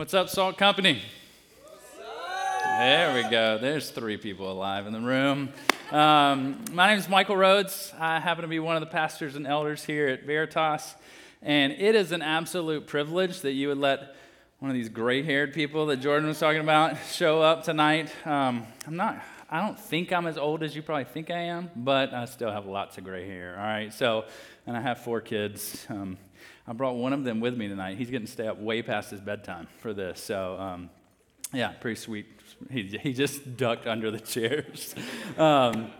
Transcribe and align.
What's 0.00 0.14
up, 0.14 0.30
Salt 0.30 0.56
Company? 0.56 1.02
There 2.78 3.22
we 3.22 3.28
go. 3.28 3.58
There's 3.58 3.90
three 3.90 4.16
people 4.16 4.50
alive 4.50 4.86
in 4.86 4.94
the 4.94 5.00
room. 5.00 5.50
Um, 5.92 6.64
my 6.72 6.88
name 6.88 6.98
is 6.98 7.06
Michael 7.06 7.36
Rhodes. 7.36 7.92
I 7.98 8.18
happen 8.18 8.40
to 8.40 8.48
be 8.48 8.60
one 8.60 8.76
of 8.76 8.80
the 8.80 8.86
pastors 8.86 9.36
and 9.36 9.46
elders 9.46 9.84
here 9.84 10.08
at 10.08 10.24
Veritas. 10.24 10.94
And 11.42 11.74
it 11.74 11.94
is 11.94 12.12
an 12.12 12.22
absolute 12.22 12.86
privilege 12.86 13.42
that 13.42 13.52
you 13.52 13.68
would 13.68 13.76
let 13.76 14.16
one 14.58 14.70
of 14.70 14.74
these 14.74 14.88
gray 14.88 15.22
haired 15.22 15.52
people 15.52 15.84
that 15.88 15.98
Jordan 15.98 16.28
was 16.28 16.38
talking 16.38 16.62
about 16.62 16.96
show 17.12 17.42
up 17.42 17.64
tonight. 17.64 18.10
Um, 18.24 18.66
I'm 18.86 18.96
not, 18.96 19.20
I 19.50 19.60
don't 19.60 19.78
think 19.78 20.14
I'm 20.14 20.26
as 20.26 20.38
old 20.38 20.62
as 20.62 20.74
you 20.74 20.80
probably 20.80 21.04
think 21.04 21.30
I 21.30 21.40
am, 21.40 21.70
but 21.76 22.14
I 22.14 22.24
still 22.24 22.50
have 22.50 22.64
lots 22.64 22.96
of 22.96 23.04
gray 23.04 23.28
hair. 23.28 23.54
All 23.54 23.64
right. 23.64 23.92
So, 23.92 24.24
and 24.66 24.74
I 24.78 24.80
have 24.80 25.00
four 25.00 25.20
kids. 25.20 25.86
Um, 25.90 26.16
I 26.70 26.72
brought 26.72 26.94
one 26.94 27.12
of 27.12 27.24
them 27.24 27.40
with 27.40 27.56
me 27.56 27.66
tonight. 27.66 27.98
He's 27.98 28.10
getting 28.10 28.26
to 28.26 28.32
stay 28.32 28.46
up 28.46 28.60
way 28.60 28.80
past 28.80 29.10
his 29.10 29.20
bedtime 29.20 29.66
for 29.78 29.92
this. 29.92 30.22
So, 30.22 30.56
um, 30.56 30.88
yeah, 31.52 31.72
pretty 31.72 32.00
sweet. 32.00 32.26
He, 32.70 32.84
he 32.84 33.12
just 33.12 33.56
ducked 33.56 33.88
under 33.88 34.12
the 34.12 34.20
chairs. 34.20 34.94
Um, 35.36 35.90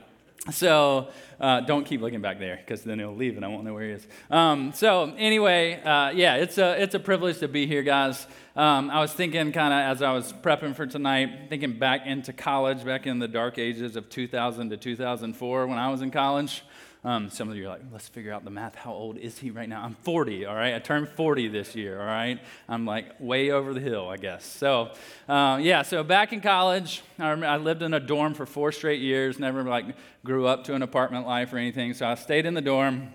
so 0.49 1.09
uh, 1.41 1.63
don't 1.63 1.85
keep 1.85 2.01
looking 2.01 2.21
back 2.21 2.39
there 2.39 2.57
because 2.57 2.85
then 2.85 3.01
he'll 3.01 3.17
leave 3.17 3.35
and 3.35 3.45
I 3.45 3.49
won't 3.49 3.65
know 3.65 3.75
where 3.75 3.83
he 3.83 3.91
is. 3.91 4.07
Um, 4.31 4.73
so 4.73 5.13
anyway, 5.19 5.83
uh, 5.83 6.11
yeah, 6.11 6.37
it's 6.37 6.57
a 6.57 6.81
it's 6.81 6.95
a 6.95 7.01
privilege 7.01 7.41
to 7.41 7.49
be 7.49 7.67
here, 7.67 7.83
guys. 7.83 8.29
Um, 8.55 8.91
I 8.91 9.01
was 9.01 9.13
thinking 9.13 9.51
kind 9.51 9.75
of 9.75 9.97
as 9.97 10.03
I 10.03 10.13
was 10.13 10.33
prepping 10.33 10.77
for 10.77 10.87
tonight, 10.87 11.49
thinking 11.49 11.81
back 11.81 12.07
into 12.07 12.33
college, 12.33 12.85
back 12.85 13.09
in 13.09 13.19
the 13.19 13.29
dark 13.29 13.59
ages 13.59 13.97
of 13.97 14.09
2000 14.09 14.71
to 14.71 14.77
2004 14.77 15.67
when 15.67 15.79
I 15.79 15.91
was 15.91 16.01
in 16.01 16.13
college. 16.13 16.63
Um, 17.03 17.31
some 17.31 17.49
of 17.49 17.57
you 17.57 17.65
are 17.65 17.71
like, 17.71 17.81
let's 17.93 18.09
figure 18.09 18.31
out 18.31 18.45
the 18.45 18.51
math. 18.51 18.75
How 18.75 18.93
old 18.93 19.17
is 19.17 19.39
he 19.39 19.51
right 19.51 19.69
now? 19.69 19.83
I'm 19.83 19.95
40, 20.03 20.45
all 20.45 20.55
right? 20.55 20.75
I 20.75 20.79
turned 20.81 21.09
40 21.09 21.49
this 21.49 21.75
year, 21.75 21.99
all 21.99 22.07
right? 22.07 22.39
I'm 22.69 22.85
like 22.85 23.19
way 23.19 23.51
over 23.51 23.73
the 23.73 23.81
hill, 23.81 24.09
I 24.11 24.19
guess. 24.19 24.45
So, 24.45 24.91
uh, 25.27 25.59
yeah, 25.63 25.81
so 25.81 26.05
back 26.05 26.35
in 26.35 26.43
college, 26.43 27.03
I, 27.19 27.31
I 27.31 27.57
lived 27.57 27.81
in 27.81 27.95
a 27.95 28.01
dorm 28.01 28.35
for 28.35 28.45
four 28.45 28.71
straight 28.71 29.01
years, 29.01 29.39
never 29.39 29.63
like 29.63 29.97
grew 30.25 30.47
up 30.47 30.65
to 30.65 30.75
an 30.75 30.83
apartment 30.83 31.27
life 31.27 31.55
or 31.55 31.57
anything. 31.57 31.95
So 31.95 32.07
I 32.07 32.17
stayed 32.17 32.45
in 32.45 32.53
the 32.53 32.61
dorm, 32.61 33.15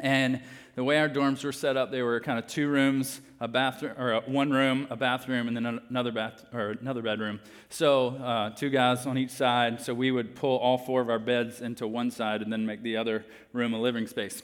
and 0.00 0.40
the 0.74 0.82
way 0.82 0.98
our 0.98 1.08
dorms 1.08 1.44
were 1.44 1.52
set 1.52 1.76
up, 1.76 1.90
they 1.90 2.02
were 2.02 2.18
kind 2.20 2.38
of 2.38 2.46
two 2.46 2.66
rooms, 2.66 3.20
a 3.40 3.48
bathroom, 3.48 3.92
or 3.98 4.22
one 4.22 4.50
room, 4.50 4.86
a 4.88 4.96
bathroom, 4.96 5.46
and 5.46 5.56
then 5.56 5.80
another 5.90 6.12
bath 6.12 6.46
or 6.52 6.70
another 6.80 7.02
bedroom. 7.02 7.40
So 7.68 8.08
uh, 8.16 8.50
two 8.50 8.70
guys 8.70 9.04
on 9.04 9.18
each 9.18 9.32
side. 9.32 9.82
So 9.82 9.92
we 9.92 10.10
would 10.10 10.34
pull 10.34 10.56
all 10.58 10.78
four 10.78 11.02
of 11.02 11.10
our 11.10 11.18
beds 11.18 11.60
into 11.60 11.86
one 11.86 12.10
side 12.10 12.40
and 12.40 12.50
then 12.50 12.64
make 12.64 12.82
the 12.82 12.96
other 12.96 13.26
room 13.52 13.74
a 13.74 13.80
living 13.80 14.06
space. 14.06 14.42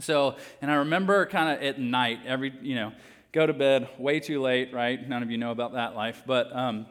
So, 0.00 0.36
and 0.62 0.70
I 0.70 0.76
remember 0.76 1.26
kind 1.26 1.54
of 1.54 1.62
at 1.62 1.78
night, 1.78 2.20
every 2.24 2.54
you 2.62 2.74
know, 2.74 2.92
go 3.32 3.46
to 3.46 3.52
bed 3.52 3.90
way 3.98 4.20
too 4.20 4.40
late, 4.40 4.72
right? 4.72 5.06
None 5.06 5.22
of 5.22 5.30
you 5.30 5.36
know 5.36 5.50
about 5.50 5.74
that 5.74 5.94
life, 5.94 6.22
but. 6.26 6.54
Um, 6.54 6.86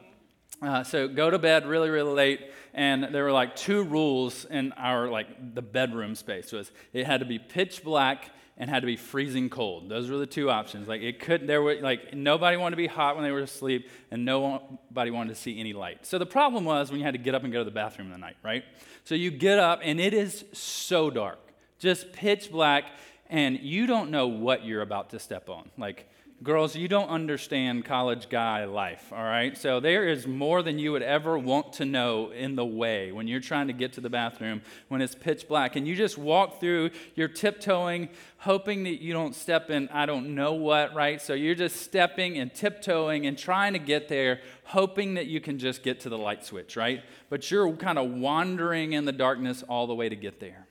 uh, 0.60 0.84
so 0.84 1.08
go 1.08 1.28
to 1.28 1.40
bed 1.40 1.66
really 1.66 1.90
really 1.90 2.12
late 2.12 2.52
and 2.72 3.08
there 3.12 3.24
were 3.24 3.32
like 3.32 3.56
two 3.56 3.82
rules 3.82 4.44
in 4.44 4.70
our 4.72 5.08
like 5.08 5.54
the 5.56 5.62
bedroom 5.62 6.14
space 6.14 6.52
was 6.52 6.70
it 6.92 7.04
had 7.04 7.18
to 7.18 7.26
be 7.26 7.36
pitch 7.36 7.82
black 7.82 8.30
and 8.56 8.68
had 8.68 8.80
to 8.80 8.86
be 8.86 8.96
freezing 8.96 9.48
cold. 9.48 9.88
Those 9.88 10.10
were 10.10 10.18
the 10.18 10.26
two 10.26 10.50
options. 10.50 10.86
Like 10.86 11.00
it 11.00 11.20
could 11.20 11.46
there 11.46 11.62
were 11.62 11.76
like 11.80 12.14
nobody 12.14 12.56
wanted 12.56 12.72
to 12.72 12.76
be 12.76 12.86
hot 12.86 13.16
when 13.16 13.24
they 13.24 13.30
were 13.30 13.40
asleep 13.40 13.88
and 14.10 14.24
nobody 14.24 15.10
wanted 15.10 15.34
to 15.34 15.40
see 15.40 15.58
any 15.58 15.72
light. 15.72 16.04
So 16.06 16.18
the 16.18 16.26
problem 16.26 16.64
was 16.64 16.90
when 16.90 17.00
you 17.00 17.04
had 17.04 17.14
to 17.14 17.18
get 17.18 17.34
up 17.34 17.44
and 17.44 17.52
go 17.52 17.60
to 17.60 17.64
the 17.64 17.70
bathroom 17.70 18.08
in 18.08 18.12
the 18.12 18.18
night, 18.18 18.36
right? 18.42 18.64
So 19.04 19.14
you 19.14 19.30
get 19.30 19.58
up 19.58 19.80
and 19.82 19.98
it 19.98 20.14
is 20.14 20.44
so 20.52 21.10
dark. 21.10 21.38
Just 21.78 22.12
pitch 22.12 22.52
black 22.52 22.84
and 23.28 23.58
you 23.58 23.86
don't 23.86 24.10
know 24.10 24.28
what 24.28 24.64
you're 24.64 24.82
about 24.82 25.10
to 25.10 25.18
step 25.18 25.48
on. 25.48 25.70
Like 25.78 26.08
Girls, 26.42 26.74
you 26.74 26.88
don't 26.88 27.08
understand 27.08 27.84
college 27.84 28.28
guy 28.28 28.64
life, 28.64 29.12
all 29.12 29.22
right? 29.22 29.56
So 29.56 29.78
there 29.78 30.08
is 30.08 30.26
more 30.26 30.62
than 30.62 30.76
you 30.76 30.90
would 30.90 31.02
ever 31.02 31.38
want 31.38 31.74
to 31.74 31.84
know 31.84 32.30
in 32.30 32.56
the 32.56 32.64
way 32.64 33.12
when 33.12 33.28
you're 33.28 33.38
trying 33.38 33.68
to 33.68 33.72
get 33.72 33.92
to 33.92 34.00
the 34.00 34.10
bathroom 34.10 34.62
when 34.88 35.02
it's 35.02 35.14
pitch 35.14 35.46
black. 35.46 35.76
And 35.76 35.86
you 35.86 35.94
just 35.94 36.18
walk 36.18 36.58
through, 36.58 36.90
you're 37.14 37.28
tiptoeing, 37.28 38.08
hoping 38.38 38.82
that 38.84 39.00
you 39.00 39.12
don't 39.12 39.36
step 39.36 39.70
in 39.70 39.88
I 39.90 40.04
don't 40.04 40.34
know 40.34 40.54
what, 40.54 40.94
right? 40.94 41.22
So 41.22 41.34
you're 41.34 41.54
just 41.54 41.76
stepping 41.76 42.38
and 42.38 42.52
tiptoeing 42.52 43.26
and 43.26 43.38
trying 43.38 43.74
to 43.74 43.78
get 43.78 44.08
there, 44.08 44.40
hoping 44.64 45.14
that 45.14 45.26
you 45.26 45.40
can 45.40 45.60
just 45.60 45.84
get 45.84 46.00
to 46.00 46.08
the 46.08 46.18
light 46.18 46.44
switch, 46.44 46.76
right? 46.76 47.04
But 47.28 47.50
you're 47.52 47.70
kind 47.74 47.98
of 47.98 48.10
wandering 48.10 48.94
in 48.94 49.04
the 49.04 49.12
darkness 49.12 49.62
all 49.68 49.86
the 49.86 49.94
way 49.94 50.08
to 50.08 50.16
get 50.16 50.40
there. 50.40 50.66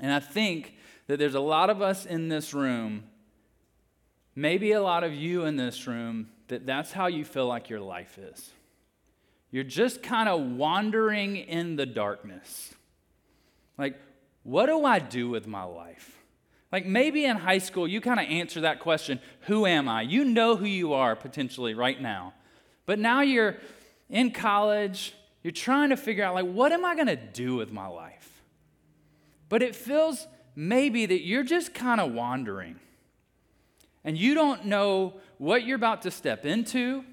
And 0.00 0.12
I 0.12 0.18
think 0.18 0.74
that 1.06 1.18
there's 1.18 1.36
a 1.36 1.40
lot 1.40 1.70
of 1.70 1.80
us 1.82 2.04
in 2.04 2.28
this 2.28 2.52
room 2.52 3.04
Maybe 4.34 4.72
a 4.72 4.82
lot 4.82 5.04
of 5.04 5.14
you 5.14 5.44
in 5.44 5.56
this 5.56 5.86
room, 5.86 6.28
that 6.48 6.66
that's 6.66 6.92
how 6.92 7.06
you 7.06 7.24
feel 7.24 7.46
like 7.46 7.68
your 7.68 7.80
life 7.80 8.18
is. 8.18 8.50
You're 9.50 9.64
just 9.64 10.02
kind 10.02 10.28
of 10.28 10.40
wandering 10.40 11.36
in 11.36 11.76
the 11.76 11.86
darkness. 11.86 12.74
Like, 13.76 14.00
what 14.42 14.66
do 14.66 14.84
I 14.84 14.98
do 14.98 15.28
with 15.28 15.46
my 15.46 15.64
life? 15.64 16.18
Like 16.72 16.86
maybe 16.86 17.26
in 17.26 17.36
high 17.36 17.58
school, 17.58 17.86
you 17.86 18.00
kind 18.00 18.18
of 18.18 18.26
answer 18.26 18.62
that 18.62 18.80
question 18.80 19.20
Who 19.42 19.66
am 19.66 19.88
I? 19.88 20.02
You 20.02 20.24
know 20.24 20.56
who 20.56 20.64
you 20.64 20.94
are 20.94 21.14
potentially 21.14 21.74
right 21.74 22.00
now. 22.00 22.32
But 22.86 22.98
now 22.98 23.20
you're 23.20 23.56
in 24.08 24.30
college, 24.30 25.14
you're 25.42 25.52
trying 25.52 25.90
to 25.90 25.96
figure 25.96 26.24
out, 26.24 26.34
like, 26.34 26.46
what 26.46 26.72
am 26.72 26.84
I 26.84 26.94
going 26.94 27.06
to 27.06 27.16
do 27.16 27.56
with 27.56 27.72
my 27.72 27.86
life? 27.86 28.42
But 29.48 29.62
it 29.62 29.76
feels 29.76 30.26
maybe 30.56 31.06
that 31.06 31.22
you're 31.22 31.44
just 31.44 31.74
kind 31.74 32.00
of 32.00 32.12
wandering 32.12 32.78
and 34.04 34.16
you 34.16 34.34
don't 34.34 34.66
know 34.66 35.14
what 35.38 35.64
you're 35.64 35.76
about 35.76 36.02
to 36.02 36.10
step 36.10 36.44
into, 36.44 37.04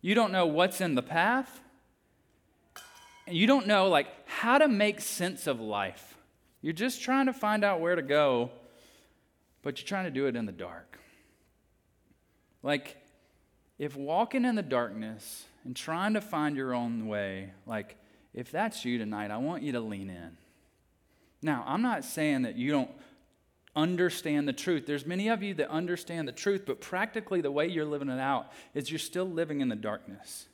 you 0.00 0.14
don't 0.14 0.32
know 0.32 0.46
what's 0.46 0.80
in 0.80 0.94
the 0.94 1.02
path, 1.02 1.60
and 3.26 3.36
you 3.36 3.46
don't 3.46 3.66
know 3.66 3.88
like 3.88 4.08
how 4.28 4.58
to 4.58 4.68
make 4.68 5.00
sense 5.00 5.46
of 5.46 5.60
life. 5.60 6.16
You're 6.60 6.72
just 6.72 7.02
trying 7.02 7.26
to 7.26 7.32
find 7.32 7.64
out 7.64 7.80
where 7.80 7.96
to 7.96 8.02
go, 8.02 8.50
but 9.62 9.78
you're 9.78 9.86
trying 9.86 10.04
to 10.04 10.10
do 10.10 10.26
it 10.26 10.36
in 10.36 10.46
the 10.46 10.52
dark. 10.52 10.98
Like 12.62 12.96
if 13.78 13.96
walking 13.96 14.44
in 14.44 14.54
the 14.54 14.62
darkness 14.62 15.44
and 15.64 15.74
trying 15.74 16.14
to 16.14 16.20
find 16.20 16.56
your 16.56 16.74
own 16.74 17.08
way, 17.08 17.52
like 17.66 17.96
if 18.34 18.50
that's 18.50 18.84
you 18.84 18.98
tonight, 18.98 19.30
I 19.30 19.38
want 19.38 19.62
you 19.62 19.72
to 19.72 19.80
lean 19.80 20.10
in. 20.10 20.36
Now, 21.42 21.64
I'm 21.66 21.82
not 21.82 22.04
saying 22.04 22.42
that 22.42 22.56
you 22.56 22.70
don't 22.70 22.90
understand 23.74 24.46
the 24.46 24.52
truth. 24.52 24.86
There's 24.86 25.06
many 25.06 25.28
of 25.28 25.42
you 25.42 25.54
that 25.54 25.70
understand 25.70 26.28
the 26.28 26.32
truth, 26.32 26.64
but 26.66 26.80
practically 26.80 27.40
the 27.40 27.50
way 27.50 27.66
you're 27.66 27.84
living 27.84 28.08
it 28.08 28.20
out 28.20 28.52
is 28.74 28.90
you're 28.90 28.98
still 28.98 29.28
living 29.28 29.60
in 29.60 29.68
the 29.68 29.76
darkness. 29.76 30.46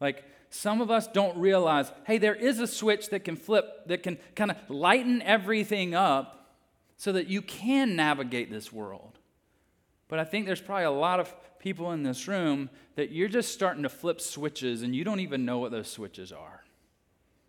Like 0.00 0.24
some 0.50 0.80
of 0.80 0.90
us 0.90 1.06
don't 1.06 1.36
realize, 1.38 1.90
hey, 2.06 2.18
there 2.18 2.34
is 2.34 2.60
a 2.60 2.66
switch 2.66 3.10
that 3.10 3.24
can 3.24 3.36
flip, 3.36 3.86
that 3.86 4.02
can 4.02 4.18
kind 4.34 4.50
of 4.50 4.56
lighten 4.68 5.22
everything 5.22 5.94
up 5.94 6.56
so 6.96 7.12
that 7.12 7.28
you 7.28 7.42
can 7.42 7.94
navigate 7.96 8.50
this 8.50 8.72
world. 8.72 9.18
But 10.08 10.18
I 10.18 10.24
think 10.24 10.46
there's 10.46 10.60
probably 10.60 10.84
a 10.84 10.90
lot 10.90 11.20
of 11.20 11.34
people 11.58 11.92
in 11.92 12.02
this 12.02 12.28
room 12.28 12.70
that 12.94 13.10
you're 13.10 13.28
just 13.28 13.52
starting 13.52 13.82
to 13.82 13.88
flip 13.88 14.20
switches 14.20 14.82
and 14.82 14.94
you 14.94 15.04
don't 15.04 15.20
even 15.20 15.44
know 15.44 15.58
what 15.58 15.72
those 15.72 15.88
switches 15.88 16.32
are. 16.32 16.62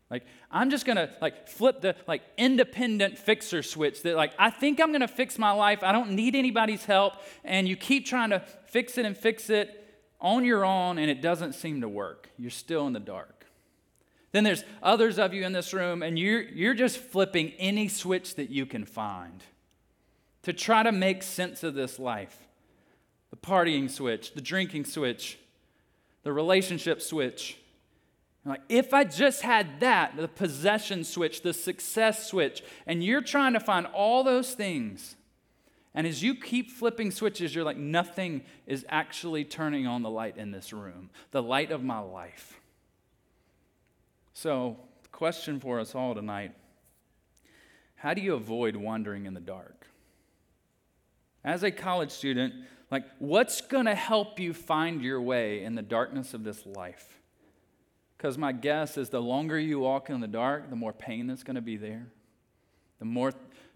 Like, 0.10 0.26
I'm 0.50 0.70
just 0.70 0.86
gonna 0.86 1.10
like 1.22 1.50
flip 1.50 1.82
the 1.82 1.96
like 2.08 2.22
independent 2.38 3.18
fixer 3.18 3.62
switch 3.62 4.04
that 4.04 4.16
like 4.16 4.34
I 4.40 4.50
think 4.50 4.80
I'm 4.80 4.92
gonna 4.92 5.08
fix 5.08 5.38
my 5.38 5.52
life. 5.52 5.84
I 5.84 5.92
don't 5.92 6.12
need 6.12 6.36
anybody's 6.36 6.86
help. 6.86 7.14
And 7.44 7.68
you 7.68 7.76
keep 7.76 8.06
trying 8.06 8.30
to 8.30 8.40
fix 8.68 8.98
it 8.98 9.06
and 9.06 9.18
fix 9.18 9.50
it 9.50 9.84
on 10.20 10.46
your 10.46 10.64
own, 10.64 10.98
and 10.98 11.12
it 11.12 11.22
doesn't 11.22 11.54
seem 11.54 11.82
to 11.82 11.90
work. 11.90 12.30
You're 12.38 12.52
still 12.52 12.88
in 12.88 12.94
the 12.94 13.00
dark. 13.00 13.46
Then 14.32 14.44
there's 14.44 14.64
others 14.82 15.20
of 15.20 15.34
you 15.34 15.44
in 15.44 15.52
this 15.52 15.74
room, 15.74 16.02
and 16.02 16.18
you're 16.18 16.42
you're 16.42 16.74
just 16.74 16.98
flipping 16.98 17.52
any 17.58 17.90
switch 17.90 18.36
that 18.36 18.50
you 18.50 18.66
can 18.66 18.86
find 18.86 19.44
to 20.44 20.54
try 20.54 20.84
to 20.84 20.92
make 20.94 21.22
sense 21.22 21.64
of 21.64 21.74
this 21.74 22.00
life. 22.00 22.48
The 23.30 23.36
partying 23.36 23.92
switch, 23.92 24.34
the 24.34 24.42
drinking 24.42 24.86
switch, 24.86 25.38
the 26.24 26.32
relationship 26.32 27.02
switch 27.02 27.58
like, 28.50 28.62
if 28.70 28.94
I 28.94 29.04
just 29.04 29.42
had 29.42 29.80
that, 29.82 30.16
the 30.16 30.28
possession 30.28 31.04
switch, 31.04 31.42
the 31.42 31.54
success 31.54 32.30
switch, 32.30 32.64
and 32.86 33.04
you're 33.04 33.22
trying 33.22 33.54
to 33.54 33.60
find 33.60 33.86
all 33.88 34.24
those 34.24 34.54
things, 34.54 35.16
and 35.94 36.06
as 36.06 36.22
you 36.22 36.36
keep 36.36 36.72
flipping 36.72 37.12
switches, 37.12 37.56
you're 37.56 37.64
like, 37.64 37.78
nothing 37.78 38.44
is 38.68 38.86
actually 38.88 39.44
turning 39.44 39.88
on 39.88 40.04
the 40.04 40.10
light 40.10 40.38
in 40.38 40.52
this 40.52 40.72
room, 40.72 41.10
the 41.32 41.42
light 41.42 41.72
of 41.72 41.84
my 41.84 42.00
life. 42.00 42.60
So, 44.34 44.78
question 45.12 45.60
for 45.60 45.80
us 45.80 45.96
all 45.96 46.14
tonight 46.14 46.54
how 47.96 48.14
do 48.14 48.22
you 48.22 48.36
avoid 48.36 48.76
wandering 48.76 49.26
in 49.26 49.34
the 49.34 49.40
dark? 49.40 49.88
As 51.44 51.64
a 51.64 51.72
college 51.72 52.12
student, 52.12 52.54
like, 52.92 53.06
what's 53.18 53.60
to 53.88 53.96
help 53.96 54.40
you 54.40 54.54
find 54.54 55.02
your 55.02 55.20
way 55.20 55.64
in 55.64 55.74
the 55.74 55.82
darkness 55.82 56.36
of 56.36 56.44
this 56.44 56.64
life? 56.66 57.17
Because 58.18 58.38
my 58.38 58.52
guess 58.52 58.98
is 58.98 59.10
the 59.10 59.22
longer 59.22 59.60
you 59.60 59.80
walk 59.80 60.10
in 60.10 60.20
the 60.22 60.28
dark, 60.28 60.70
the 60.70 60.76
more 60.76 60.94
pain 60.94 61.28
that's 61.28 61.44
going 61.44 61.56
to 61.56 61.62
be 61.62 61.78
there, 61.78 62.08
the 63.00 63.06
more 63.06 63.32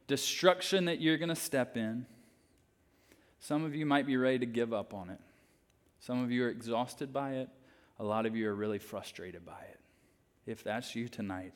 destruction 0.08 0.86
that 0.86 1.00
you're 1.00 1.18
going 1.18 1.30
to 1.30 1.36
step 1.36 1.78
in. 1.78 2.06
Some 3.40 3.64
of 3.64 3.76
you 3.76 3.86
might 3.86 4.08
be 4.08 4.18
ready 4.18 4.40
to 4.40 4.46
give 4.46 4.74
up 4.74 4.94
on 4.94 5.10
it. 5.10 5.20
Some 6.00 6.24
of 6.24 6.32
you 6.32 6.44
are 6.46 6.50
exhausted 6.50 7.14
by 7.14 7.34
it. 7.34 7.50
A 8.00 8.04
lot 8.04 8.26
of 8.26 8.36
you 8.36 8.50
are 8.50 8.56
really 8.56 8.80
frustrated 8.80 9.46
by 9.46 9.62
it. 9.70 9.80
If 10.48 10.64
that's 10.64 10.96
you 10.96 11.08
tonight, 11.08 11.54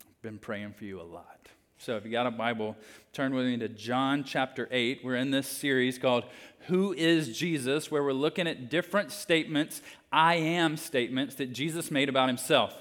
I've 0.00 0.22
been 0.22 0.38
praying 0.38 0.72
for 0.72 0.84
you 0.84 1.00
a 1.00 1.02
lot. 1.02 1.48
So 1.78 1.96
if 1.96 2.04
you 2.04 2.10
got 2.10 2.26
a 2.26 2.30
Bible, 2.30 2.76
turn 3.12 3.34
with 3.34 3.46
me 3.46 3.56
to 3.58 3.68
John 3.68 4.24
chapter 4.24 4.68
8. 4.70 5.00
We're 5.04 5.16
in 5.16 5.30
this 5.30 5.46
series 5.46 5.98
called 5.98 6.24
Who 6.66 6.92
is 6.92 7.36
Jesus, 7.36 7.90
where 7.90 8.02
we're 8.02 8.12
looking 8.12 8.46
at 8.46 8.70
different 8.70 9.10
statements, 9.10 9.82
I 10.10 10.36
am 10.36 10.76
statements 10.76 11.34
that 11.36 11.52
Jesus 11.52 11.90
made 11.90 12.08
about 12.08 12.28
himself. 12.28 12.74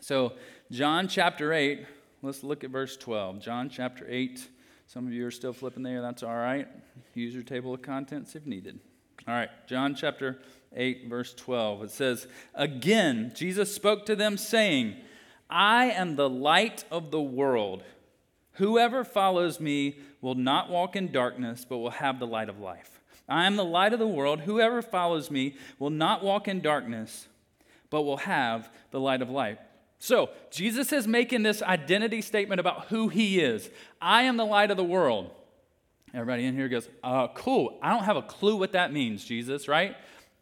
So, 0.00 0.34
John 0.70 1.08
chapter 1.08 1.52
8, 1.52 1.86
let's 2.22 2.42
look 2.42 2.64
at 2.64 2.70
verse 2.70 2.96
12. 2.96 3.40
John 3.40 3.68
chapter 3.68 4.06
8. 4.08 4.48
Some 4.86 5.06
of 5.06 5.12
you 5.12 5.26
are 5.26 5.32
still 5.32 5.52
flipping 5.52 5.82
there. 5.82 6.00
That's 6.00 6.22
all 6.22 6.36
right. 6.36 6.68
Use 7.14 7.34
your 7.34 7.42
table 7.42 7.74
of 7.74 7.82
contents 7.82 8.34
if 8.36 8.46
needed. 8.46 8.78
All 9.28 9.34
right, 9.34 9.50
John 9.66 9.96
chapter 9.96 10.38
8, 10.74 11.08
verse 11.08 11.34
12. 11.34 11.84
It 11.84 11.90
says, 11.90 12.28
Again, 12.54 13.32
Jesus 13.34 13.74
spoke 13.74 14.06
to 14.06 14.14
them, 14.14 14.36
saying, 14.36 14.96
I 15.48 15.86
am 15.86 16.16
the 16.16 16.28
light 16.28 16.84
of 16.90 17.10
the 17.10 17.20
world. 17.20 17.82
Whoever 18.52 19.04
follows 19.04 19.60
me 19.60 19.98
will 20.20 20.34
not 20.34 20.70
walk 20.70 20.96
in 20.96 21.12
darkness, 21.12 21.64
but 21.68 21.78
will 21.78 21.90
have 21.90 22.18
the 22.18 22.26
light 22.26 22.48
of 22.48 22.58
life. 22.58 23.00
I 23.28 23.46
am 23.46 23.56
the 23.56 23.64
light 23.64 23.92
of 23.92 23.98
the 23.98 24.06
world. 24.06 24.40
Whoever 24.40 24.82
follows 24.82 25.30
me 25.30 25.56
will 25.78 25.90
not 25.90 26.22
walk 26.22 26.48
in 26.48 26.60
darkness, 26.60 27.28
but 27.90 28.02
will 28.02 28.18
have 28.18 28.70
the 28.90 29.00
light 29.00 29.22
of 29.22 29.30
life. 29.30 29.58
So, 29.98 30.30
Jesus 30.50 30.92
is 30.92 31.08
making 31.08 31.42
this 31.42 31.62
identity 31.62 32.20
statement 32.20 32.60
about 32.60 32.86
who 32.86 33.08
he 33.08 33.40
is. 33.40 33.70
I 34.00 34.22
am 34.22 34.36
the 34.36 34.44
light 34.44 34.70
of 34.70 34.76
the 34.76 34.84
world. 34.84 35.30
Everybody 36.12 36.44
in 36.44 36.54
here 36.54 36.68
goes, 36.68 36.88
uh, 37.02 37.28
cool. 37.28 37.78
I 37.82 37.90
don't 37.90 38.04
have 38.04 38.16
a 38.16 38.22
clue 38.22 38.56
what 38.56 38.72
that 38.72 38.92
means, 38.92 39.24
Jesus, 39.24 39.68
right? 39.68 39.96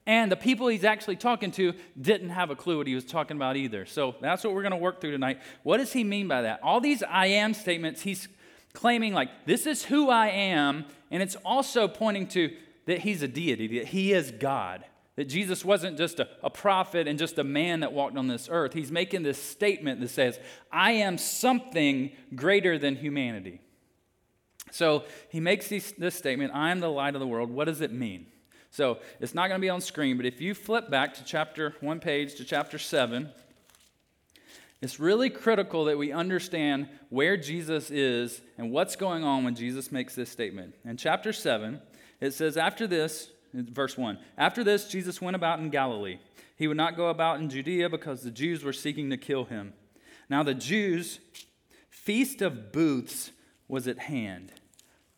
And 0.06 0.30
the 0.30 0.36
people 0.36 0.68
he's 0.68 0.84
actually 0.84 1.16
talking 1.16 1.50
to 1.52 1.72
didn't 1.98 2.30
have 2.30 2.50
a 2.50 2.56
clue 2.56 2.76
what 2.76 2.86
he 2.86 2.94
was 2.94 3.04
talking 3.04 3.36
about 3.36 3.56
either. 3.56 3.86
So 3.86 4.14
that's 4.20 4.44
what 4.44 4.52
we're 4.52 4.62
going 4.62 4.72
to 4.72 4.76
work 4.76 5.00
through 5.00 5.12
tonight. 5.12 5.40
What 5.62 5.78
does 5.78 5.92
he 5.92 6.04
mean 6.04 6.28
by 6.28 6.42
that? 6.42 6.60
All 6.62 6.80
these 6.80 7.02
I 7.02 7.26
am 7.26 7.54
statements, 7.54 8.02
he's 8.02 8.28
claiming, 8.74 9.14
like, 9.14 9.46
this 9.46 9.66
is 9.66 9.84
who 9.84 10.10
I 10.10 10.28
am. 10.28 10.84
And 11.10 11.22
it's 11.22 11.36
also 11.36 11.88
pointing 11.88 12.26
to 12.28 12.54
that 12.86 13.00
he's 13.00 13.22
a 13.22 13.28
deity, 13.28 13.78
that 13.78 13.88
he 13.88 14.12
is 14.12 14.30
God. 14.30 14.84
That 15.16 15.26
Jesus 15.26 15.64
wasn't 15.64 15.96
just 15.96 16.18
a, 16.18 16.28
a, 16.42 16.50
prophet 16.50 17.06
and 17.06 17.18
just 17.18 17.38
a 17.38 17.44
man 17.44 17.80
that 17.80 17.92
walked 17.92 18.16
on 18.16 18.26
this 18.26 18.48
earth. 18.50 18.72
He's 18.72 18.90
making 18.90 19.22
this 19.22 19.40
statement 19.40 20.00
that 20.00 20.08
says, 20.08 20.40
I 20.72 20.92
am 20.92 21.18
something 21.18 22.10
greater 22.34 22.78
than 22.78 22.96
humanity. 22.96 23.60
So 24.72 25.04
he 25.28 25.38
makes 25.38 25.68
these, 25.68 25.92
this 25.92 26.16
statement, 26.16 26.52
I 26.52 26.72
am 26.72 26.80
the 26.80 26.90
light 26.90 27.14
of 27.14 27.20
the 27.20 27.28
world. 27.28 27.48
What 27.48 27.66
does 27.66 27.80
it 27.80 27.92
mean? 27.92 28.26
So 28.74 28.98
it's 29.20 29.36
not 29.36 29.46
going 29.46 29.60
to 29.60 29.64
be 29.64 29.70
on 29.70 29.80
screen, 29.80 30.16
but 30.16 30.26
if 30.26 30.40
you 30.40 30.52
flip 30.52 30.90
back 30.90 31.14
to 31.14 31.24
chapter, 31.24 31.76
one 31.78 32.00
page 32.00 32.34
to 32.34 32.44
chapter 32.44 32.76
7, 32.76 33.28
it's 34.82 34.98
really 34.98 35.30
critical 35.30 35.84
that 35.84 35.96
we 35.96 36.10
understand 36.10 36.88
where 37.08 37.36
Jesus 37.36 37.92
is 37.92 38.40
and 38.58 38.72
what's 38.72 38.96
going 38.96 39.22
on 39.22 39.44
when 39.44 39.54
Jesus 39.54 39.92
makes 39.92 40.16
this 40.16 40.28
statement. 40.28 40.74
In 40.84 40.96
chapter 40.96 41.32
7, 41.32 41.80
it 42.20 42.32
says, 42.32 42.56
After 42.56 42.88
this, 42.88 43.30
verse 43.52 43.96
1. 43.96 44.18
After 44.36 44.64
this, 44.64 44.88
Jesus 44.88 45.22
went 45.22 45.36
about 45.36 45.60
in 45.60 45.70
Galilee. 45.70 46.18
He 46.56 46.66
would 46.66 46.76
not 46.76 46.96
go 46.96 47.10
about 47.10 47.38
in 47.38 47.50
Judea 47.50 47.88
because 47.88 48.22
the 48.22 48.32
Jews 48.32 48.64
were 48.64 48.72
seeking 48.72 49.08
to 49.10 49.16
kill 49.16 49.44
him. 49.44 49.72
Now, 50.28 50.42
the 50.42 50.52
Jews' 50.52 51.20
feast 51.90 52.42
of 52.42 52.72
booths 52.72 53.30
was 53.68 53.86
at 53.86 54.00
hand. 54.00 54.50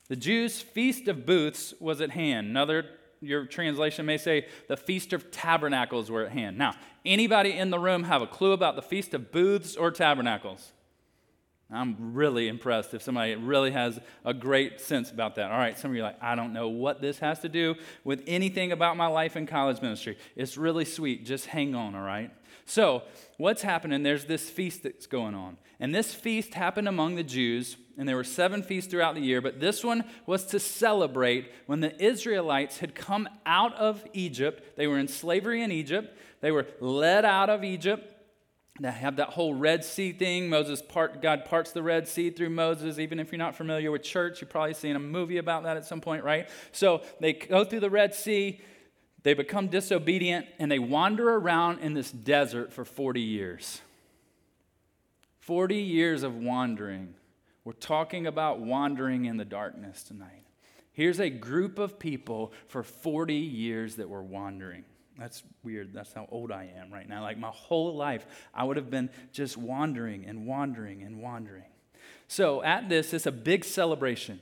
The 0.09 0.17
Jews' 0.17 0.61
feast 0.61 1.09
of 1.09 1.25
booths 1.25 1.73
was 1.81 2.03
at 2.03 2.11
hand. 2.11 2.49
Another, 2.49 2.85
your 3.21 3.47
translation 3.47 4.07
may 4.07 4.19
say, 4.19 4.47
the 4.69 4.77
feast 4.77 5.13
of 5.13 5.31
tabernacles 5.31 6.11
were 6.11 6.25
at 6.25 6.33
hand. 6.33 6.59
Now, 6.59 6.75
anybody 7.05 7.53
in 7.53 7.71
the 7.71 7.79
room 7.79 8.05
have 8.05 8.23
a 8.23 8.27
clue 8.27 8.53
about 8.53 8.77
the 8.77 8.83
feast 8.83 9.15
of 9.15 9.33
booths 9.33 9.77
or 9.77 9.91
tabernacles? 9.91 10.73
I'm 11.71 12.15
really 12.15 12.47
impressed 12.47 12.95
if 12.95 13.03
somebody 13.03 13.35
really 13.35 13.73
has 13.73 13.99
a 14.25 14.33
great 14.33 14.81
sense 14.81 15.11
about 15.11 15.35
that. 15.35 15.51
All 15.51 15.59
right, 15.59 15.77
some 15.77 15.91
of 15.91 15.97
you 15.97 16.03
are 16.03 16.07
like, 16.07 16.23
I 16.23 16.37
don't 16.37 16.53
know 16.53 16.69
what 16.69 17.01
this 17.01 17.19
has 17.19 17.41
to 17.41 17.49
do 17.49 17.75
with 18.05 18.23
anything 18.27 18.71
about 18.71 18.97
my 18.97 19.09
life 19.09 19.37
in 19.37 19.47
college 19.47 19.83
ministry. 19.83 20.17
It's 20.37 20.57
really 20.57 20.85
sweet. 20.85 21.27
Just 21.27 21.47
hang 21.47 21.75
on, 21.75 21.97
all 21.97 22.03
right? 22.03 22.31
So, 22.67 23.03
what's 23.37 23.63
happening? 23.63 24.05
There's 24.05 24.27
this 24.27 24.49
feast 24.49 24.85
that's 24.85 25.07
going 25.07 25.35
on. 25.35 25.57
And 25.79 25.95
this 25.95 26.15
feast 26.15 26.55
happened 26.55 26.89
among 26.89 27.17
the 27.17 27.23
Jews, 27.23 27.77
and 27.99 28.09
there 28.09 28.17
were 28.17 28.25
seven 28.25 28.63
feasts 28.63 28.91
throughout 28.91 29.15
the 29.15 29.21
year, 29.21 29.41
but 29.41 29.61
this 29.61 29.85
one 29.85 30.05
was 30.27 30.47
to 30.47 30.59
celebrate 30.59 31.53
when 31.67 31.81
the 31.81 32.03
Israelites 32.03 32.79
had 32.79 32.95
come 32.95 33.29
out 33.45 33.75
of 33.75 34.05
Egypt. 34.13 34.77
They 34.77 34.87
were 34.87 34.99
in 34.99 35.09
slavery 35.09 35.63
in 35.63 35.71
Egypt, 35.71 36.17
they 36.41 36.51
were 36.51 36.67
led 36.81 37.25
out 37.25 37.51
of 37.51 37.65
Egypt 37.65 38.13
they 38.81 38.91
have 38.91 39.17
that 39.17 39.31
whole 39.31 39.55
Red 39.55 39.85
Sea 39.85 40.13
thing. 40.13 40.49
Moses 40.49 40.83
part, 40.83 41.23
God 41.23 41.45
parts 41.45 41.73
the 41.73 41.83
Red 41.83 42.07
Sea 42.07 42.31
through 42.31 42.51
Moses. 42.51 42.99
Even 42.99 43.19
if 43.19 43.33
you're 43.33 43.39
not 43.39 43.57
familiar 43.57 43.91
with 43.91 44.03
church, 44.03 44.41
you've 44.41 44.51
probably 44.51 44.75
seen 44.75 44.97
a 44.97 45.01
movie 45.01 45.39
about 45.39 45.63
that 45.65 45.77
at 45.77 45.87
some 45.87 46.01
point, 46.01 46.25
right? 46.25 46.49
So 46.73 47.03
they 47.21 47.33
go 47.33 47.65
through 47.65 47.81
the 47.81 47.91
Red 47.91 48.15
Sea, 48.15 48.61
they 49.23 49.35
become 49.35 49.69
disobedient, 49.69 50.47
and 50.59 50.71
they 50.71 50.79
wander 50.79 51.35
around 51.35 51.81
in 51.81 51.95
this 51.95 52.11
desert 52.11 52.73
for 52.73 52.85
40 52.85 53.21
years. 53.21 53.81
40 55.47 55.77
years 55.77 56.25
of 56.25 56.35
wandering. 56.35 57.15
We're 57.63 57.73
talking 57.73 58.27
about 58.27 58.59
wandering 58.59 59.27
in 59.27 59.37
the 59.37 59.45
darkness 59.45 60.03
tonight. 60.03 60.43
Here's 60.93 61.21
a 61.21 61.31
group 61.31 61.79
of 61.79 62.01
people 62.01 62.53
for 62.67 62.83
40 62.83 63.35
years 63.35 63.95
that 63.97 64.09
were 64.09 64.25
wandering. 64.25 64.85
That's 65.17 65.45
weird. 65.63 65.93
That's 65.93 66.13
how 66.13 66.27
old 66.33 66.51
I 66.51 66.71
am 66.77 66.93
right 66.93 67.09
now. 67.09 67.23
Like 67.23 67.39
my 67.39 67.51
whole 67.51 67.95
life, 67.95 68.27
I 68.53 68.65
would 68.65 68.77
have 68.77 68.91
been 68.91 69.09
just 69.31 69.57
wandering 69.57 70.27
and 70.27 70.49
wandering 70.49 71.05
and 71.05 71.23
wandering. 71.23 71.71
So 72.27 72.65
at 72.65 72.89
this, 72.89 73.15
it's 73.15 73.27
a 73.27 73.33
big 73.33 73.65
celebration. 73.65 74.41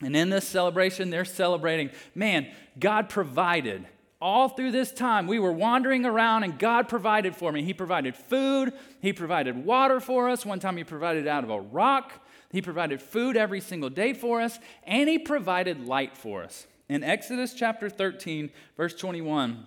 And 0.00 0.14
in 0.14 0.30
this 0.30 0.46
celebration, 0.46 1.10
they're 1.10 1.24
celebrating, 1.24 1.90
man, 2.14 2.46
God 2.78 3.08
provided. 3.08 3.84
All 4.20 4.50
through 4.50 4.72
this 4.72 4.92
time, 4.92 5.26
we 5.26 5.38
were 5.38 5.52
wandering 5.52 6.04
around 6.04 6.44
and 6.44 6.58
God 6.58 6.88
provided 6.88 7.34
for 7.34 7.52
me. 7.52 7.62
He 7.62 7.72
provided 7.72 8.14
food, 8.14 8.72
He 9.00 9.12
provided 9.12 9.64
water 9.64 9.98
for 9.98 10.28
us. 10.28 10.44
One 10.44 10.60
time, 10.60 10.76
He 10.76 10.84
provided 10.84 11.26
out 11.26 11.44
of 11.44 11.50
a 11.50 11.60
rock. 11.60 12.12
He 12.52 12.60
provided 12.60 13.00
food 13.00 13.36
every 13.36 13.60
single 13.60 13.90
day 13.90 14.12
for 14.12 14.40
us, 14.40 14.58
and 14.84 15.08
He 15.08 15.18
provided 15.18 15.86
light 15.86 16.16
for 16.16 16.42
us. 16.42 16.66
In 16.88 17.04
Exodus 17.04 17.54
chapter 17.54 17.88
13, 17.88 18.50
verse 18.76 18.94
21, 18.94 19.66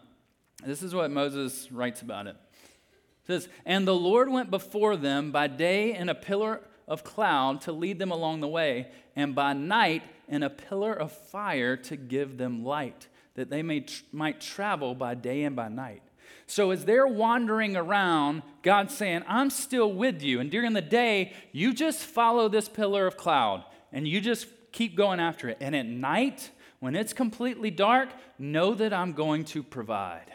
this 0.66 0.84
is 0.84 0.94
what 0.94 1.10
Moses 1.10 1.72
writes 1.72 2.02
about 2.02 2.28
it. 2.28 2.36
It 2.36 3.28
says, 3.28 3.48
And 3.66 3.88
the 3.88 3.96
Lord 3.96 4.30
went 4.30 4.52
before 4.52 4.98
them 4.98 5.32
by 5.32 5.48
day 5.48 5.96
in 5.96 6.10
a 6.10 6.16
pillar 6.16 6.62
of 6.88 7.06
cloud 7.06 7.62
to 7.62 7.72
lead 7.72 8.00
them 8.00 8.12
along 8.12 8.42
the 8.42 8.48
way, 8.48 8.88
and 9.16 9.34
by 9.34 9.54
night 9.54 10.04
in 10.28 10.44
a 10.44 10.50
pillar 10.50 10.94
of 10.94 11.12
fire 11.12 11.78
to 11.78 11.96
give 11.96 12.38
them 12.38 12.66
light, 12.66 13.08
that 13.36 13.50
they 13.50 13.64
may 13.64 13.82
tr- 13.82 14.04
might 14.12 14.42
travel 14.42 14.96
by 14.96 15.16
day 15.16 15.44
and 15.44 15.56
by 15.56 15.70
night. 15.70 16.02
So 16.46 16.72
as 16.72 16.86
they're 16.86 17.08
wandering 17.08 17.76
around, 17.76 18.44
God's 18.62 18.96
saying, 18.96 19.24
I'm 19.28 19.50
still 19.50 19.92
with 19.92 20.22
you. 20.22 20.40
And 20.40 20.52
during 20.52 20.74
the 20.74 20.82
day, 20.82 21.34
you 21.52 21.74
just 21.74 22.00
follow 22.00 22.50
this 22.50 22.68
pillar 22.68 23.08
of 23.08 23.18
cloud 23.18 23.64
and 23.92 24.08
you 24.08 24.20
just 24.22 24.48
keep 24.72 24.96
going 24.96 25.20
after 25.20 25.50
it. 25.50 25.58
And 25.62 25.76
at 25.76 25.86
night, 25.86 26.52
when 26.80 26.96
it's 26.96 27.14
completely 27.14 27.72
dark, 27.72 28.10
know 28.38 28.74
that 28.74 28.94
I'm 28.94 29.14
going 29.14 29.46
to 29.46 29.64
provide. 29.64 30.34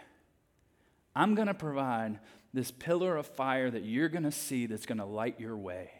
I'm 1.14 1.34
going 1.34 1.48
to 1.48 1.54
provide 1.54 2.20
this 2.54 2.70
pillar 2.70 3.16
of 3.16 3.26
fire 3.26 3.70
that 3.70 3.84
you're 3.84 4.08
going 4.08 4.24
to 4.24 4.32
see 4.32 4.66
that's 4.66 4.86
going 4.86 4.98
to 4.98 5.04
light 5.04 5.38
your 5.38 5.56
way. 5.56 5.90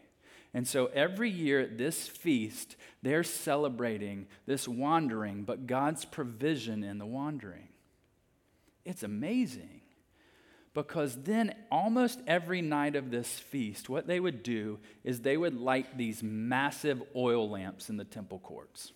And 0.59 0.67
so 0.67 0.87
every 0.87 1.31
year 1.31 1.61
at 1.61 1.79
this 1.79 2.09
feast, 2.09 2.75
they're 3.01 3.23
celebrating 3.23 4.27
this 4.45 4.67
wandering, 4.67 5.45
but 5.45 5.69
God's 5.69 6.05
provision 6.05 6.83
in 6.83 6.99
the 6.99 7.07
wandering. 7.07 7.69
It's 8.85 9.05
amazing 9.05 9.83
because 10.75 11.15
then 11.23 11.55
almost 11.71 12.19
every 12.27 12.61
night 12.61 12.97
of 12.97 13.13
this 13.13 13.39
feast, 13.39 13.89
what 13.89 14.09
they 14.09 14.19
would 14.19 14.43
do 14.43 14.81
is 15.05 15.21
they 15.21 15.37
would 15.37 15.55
light 15.55 15.97
these 15.97 16.25
massive 16.25 17.05
oil 17.15 17.49
lamps 17.49 17.89
in 17.89 17.97
the 17.97 18.05
temple 18.05 18.41
courts. 18.41 18.91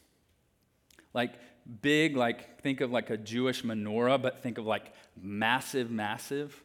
Like 1.14 1.34
big, 1.80 2.16
like 2.16 2.60
think 2.60 2.80
of 2.80 2.90
like 2.90 3.08
a 3.10 3.16
Jewish 3.16 3.62
menorah, 3.62 4.20
but 4.20 4.42
think 4.42 4.58
of 4.58 4.66
like 4.66 4.92
massive, 5.16 5.92
massive. 5.92 6.60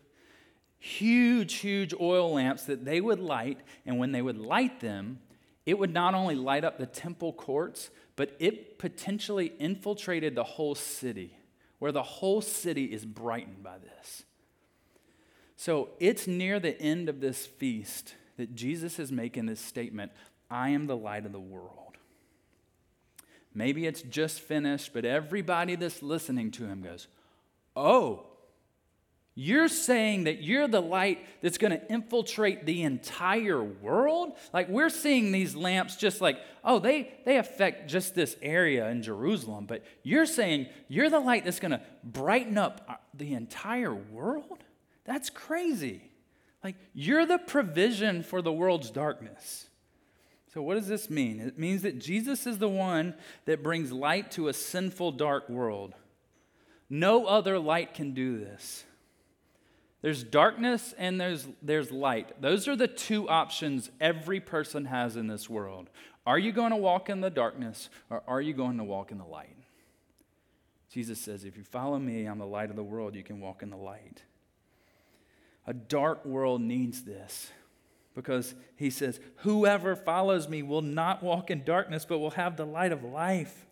Huge, 0.80 1.56
huge 1.56 1.94
oil 2.00 2.34
lamps 2.34 2.66
that 2.66 2.86
they 2.86 3.02
would 3.02 3.20
light, 3.20 3.60
and 3.86 3.98
when 3.98 4.12
they 4.12 4.22
would 4.22 4.38
light 4.38 4.80
them, 4.80 5.20
it 5.66 5.78
would 5.78 5.94
not 5.94 6.14
only 6.14 6.36
light 6.36 6.64
up 6.64 6.78
the 6.78 6.86
temple 6.86 7.34
courts, 7.34 7.90
but 8.16 8.36
it 8.40 8.80
potentially 8.80 9.54
infiltrated 9.60 10.36
the 10.36 10.44
whole 10.44 10.76
city, 10.76 11.38
where 11.80 11.92
the 11.92 12.04
whole 12.04 12.42
city 12.42 12.86
is 12.86 13.06
brightened 13.06 13.64
by 13.64 13.78
this. 13.80 14.24
So 15.56 15.90
it's 16.00 16.28
near 16.28 16.60
the 16.60 16.80
end 16.80 17.10
of 17.10 17.20
this 17.20 17.46
feast 17.46 18.16
that 18.38 18.56
Jesus 18.56 19.00
is 19.00 19.12
making 19.12 19.48
this 19.48 19.60
statement 19.60 20.12
I 20.50 20.70
am 20.70 20.88
the 20.88 20.96
light 20.96 21.26
of 21.26 21.32
the 21.32 21.40
world. 21.40 21.98
Maybe 23.54 23.88
it's 23.88 24.04
just 24.04 24.40
finished, 24.40 24.94
but 24.94 25.04
everybody 25.04 25.76
that's 25.76 26.04
listening 26.04 26.52
to 26.52 26.68
him 26.68 26.84
goes, 26.84 27.08
Oh, 27.76 28.28
you're 29.40 29.68
saying 29.68 30.24
that 30.24 30.42
you're 30.42 30.68
the 30.68 30.82
light 30.82 31.24
that's 31.44 31.60
going 31.60 31.70
to 31.70 31.92
infiltrate 31.94 32.66
the 32.66 32.82
entire 32.82 33.64
world? 33.64 34.32
Like 34.52 34.68
we're 34.68 34.90
seeing 34.90 35.32
these 35.32 35.56
lamps 35.56 35.96
just 35.96 36.22
like, 36.22 36.40
oh, 36.64 36.80
they, 36.80 37.14
they 37.24 37.38
affect 37.38 37.88
just 37.88 38.16
this 38.16 38.36
area 38.42 38.90
in 38.90 39.04
Jerusalem, 39.04 39.68
but 39.68 39.84
you're 40.02 40.26
saying 40.26 40.70
you're 40.88 41.12
the 41.12 41.20
light 41.20 41.46
that's 41.46 41.60
going 41.60 41.70
to 41.70 41.82
brighten 42.04 42.58
up 42.58 42.84
uh, 42.90 42.96
the 43.14 43.36
entire 43.36 43.94
world? 43.94 44.64
That's 45.06 45.30
crazy. 45.30 46.02
Like 46.64 46.78
you're 46.96 47.28
the 47.28 47.38
provision 47.38 48.24
for 48.24 48.42
the 48.42 48.52
world's 48.52 48.90
darkness. 48.90 49.70
So, 50.52 50.64
what 50.64 50.74
does 50.74 50.88
this 50.88 51.12
mean? 51.12 51.42
It 51.42 51.60
means 51.60 51.84
that 51.84 52.00
Jesus 52.00 52.48
is 52.48 52.58
the 52.58 52.68
one 52.68 53.14
that 53.46 53.62
brings 53.62 53.92
light 53.92 54.32
to 54.32 54.48
a 54.48 54.54
sinful, 54.54 55.12
dark 55.12 55.48
world. 55.48 55.94
No 56.90 57.28
other 57.28 57.60
light 57.60 57.94
can 57.94 58.16
do 58.16 58.40
this. 58.40 58.84
There's 60.02 60.24
darkness 60.24 60.94
and 60.98 61.20
there's, 61.20 61.48
there's 61.62 61.92
light. 61.92 62.42
Those 62.42 62.68
are 62.68 62.76
the 62.76 62.88
two 62.88 63.28
options 63.28 63.90
every 64.00 64.40
person 64.40 64.86
has 64.86 65.18
in 65.18 65.28
this 65.28 65.50
world. 65.50 65.90
Are 66.26 66.38
you 66.38 66.52
going 66.52 66.72
to 66.72 66.78
walk 66.78 67.10
in 67.10 67.22
the 67.22 67.30
darkness 67.30 67.90
or 68.10 68.22
are 68.28 68.42
you 68.42 68.54
going 68.54 68.78
to 68.78 68.84
walk 68.84 69.12
in 69.12 69.18
the 69.18 69.26
light? 69.26 69.56
Jesus 70.92 71.20
says, 71.20 71.44
If 71.44 71.58
you 71.58 71.64
follow 71.64 72.00
me, 72.00 72.26
I'm 72.26 72.40
the 72.40 72.46
light 72.46 72.70
of 72.70 72.76
the 72.76 72.84
world, 72.84 73.16
you 73.16 73.24
can 73.24 73.40
walk 73.40 73.64
in 73.64 73.70
the 73.70 73.78
light. 73.78 74.24
A 75.66 75.74
dark 75.74 76.26
world 76.26 76.62
needs 76.62 77.04
this 77.04 77.52
because 78.16 78.56
he 78.76 78.90
says, 78.90 79.20
Whoever 79.38 79.96
follows 79.96 80.48
me 80.48 80.64
will 80.64 80.82
not 80.82 81.22
walk 81.22 81.52
in 81.52 81.64
darkness, 81.64 82.04
but 82.04 82.20
will 82.20 82.32
have 82.32 82.58
the 82.58 82.66
light 82.66 82.92
of 82.92 83.04
life. 83.04 83.67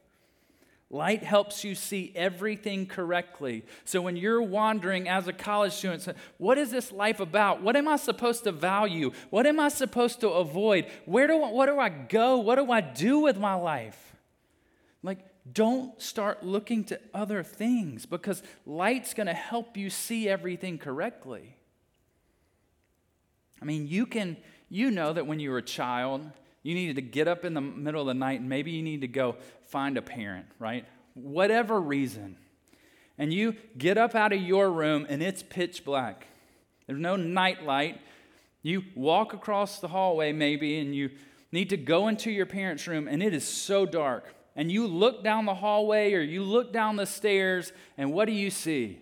Light 0.96 1.24
helps 1.24 1.66
you 1.66 1.75
see 1.75 2.14
everything 2.16 2.86
correctly. 2.86 3.66
So 3.84 4.02
when 4.02 4.16
you're 4.16 4.42
wandering 4.42 5.10
as 5.10 5.28
a 5.28 5.34
college 5.34 5.74
student, 5.74 6.08
what 6.38 6.58
is 6.58 6.72
this 6.72 6.90
life 6.90 7.20
about? 7.20 7.62
What 7.62 7.75
am 7.75 7.90
I 7.90 7.98
supposed 7.98 8.46
to 8.46 8.54
value? 8.54 9.12
What 9.30 9.46
am 9.46 9.60
I 9.60 9.68
supposed 9.68 10.22
to 10.22 10.30
avoid? 10.30 10.86
Where 11.04 11.28
do 11.28 11.44
I, 11.44 11.52
what 11.52 11.66
do 11.66 11.78
I 11.78 11.90
go? 11.90 12.38
What 12.38 12.56
do 12.56 12.72
I 12.72 12.80
do 12.80 13.20
with 13.20 13.38
my 13.38 13.56
life? 13.56 14.16
Like, 15.04 15.20
don't 15.52 16.02
start 16.02 16.46
looking 16.46 16.86
to 16.86 17.00
other 17.14 17.44
things 17.44 18.06
because 18.06 18.42
light's 18.66 19.14
going 19.14 19.28
to 19.28 19.34
help 19.34 19.75
you 19.75 19.90
see 19.90 20.30
everything 20.30 20.78
correctly. 20.78 21.58
I 23.62 23.66
mean, 23.66 23.86
you 23.86 24.06
can, 24.06 24.38
you 24.70 24.92
know 24.92 25.12
that 25.12 25.28
when 25.28 25.42
you 25.42 25.52
were 25.52 25.58
a 25.58 25.62
child, 25.62 26.32
you 26.66 26.74
needed 26.74 26.96
to 26.96 27.04
get 27.04 27.28
up 27.28 27.46
in 27.46 27.54
the 27.54 27.62
middle 27.62 28.02
of 28.02 28.08
the 28.08 28.16
night 28.16 28.40
and 28.40 28.50
maybe 28.50 28.72
you 28.72 28.82
need 28.82 29.02
to 29.02 29.08
go 29.08 29.36
find 29.68 30.00
a 30.00 30.02
parent, 30.02 30.48
right? 30.58 30.84
Whatever 31.14 31.80
reason. 31.80 32.38
And 33.20 33.32
you 33.32 33.56
get 33.78 34.00
up 34.00 34.16
out 34.16 34.34
of 34.34 34.42
your 34.42 34.72
room 34.72 35.06
and 35.08 35.22
it's 35.22 35.44
pitch 35.44 35.86
black. 35.86 36.26
There's 36.88 37.00
no 37.00 37.18
night 37.18 37.64
light. 37.64 38.02
You 38.64 38.82
walk 38.96 39.34
across 39.34 39.78
the 39.78 39.90
hallway 39.90 40.32
maybe 40.32 40.80
and 40.80 40.96
you 40.96 41.12
need 41.52 41.70
to 41.70 41.78
go 41.78 42.08
into 42.08 42.32
your 42.32 42.48
parents' 42.48 42.88
room 42.88 43.08
and 43.08 43.22
it 43.22 43.36
is 43.36 43.48
so 43.48 43.86
dark. 43.86 44.34
And 44.56 44.72
you 44.72 44.88
look 44.88 45.24
down 45.24 45.46
the 45.46 45.54
hallway 45.54 46.14
or 46.16 46.22
you 46.22 46.42
look 46.42 46.74
down 46.74 46.96
the 46.96 47.06
stairs 47.06 47.74
and 47.96 48.12
what 48.12 48.26
do 48.26 48.32
you 48.32 48.50
see? 48.50 48.98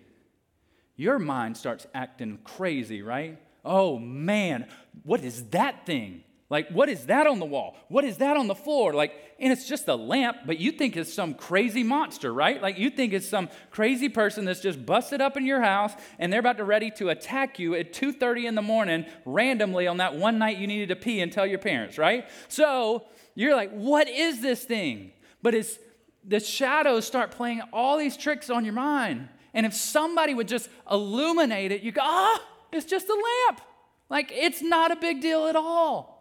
Your 0.98 1.17
mind 1.17 1.55
starts 1.55 1.88
acting 1.96 2.39
crazy, 2.43 3.01
right? 3.01 3.39
Oh 3.63 3.98
man, 4.00 4.67
what 5.03 5.24
is 5.24 5.46
that 5.51 5.86
thing? 5.86 6.25
Like, 6.50 6.69
what 6.69 6.89
is 6.89 7.05
that 7.05 7.25
on 7.25 7.39
the 7.39 7.45
wall? 7.45 7.75
What 7.88 8.03
is 8.03 8.17
that 8.17 8.38
on 8.38 8.47
the 8.47 8.55
floor? 8.55 8.93
Like, 8.93 9.13
and 9.39 9.51
it's 9.51 9.67
just 9.67 9.88
a 9.88 9.95
lamp, 9.95 10.38
but 10.45 10.59
you 10.59 10.71
think 10.71 10.95
it's 10.95 11.12
some 11.12 11.33
crazy 11.33 11.83
monster, 11.83 12.33
right? 12.33 12.62
Like, 12.62 12.77
you 12.77 12.89
think 12.89 13.13
it's 13.13 13.27
some 13.27 13.50
crazy 13.71 14.09
person 14.09 14.45
that's 14.45 14.59
just 14.59 14.85
busted 14.85 15.21
up 15.21 15.38
in 15.38 15.45
your 15.45 15.62
house 15.62 15.93
and 16.19 16.31
they're 16.31 16.41
about 16.41 16.57
to 16.57 16.63
ready 16.63 16.91
to 16.91 17.09
attack 17.09 17.59
you 17.59 17.75
at 17.75 17.93
2:30 17.93 18.45
in 18.45 18.55
the 18.55 18.62
morning 18.62 19.05
randomly 19.25 19.88
on 19.88 19.97
that 19.97 20.15
one 20.15 20.38
night 20.38 20.57
you 20.57 20.67
needed 20.67 20.89
to 20.89 20.95
pee 20.95 21.21
and 21.21 21.31
tell 21.31 21.47
your 21.47 21.59
parents, 21.59 21.97
right? 21.97 22.29
So 22.50 23.05
you're 23.35 23.55
like, 23.55 23.71
what 23.71 24.07
is 24.09 24.41
this 24.41 24.63
thing? 24.63 25.13
But 25.41 25.55
it's 25.55 25.79
the 26.25 26.39
shadows 26.39 27.07
start 27.07 27.31
playing 27.31 27.62
all 27.71 27.97
these 27.97 28.15
tricks 28.15 28.50
on 28.50 28.63
your 28.63 28.73
mind. 28.73 29.29
And 29.53 29.65
if 29.65 29.73
somebody 29.73 30.33
would 30.33 30.47
just 30.47 30.69
illuminate 30.89 31.71
it, 31.71 31.81
you 31.81 31.91
go, 31.91 32.01
ah, 32.03 32.41
it's 32.71 32.85
just 32.85 33.07
a 33.07 33.13
lamp. 33.13 33.62
Like, 34.09 34.31
it's 34.31 34.62
not 34.62 34.91
a 34.91 34.95
big 34.95 35.21
deal 35.21 35.47
at 35.47 35.55
all 35.55 36.12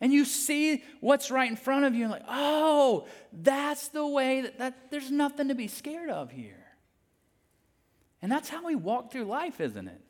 and 0.00 0.12
you 0.12 0.24
see 0.24 0.82
what's 1.00 1.30
right 1.30 1.50
in 1.50 1.56
front 1.56 1.84
of 1.84 1.94
you 1.94 2.02
and 2.02 2.12
like 2.12 2.24
oh 2.28 3.06
that's 3.32 3.88
the 3.88 4.06
way 4.06 4.42
that, 4.42 4.58
that 4.58 4.90
there's 4.90 5.10
nothing 5.10 5.48
to 5.48 5.54
be 5.54 5.68
scared 5.68 6.10
of 6.10 6.30
here. 6.30 6.62
And 8.22 8.32
that's 8.32 8.48
how 8.48 8.64
we 8.66 8.74
walk 8.74 9.12
through 9.12 9.24
life 9.24 9.60
isn't 9.60 9.88
it? 9.88 10.00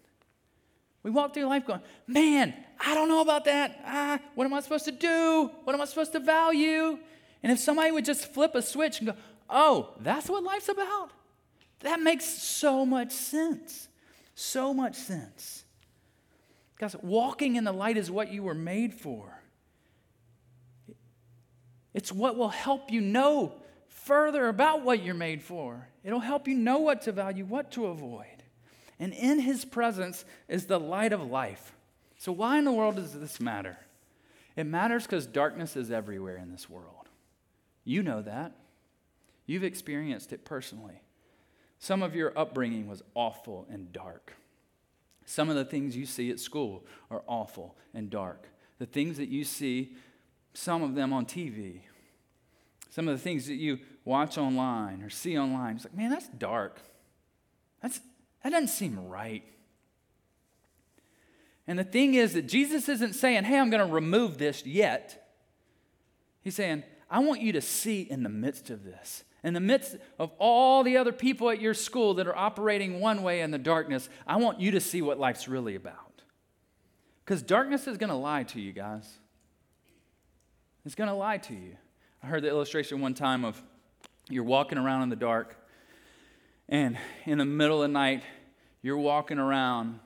We 1.02 1.11
walk 1.11 1.35
through 1.35 1.45
life 1.45 1.66
going 1.66 1.83
man 2.07 2.55
i 2.81 2.95
don't 2.95 3.09
know 3.09 3.21
about 3.21 3.45
that. 3.45 3.81
Ah, 3.85 4.19
what 4.35 4.45
am 4.45 4.55
i 4.55 4.61
supposed 4.61 4.87
to 4.87 4.93
do? 4.93 5.50
What 5.64 5.75
am 5.75 5.81
i 5.81 5.85
supposed 5.85 6.12
to 6.12 6.21
value? 6.21 6.99
And 7.43 7.52
if 7.52 7.59
somebody 7.59 7.93
would 7.93 8.05
just 8.05 8.33
flip 8.33 8.55
a 8.55 8.62
switch 8.62 8.99
and 8.99 9.09
go 9.09 9.14
oh 9.49 9.95
that's 10.00 10.28
what 10.28 10.43
life's 10.43 10.69
about? 10.69 11.11
That 11.81 12.00
makes 12.00 12.25
so 12.25 12.85
much 12.87 13.12
sense. 13.12 13.88
So 14.35 14.75
much 14.75 14.97
sense. 14.97 15.64
Guys 16.78 16.97
walking 16.97 17.57
in 17.57 17.64
the 17.64 17.73
light 17.73 17.97
is 17.97 18.11
what 18.11 18.33
you 18.33 18.43
were 18.43 18.55
made 18.55 18.93
for 18.93 19.36
it's 21.97 22.12
what 22.12 22.37
will 22.37 22.50
help 22.50 22.93
you 22.93 23.00
know 23.00 23.55
further 23.88 24.49
about 24.49 24.83
what 24.83 25.03
you're 25.03 25.15
made 25.15 25.43
for. 25.43 25.88
It'll 26.05 26.21
help 26.21 26.47
you 26.47 26.55
know 26.55 26.76
what 26.76 27.00
to 27.03 27.12
value, 27.12 27.47
what 27.47 27.71
to 27.73 27.87
avoid. 27.87 28.43
And 29.00 29.15
in 29.15 29.41
his 29.41 29.65
presence 29.65 30.26
is 30.47 30.67
the 30.67 30.79
light 30.79 31.15
of 31.15 31.23
life. 31.23 31.75
So, 32.19 32.33
why 32.33 32.59
in 32.59 32.67
the 32.67 32.73
world 32.73 32.97
does 32.97 33.19
this 33.19 33.41
matter? 33.41 33.79
It 34.57 34.65
matters 34.65 35.05
because 35.05 35.26
darkness 35.26 35.75
is 35.75 35.91
everywhere 35.91 36.37
in 36.37 36.53
this 36.53 36.69
world. 36.69 37.09
You 37.83 38.03
know 38.03 38.21
that. 38.21 38.53
You've 39.47 39.65
experienced 39.65 40.35
it 40.35 40.45
personally. 40.45 41.00
Some 41.79 42.03
of 42.03 42.15
your 42.15 42.38
upbringing 42.38 42.88
was 42.88 43.03
awful 43.15 43.67
and 43.71 43.91
dark. 43.91 44.35
Some 45.25 45.49
of 45.49 45.57
the 45.57 45.65
things 45.65 45.97
you 45.97 46.05
see 46.05 46.31
at 46.31 46.41
school 46.41 46.85
are 47.11 47.23
awful 47.26 47.75
and 47.95 48.11
dark. 48.11 48.50
The 48.79 48.87
things 48.87 49.17
that 49.17 49.31
you 49.31 49.45
see 49.45 49.97
some 50.57 50.83
of 50.83 50.95
them 50.95 51.13
on 51.13 51.27
TV, 51.27 51.81
some 52.91 53.09
of 53.09 53.17
the 53.17 53.23
things 53.23 53.47
that 53.47 53.57
you 53.57 53.79
watch 54.05 54.39
online 54.39 55.03
or 55.03 55.11
see 55.11 55.39
online. 55.39 55.77
It's 55.77 55.85
like, 55.85 55.95
man, 55.95 56.11
that's 56.11 56.29
dark. 56.29 56.81
That's, 57.83 58.01
that 58.43 58.51
doesn't 58.51 58.69
seem 58.69 59.09
right. 59.09 59.45
And 61.67 61.79
the 61.79 61.85
thing 61.85 62.15
is 62.15 62.33
that 62.35 62.47
Jesus 62.49 62.89
isn't 62.89 63.15
saying, 63.15 63.45
hey, 63.45 63.59
I'm 63.59 63.71
going 63.71 63.87
to 63.87 63.93
remove 63.93 64.39
this 64.39 64.65
yet. 64.65 65.29
He's 66.43 66.55
saying, 66.55 66.85
I 67.11 67.19
want 67.19 67.41
you 67.41 67.53
to 67.53 67.61
see 67.61 68.03
in 68.03 68.23
the 68.23 68.29
midst 68.29 68.71
of 68.71 68.85
this, 68.85 69.25
in 69.43 69.53
the 69.53 69.61
midst 69.61 69.97
of 70.19 70.31
all 70.39 70.83
the 70.85 70.97
other 70.97 71.13
people 71.13 71.51
at 71.51 71.61
your 71.61 71.75
school 71.75 72.15
that 72.15 72.27
are 72.27 72.37
operating 72.37 73.01
one 73.01 73.23
way 73.23 73.41
in 73.41 73.51
the 73.51 73.59
darkness, 73.59 74.09
I 74.27 74.37
want 74.37 74.61
you 74.61 74.71
to 74.71 74.81
see 74.81 75.03
what 75.03 75.19
life's 75.19 75.49
really 75.49 75.75
about. 75.75 76.23
Because 77.25 77.43
darkness 77.43 77.87
is 77.87 77.99
going 77.99 78.11
to 78.11 78.17
lie 78.17 78.45
to 78.45 78.61
you 78.61 78.73
guys. 78.73 79.19
It's 80.87 80.95
going 80.95 81.09
to 81.11 81.16
lie 81.16 81.38
to 81.38 81.52
you. 81.52 81.76
I 82.23 82.28
heard 82.28 82.45
the 82.45 82.49
illustration 82.49 83.00
one 83.00 83.12
time 83.12 83.45
of 83.45 83.61
you're 84.31 84.45
walking 84.45 84.78
around 84.78 85.02
in 85.02 85.09
the 85.09 85.16
dark, 85.16 85.57
and 86.69 86.97
in 87.25 87.38
the 87.38 87.45
middle 87.45 87.83
of 87.83 87.88
the 87.88 87.93
night, 87.93 88.23
you're 88.83 88.97
walking 88.97 89.40
around 89.40 89.99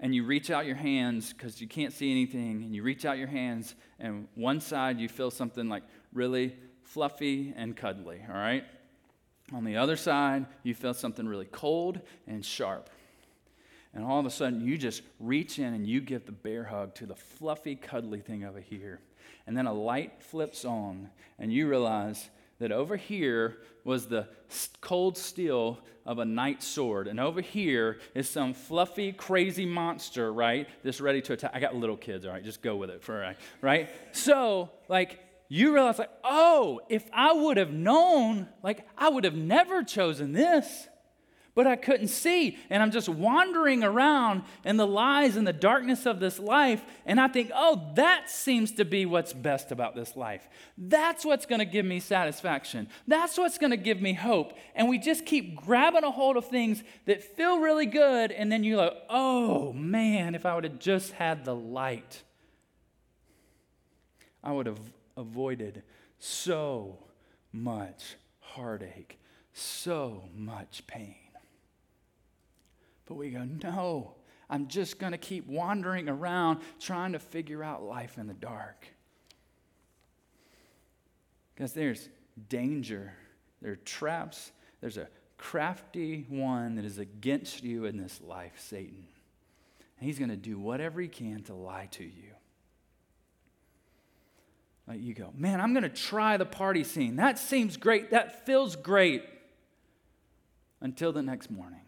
and 0.00 0.14
you 0.14 0.24
reach 0.24 0.50
out 0.50 0.64
your 0.64 0.76
hands 0.76 1.34
because 1.34 1.60
you 1.60 1.68
can't 1.68 1.92
see 1.92 2.10
anything, 2.10 2.62
and 2.62 2.74
you 2.74 2.82
reach 2.82 3.04
out 3.04 3.18
your 3.18 3.28
hands, 3.28 3.74
and 4.00 4.26
one 4.34 4.58
side 4.58 4.98
you 4.98 5.06
feel 5.06 5.30
something 5.30 5.68
like 5.68 5.82
really 6.14 6.56
fluffy 6.82 7.52
and 7.54 7.76
cuddly, 7.76 8.22
all 8.26 8.34
right? 8.34 8.64
On 9.52 9.64
the 9.64 9.76
other 9.76 9.96
side, 9.96 10.46
you 10.62 10.74
feel 10.74 10.94
something 10.94 11.28
really 11.28 11.44
cold 11.44 12.00
and 12.26 12.42
sharp. 12.42 12.88
And 13.92 14.02
all 14.02 14.18
of 14.18 14.24
a 14.24 14.30
sudden, 14.30 14.62
you 14.62 14.78
just 14.78 15.02
reach 15.20 15.58
in 15.58 15.74
and 15.74 15.86
you 15.86 16.00
give 16.00 16.24
the 16.24 16.32
bear 16.32 16.64
hug 16.64 16.94
to 16.94 17.04
the 17.04 17.14
fluffy, 17.14 17.76
cuddly 17.76 18.20
thing 18.20 18.44
over 18.44 18.60
here 18.60 19.02
and 19.46 19.56
then 19.56 19.66
a 19.66 19.72
light 19.72 20.22
flips 20.22 20.64
on, 20.64 21.10
and 21.38 21.52
you 21.52 21.68
realize 21.68 22.30
that 22.58 22.72
over 22.72 22.96
here 22.96 23.58
was 23.84 24.06
the 24.06 24.28
cold 24.80 25.18
steel 25.18 25.80
of 26.04 26.18
a 26.18 26.24
knight's 26.24 26.66
sword, 26.66 27.08
and 27.08 27.18
over 27.20 27.40
here 27.40 27.98
is 28.14 28.28
some 28.28 28.54
fluffy, 28.54 29.12
crazy 29.12 29.66
monster, 29.66 30.32
right? 30.32 30.68
That's 30.82 31.00
ready 31.00 31.22
to 31.22 31.32
attack. 31.32 31.52
I 31.54 31.60
got 31.60 31.74
little 31.74 31.96
kids, 31.96 32.26
all 32.26 32.32
right? 32.32 32.44
Just 32.44 32.62
go 32.62 32.76
with 32.76 32.90
it 32.90 33.02
for 33.02 33.22
a 33.22 33.26
right, 33.26 33.36
right? 33.60 33.90
So, 34.12 34.70
like, 34.88 35.20
you 35.48 35.74
realize, 35.74 35.98
like, 35.98 36.10
oh, 36.24 36.80
if 36.88 37.04
I 37.12 37.32
would 37.32 37.56
have 37.56 37.72
known, 37.72 38.48
like, 38.62 38.86
I 38.96 39.10
would 39.10 39.24
have 39.24 39.34
never 39.34 39.82
chosen 39.82 40.32
this. 40.32 40.88
But 41.54 41.66
I 41.66 41.76
couldn't 41.76 42.08
see. 42.08 42.56
And 42.70 42.82
I'm 42.82 42.90
just 42.90 43.08
wandering 43.08 43.84
around 43.84 44.42
in 44.64 44.76
the 44.76 44.86
lies 44.86 45.36
and 45.36 45.46
the 45.46 45.52
darkness 45.52 46.06
of 46.06 46.18
this 46.18 46.38
life. 46.38 46.82
And 47.04 47.20
I 47.20 47.28
think, 47.28 47.50
oh, 47.54 47.90
that 47.94 48.30
seems 48.30 48.72
to 48.72 48.84
be 48.84 49.04
what's 49.04 49.32
best 49.32 49.70
about 49.70 49.94
this 49.94 50.16
life. 50.16 50.48
That's 50.78 51.24
what's 51.24 51.44
going 51.44 51.58
to 51.58 51.66
give 51.66 51.84
me 51.84 52.00
satisfaction. 52.00 52.88
That's 53.06 53.36
what's 53.36 53.58
going 53.58 53.70
to 53.70 53.76
give 53.76 54.00
me 54.00 54.14
hope. 54.14 54.54
And 54.74 54.88
we 54.88 54.98
just 54.98 55.26
keep 55.26 55.56
grabbing 55.56 56.04
a 56.04 56.10
hold 56.10 56.36
of 56.36 56.46
things 56.46 56.82
that 57.04 57.22
feel 57.22 57.60
really 57.60 57.86
good. 57.86 58.32
And 58.32 58.50
then 58.50 58.64
you're 58.64 58.78
like, 58.78 58.96
oh, 59.10 59.72
man, 59.74 60.34
if 60.34 60.46
I 60.46 60.54
would 60.54 60.64
have 60.64 60.78
just 60.78 61.12
had 61.12 61.44
the 61.44 61.54
light, 61.54 62.22
I 64.42 64.52
would 64.52 64.66
have 64.66 64.80
avoided 65.16 65.82
so 66.18 66.98
much 67.52 68.16
heartache, 68.40 69.18
so 69.52 70.24
much 70.34 70.86
pain. 70.86 71.21
But 73.06 73.14
we 73.14 73.30
go, 73.30 73.44
no, 73.44 74.14
I'm 74.48 74.68
just 74.68 74.98
going 74.98 75.12
to 75.12 75.18
keep 75.18 75.46
wandering 75.46 76.08
around 76.08 76.60
trying 76.80 77.12
to 77.12 77.18
figure 77.18 77.62
out 77.64 77.82
life 77.82 78.18
in 78.18 78.26
the 78.26 78.34
dark. 78.34 78.86
Because 81.54 81.72
there's 81.72 82.08
danger, 82.48 83.12
there 83.60 83.72
are 83.72 83.76
traps, 83.76 84.52
there's 84.80 84.96
a 84.96 85.08
crafty 85.38 86.24
one 86.28 86.76
that 86.76 86.84
is 86.84 86.98
against 86.98 87.62
you 87.62 87.84
in 87.84 87.96
this 87.96 88.20
life, 88.20 88.54
Satan. 88.58 89.06
And 89.98 90.06
he's 90.06 90.18
going 90.18 90.30
to 90.30 90.36
do 90.36 90.58
whatever 90.58 91.00
he 91.00 91.08
can 91.08 91.42
to 91.44 91.54
lie 91.54 91.88
to 91.92 92.04
you. 92.04 92.32
Like 94.86 95.00
you 95.00 95.14
go, 95.14 95.32
man, 95.36 95.60
I'm 95.60 95.72
going 95.72 95.84
to 95.84 95.88
try 95.88 96.36
the 96.36 96.44
party 96.44 96.84
scene. 96.84 97.16
That 97.16 97.38
seems 97.38 97.76
great. 97.76 98.10
That 98.10 98.44
feels 98.44 98.76
great. 98.76 99.24
Until 100.80 101.12
the 101.12 101.22
next 101.22 101.48
morning. 101.48 101.81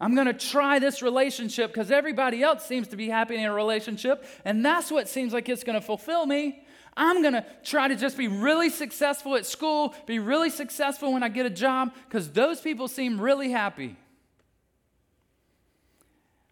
I'm 0.00 0.14
going 0.14 0.26
to 0.26 0.32
try 0.32 0.78
this 0.78 1.02
relationship 1.02 1.72
because 1.72 1.90
everybody 1.90 2.42
else 2.42 2.64
seems 2.64 2.88
to 2.88 2.96
be 2.96 3.08
happy 3.08 3.34
in 3.34 3.44
a 3.44 3.52
relationship, 3.52 4.24
and 4.44 4.64
that's 4.64 4.90
what 4.90 5.08
seems 5.08 5.32
like 5.32 5.48
it's 5.48 5.64
going 5.64 5.78
to 5.78 5.84
fulfill 5.84 6.24
me. 6.24 6.62
I'm 6.96 7.22
going 7.22 7.34
to 7.34 7.44
try 7.64 7.88
to 7.88 7.96
just 7.96 8.16
be 8.16 8.28
really 8.28 8.70
successful 8.70 9.36
at 9.36 9.46
school, 9.46 9.94
be 10.06 10.18
really 10.18 10.50
successful 10.50 11.12
when 11.12 11.22
I 11.22 11.28
get 11.28 11.46
a 11.46 11.50
job 11.50 11.92
because 12.08 12.30
those 12.30 12.60
people 12.60 12.88
seem 12.88 13.20
really 13.20 13.50
happy. 13.50 13.96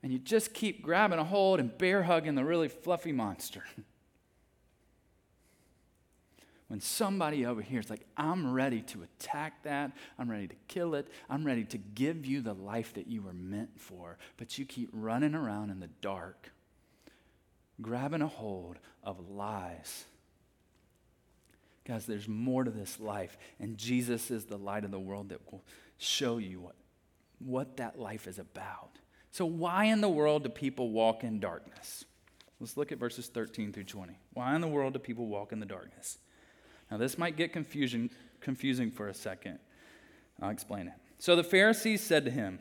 And 0.02 0.12
you 0.12 0.20
just 0.20 0.54
keep 0.54 0.82
grabbing 0.82 1.18
a 1.18 1.24
hold 1.24 1.58
and 1.58 1.76
bear 1.76 2.04
hugging 2.04 2.36
the 2.36 2.44
really 2.44 2.68
fluffy 2.68 3.12
monster. 3.12 3.64
when 6.68 6.80
somebody 6.80 7.46
over 7.46 7.62
here 7.62 7.78
is 7.78 7.90
like, 7.90 8.04
I'm 8.16 8.52
ready 8.52 8.80
to 8.82 9.02
attack 9.02 9.62
that, 9.62 9.92
I'm 10.18 10.28
ready 10.28 10.48
to 10.48 10.56
kill 10.66 10.94
it, 10.94 11.06
I'm 11.30 11.44
ready 11.44 11.64
to 11.64 11.78
give 11.78 12.26
you 12.26 12.40
the 12.40 12.54
life 12.54 12.94
that 12.94 13.06
you 13.06 13.22
were 13.22 13.32
meant 13.32 13.80
for, 13.80 14.18
but 14.36 14.58
you 14.58 14.64
keep 14.64 14.90
running 14.92 15.34
around 15.34 15.70
in 15.70 15.78
the 15.78 15.90
dark, 16.00 16.50
grabbing 17.80 18.22
a 18.22 18.26
hold 18.26 18.78
of 19.04 19.30
lies. 19.30 20.06
Guys, 21.84 22.04
there's 22.04 22.26
more 22.26 22.64
to 22.64 22.70
this 22.70 22.98
life, 22.98 23.38
and 23.60 23.78
Jesus 23.78 24.32
is 24.32 24.46
the 24.46 24.58
light 24.58 24.84
of 24.84 24.90
the 24.90 24.98
world 24.98 25.28
that 25.28 25.40
will 25.52 25.64
show 25.98 26.38
you 26.38 26.60
what, 26.60 26.74
what 27.38 27.76
that 27.76 27.96
life 27.96 28.26
is 28.26 28.40
about. 28.40 28.90
So, 29.30 29.46
why 29.46 29.84
in 29.84 30.00
the 30.00 30.08
world 30.08 30.42
do 30.42 30.48
people 30.48 30.90
walk 30.90 31.22
in 31.22 31.38
darkness? 31.38 32.04
Let's 32.58 32.76
look 32.76 32.90
at 32.90 32.98
verses 32.98 33.28
13 33.28 33.72
through 33.72 33.84
20. 33.84 34.18
Why 34.32 34.54
in 34.56 34.62
the 34.62 34.68
world 34.68 34.94
do 34.94 34.98
people 34.98 35.26
walk 35.26 35.52
in 35.52 35.60
the 35.60 35.66
darkness? 35.66 36.18
Now, 36.90 36.98
this 36.98 37.18
might 37.18 37.36
get 37.36 37.52
confusion, 37.52 38.10
confusing 38.40 38.90
for 38.90 39.08
a 39.08 39.14
second. 39.14 39.58
I'll 40.40 40.50
explain 40.50 40.88
it. 40.88 40.94
So 41.18 41.34
the 41.34 41.44
Pharisees 41.44 42.02
said 42.02 42.24
to 42.26 42.30
him, 42.30 42.58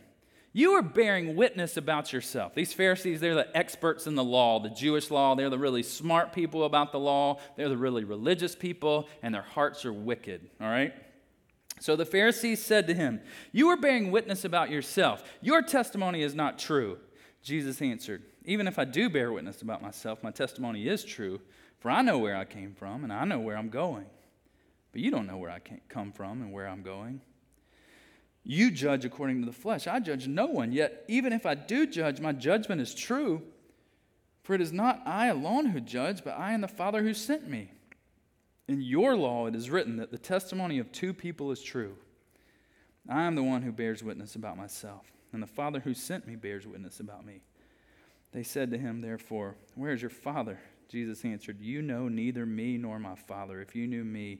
You 0.53 0.71
are 0.73 0.81
bearing 0.81 1.35
witness 1.35 1.77
about 1.77 2.13
yourself. 2.13 2.55
These 2.55 2.73
Pharisees, 2.73 3.19
they're 3.19 3.35
the 3.35 3.55
experts 3.55 4.07
in 4.07 4.15
the 4.15 4.23
law, 4.23 4.59
the 4.59 4.69
Jewish 4.69 5.11
law. 5.11 5.35
They're 5.35 5.49
the 5.49 5.59
really 5.59 5.83
smart 5.83 6.33
people 6.33 6.63
about 6.63 6.91
the 6.91 6.99
law. 6.99 7.39
They're 7.55 7.69
the 7.69 7.77
really 7.77 8.03
religious 8.03 8.55
people, 8.55 9.07
and 9.21 9.33
their 9.33 9.41
hearts 9.41 9.85
are 9.85 9.93
wicked, 9.93 10.49
all 10.61 10.69
right? 10.69 10.93
So 11.79 11.95
the 11.95 12.05
Pharisees 12.05 12.63
said 12.63 12.87
to 12.87 12.93
him, 12.93 13.21
You 13.51 13.67
are 13.69 13.77
bearing 13.77 14.09
witness 14.11 14.45
about 14.45 14.69
yourself. 14.69 15.23
Your 15.41 15.61
testimony 15.61 16.23
is 16.23 16.33
not 16.33 16.57
true. 16.57 16.97
Jesus 17.43 17.81
answered, 17.81 18.23
Even 18.45 18.67
if 18.67 18.79
I 18.79 18.85
do 18.85 19.09
bear 19.09 19.31
witness 19.31 19.61
about 19.61 19.81
myself, 19.81 20.23
my 20.23 20.31
testimony 20.31 20.87
is 20.87 21.03
true, 21.03 21.41
for 21.79 21.91
I 21.91 22.01
know 22.01 22.17
where 22.17 22.37
I 22.37 22.45
came 22.45 22.73
from, 22.73 23.03
and 23.03 23.11
I 23.11 23.25
know 23.25 23.39
where 23.39 23.57
I'm 23.57 23.69
going 23.69 24.05
but 24.95 25.01
you 25.01 25.11
don't 25.11 25.27
know 25.27 25.35
where 25.35 25.51
I 25.51 25.59
come 25.89 26.13
from 26.13 26.41
and 26.41 26.53
where 26.53 26.69
I'm 26.69 26.81
going. 26.81 27.19
You 28.45 28.71
judge 28.71 29.03
according 29.03 29.41
to 29.41 29.45
the 29.45 29.51
flesh. 29.51 29.87
I 29.87 29.99
judge 29.99 30.25
no 30.25 30.45
one. 30.45 30.71
Yet, 30.71 31.03
even 31.09 31.33
if 31.33 31.45
I 31.45 31.53
do 31.53 31.85
judge, 31.85 32.21
my 32.21 32.31
judgment 32.31 32.79
is 32.79 32.95
true. 32.95 33.41
For 34.43 34.53
it 34.53 34.61
is 34.61 34.71
not 34.71 35.01
I 35.05 35.27
alone 35.27 35.65
who 35.65 35.81
judge, 35.81 36.23
but 36.23 36.39
I 36.39 36.53
and 36.53 36.63
the 36.63 36.69
Father 36.69 37.03
who 37.03 37.13
sent 37.13 37.49
me. 37.49 37.71
In 38.69 38.81
your 38.81 39.17
law 39.17 39.47
it 39.47 39.55
is 39.55 39.69
written 39.69 39.97
that 39.97 40.11
the 40.11 40.17
testimony 40.17 40.79
of 40.79 40.93
two 40.93 41.13
people 41.13 41.51
is 41.51 41.61
true. 41.61 41.97
I 43.09 43.23
am 43.23 43.35
the 43.35 43.43
one 43.43 43.63
who 43.63 43.73
bears 43.73 44.01
witness 44.01 44.35
about 44.35 44.55
myself, 44.55 45.11
and 45.33 45.43
the 45.43 45.47
Father 45.47 45.81
who 45.81 45.93
sent 45.93 46.25
me 46.25 46.37
bears 46.37 46.65
witness 46.65 47.01
about 47.01 47.25
me. 47.25 47.41
They 48.31 48.43
said 48.43 48.71
to 48.71 48.77
him, 48.77 49.01
therefore, 49.01 49.57
Where 49.75 49.91
is 49.91 50.01
your 50.01 50.09
Father? 50.09 50.57
Jesus 50.87 51.25
answered, 51.25 51.59
You 51.59 51.81
know 51.81 52.07
neither 52.07 52.45
me 52.45 52.77
nor 52.77 52.97
my 52.97 53.15
Father. 53.15 53.59
If 53.59 53.75
you 53.75 53.87
knew 53.87 54.05
me, 54.05 54.39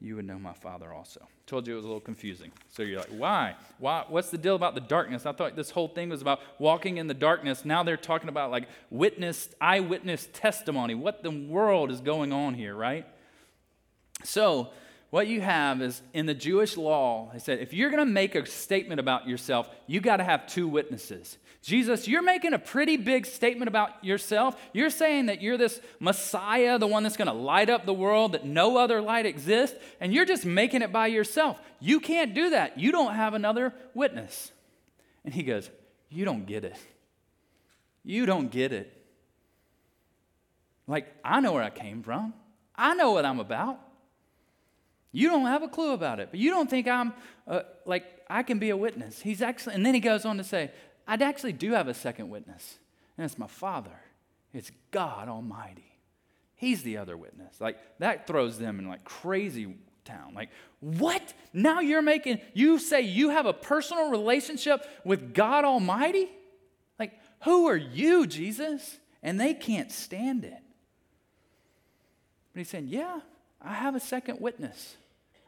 you 0.00 0.16
would 0.16 0.26
know 0.26 0.38
my 0.38 0.52
Father 0.52 0.92
also. 0.92 1.26
Told 1.46 1.66
you 1.66 1.74
it 1.74 1.76
was 1.76 1.84
a 1.84 1.88
little 1.88 2.00
confusing. 2.00 2.52
So 2.70 2.82
you're 2.82 2.98
like, 2.98 3.10
why? 3.10 3.54
Why? 3.78 4.04
What's 4.08 4.30
the 4.30 4.38
deal 4.38 4.56
about 4.56 4.74
the 4.74 4.80
darkness? 4.80 5.26
I 5.26 5.32
thought 5.32 5.56
this 5.56 5.70
whole 5.70 5.88
thing 5.88 6.08
was 6.08 6.22
about 6.22 6.40
walking 6.58 6.96
in 6.98 7.06
the 7.06 7.14
darkness. 7.14 7.64
Now 7.64 7.82
they're 7.82 7.96
talking 7.96 8.28
about 8.28 8.50
like 8.50 8.68
witness, 8.90 9.48
eyewitness 9.60 10.28
testimony. 10.32 10.94
What 10.94 11.22
the 11.22 11.30
world 11.30 11.90
is 11.90 12.00
going 12.00 12.32
on 12.32 12.54
here, 12.54 12.74
right? 12.74 13.06
So 14.22 14.70
what 15.14 15.28
you 15.28 15.40
have 15.40 15.80
is 15.80 16.02
in 16.12 16.26
the 16.26 16.34
Jewish 16.34 16.76
law, 16.76 17.30
they 17.32 17.38
said 17.38 17.60
if 17.60 17.72
you're 17.72 17.90
going 17.90 18.04
to 18.04 18.12
make 18.12 18.34
a 18.34 18.44
statement 18.44 18.98
about 18.98 19.28
yourself, 19.28 19.70
you 19.86 20.00
got 20.00 20.16
to 20.16 20.24
have 20.24 20.48
two 20.48 20.66
witnesses. 20.66 21.38
Jesus, 21.62 22.08
you're 22.08 22.20
making 22.20 22.52
a 22.52 22.58
pretty 22.58 22.96
big 22.96 23.24
statement 23.24 23.68
about 23.68 24.04
yourself. 24.04 24.60
You're 24.72 24.90
saying 24.90 25.26
that 25.26 25.40
you're 25.40 25.56
this 25.56 25.80
Messiah, 26.00 26.80
the 26.80 26.88
one 26.88 27.04
that's 27.04 27.16
going 27.16 27.28
to 27.28 27.32
light 27.32 27.70
up 27.70 27.86
the 27.86 27.94
world, 27.94 28.32
that 28.32 28.44
no 28.44 28.76
other 28.76 29.00
light 29.00 29.24
exists, 29.24 29.76
and 30.00 30.12
you're 30.12 30.24
just 30.24 30.44
making 30.44 30.82
it 30.82 30.90
by 30.90 31.06
yourself. 31.06 31.60
You 31.78 32.00
can't 32.00 32.34
do 32.34 32.50
that. 32.50 32.80
You 32.80 32.90
don't 32.90 33.14
have 33.14 33.34
another 33.34 33.72
witness. 33.94 34.50
And 35.24 35.32
he 35.32 35.44
goes, 35.44 35.70
You 36.10 36.24
don't 36.24 36.44
get 36.44 36.64
it. 36.64 36.76
You 38.02 38.26
don't 38.26 38.50
get 38.50 38.72
it. 38.72 38.92
Like, 40.88 41.06
I 41.24 41.38
know 41.38 41.52
where 41.52 41.62
I 41.62 41.70
came 41.70 42.02
from, 42.02 42.34
I 42.74 42.94
know 42.94 43.12
what 43.12 43.24
I'm 43.24 43.38
about. 43.38 43.78
You 45.14 45.28
don't 45.28 45.46
have 45.46 45.62
a 45.62 45.68
clue 45.68 45.92
about 45.92 46.18
it, 46.18 46.28
but 46.32 46.40
you 46.40 46.50
don't 46.50 46.68
think 46.68 46.88
I'm 46.88 47.12
uh, 47.46 47.60
like 47.86 48.04
I 48.28 48.42
can 48.42 48.58
be 48.58 48.70
a 48.70 48.76
witness. 48.76 49.20
He's 49.20 49.40
actually, 49.40 49.76
and 49.76 49.86
then 49.86 49.94
he 49.94 50.00
goes 50.00 50.24
on 50.24 50.38
to 50.38 50.44
say, 50.44 50.72
I 51.06 51.14
actually 51.14 51.52
do 51.52 51.70
have 51.72 51.86
a 51.86 51.94
second 51.94 52.30
witness, 52.30 52.78
and 53.16 53.24
it's 53.24 53.38
my 53.38 53.46
Father. 53.46 53.96
It's 54.52 54.72
God 54.90 55.28
Almighty. 55.28 55.98
He's 56.56 56.82
the 56.82 56.96
other 56.96 57.16
witness. 57.16 57.60
Like, 57.60 57.78
that 58.00 58.26
throws 58.26 58.58
them 58.58 58.80
in 58.80 58.88
like 58.88 59.04
crazy 59.04 59.76
town. 60.04 60.32
Like, 60.34 60.50
what? 60.80 61.32
Now 61.52 61.78
you're 61.78 62.02
making, 62.02 62.40
you 62.52 62.80
say 62.80 63.02
you 63.02 63.30
have 63.30 63.46
a 63.46 63.52
personal 63.52 64.10
relationship 64.10 64.84
with 65.04 65.32
God 65.32 65.64
Almighty? 65.64 66.28
Like, 66.98 67.12
who 67.44 67.68
are 67.68 67.76
you, 67.76 68.26
Jesus? 68.26 68.98
And 69.22 69.40
they 69.40 69.54
can't 69.54 69.92
stand 69.92 70.44
it. 70.44 70.62
But 72.52 72.60
he's 72.60 72.68
saying, 72.68 72.88
yeah, 72.88 73.20
I 73.60 73.74
have 73.74 73.94
a 73.94 74.00
second 74.00 74.40
witness. 74.40 74.96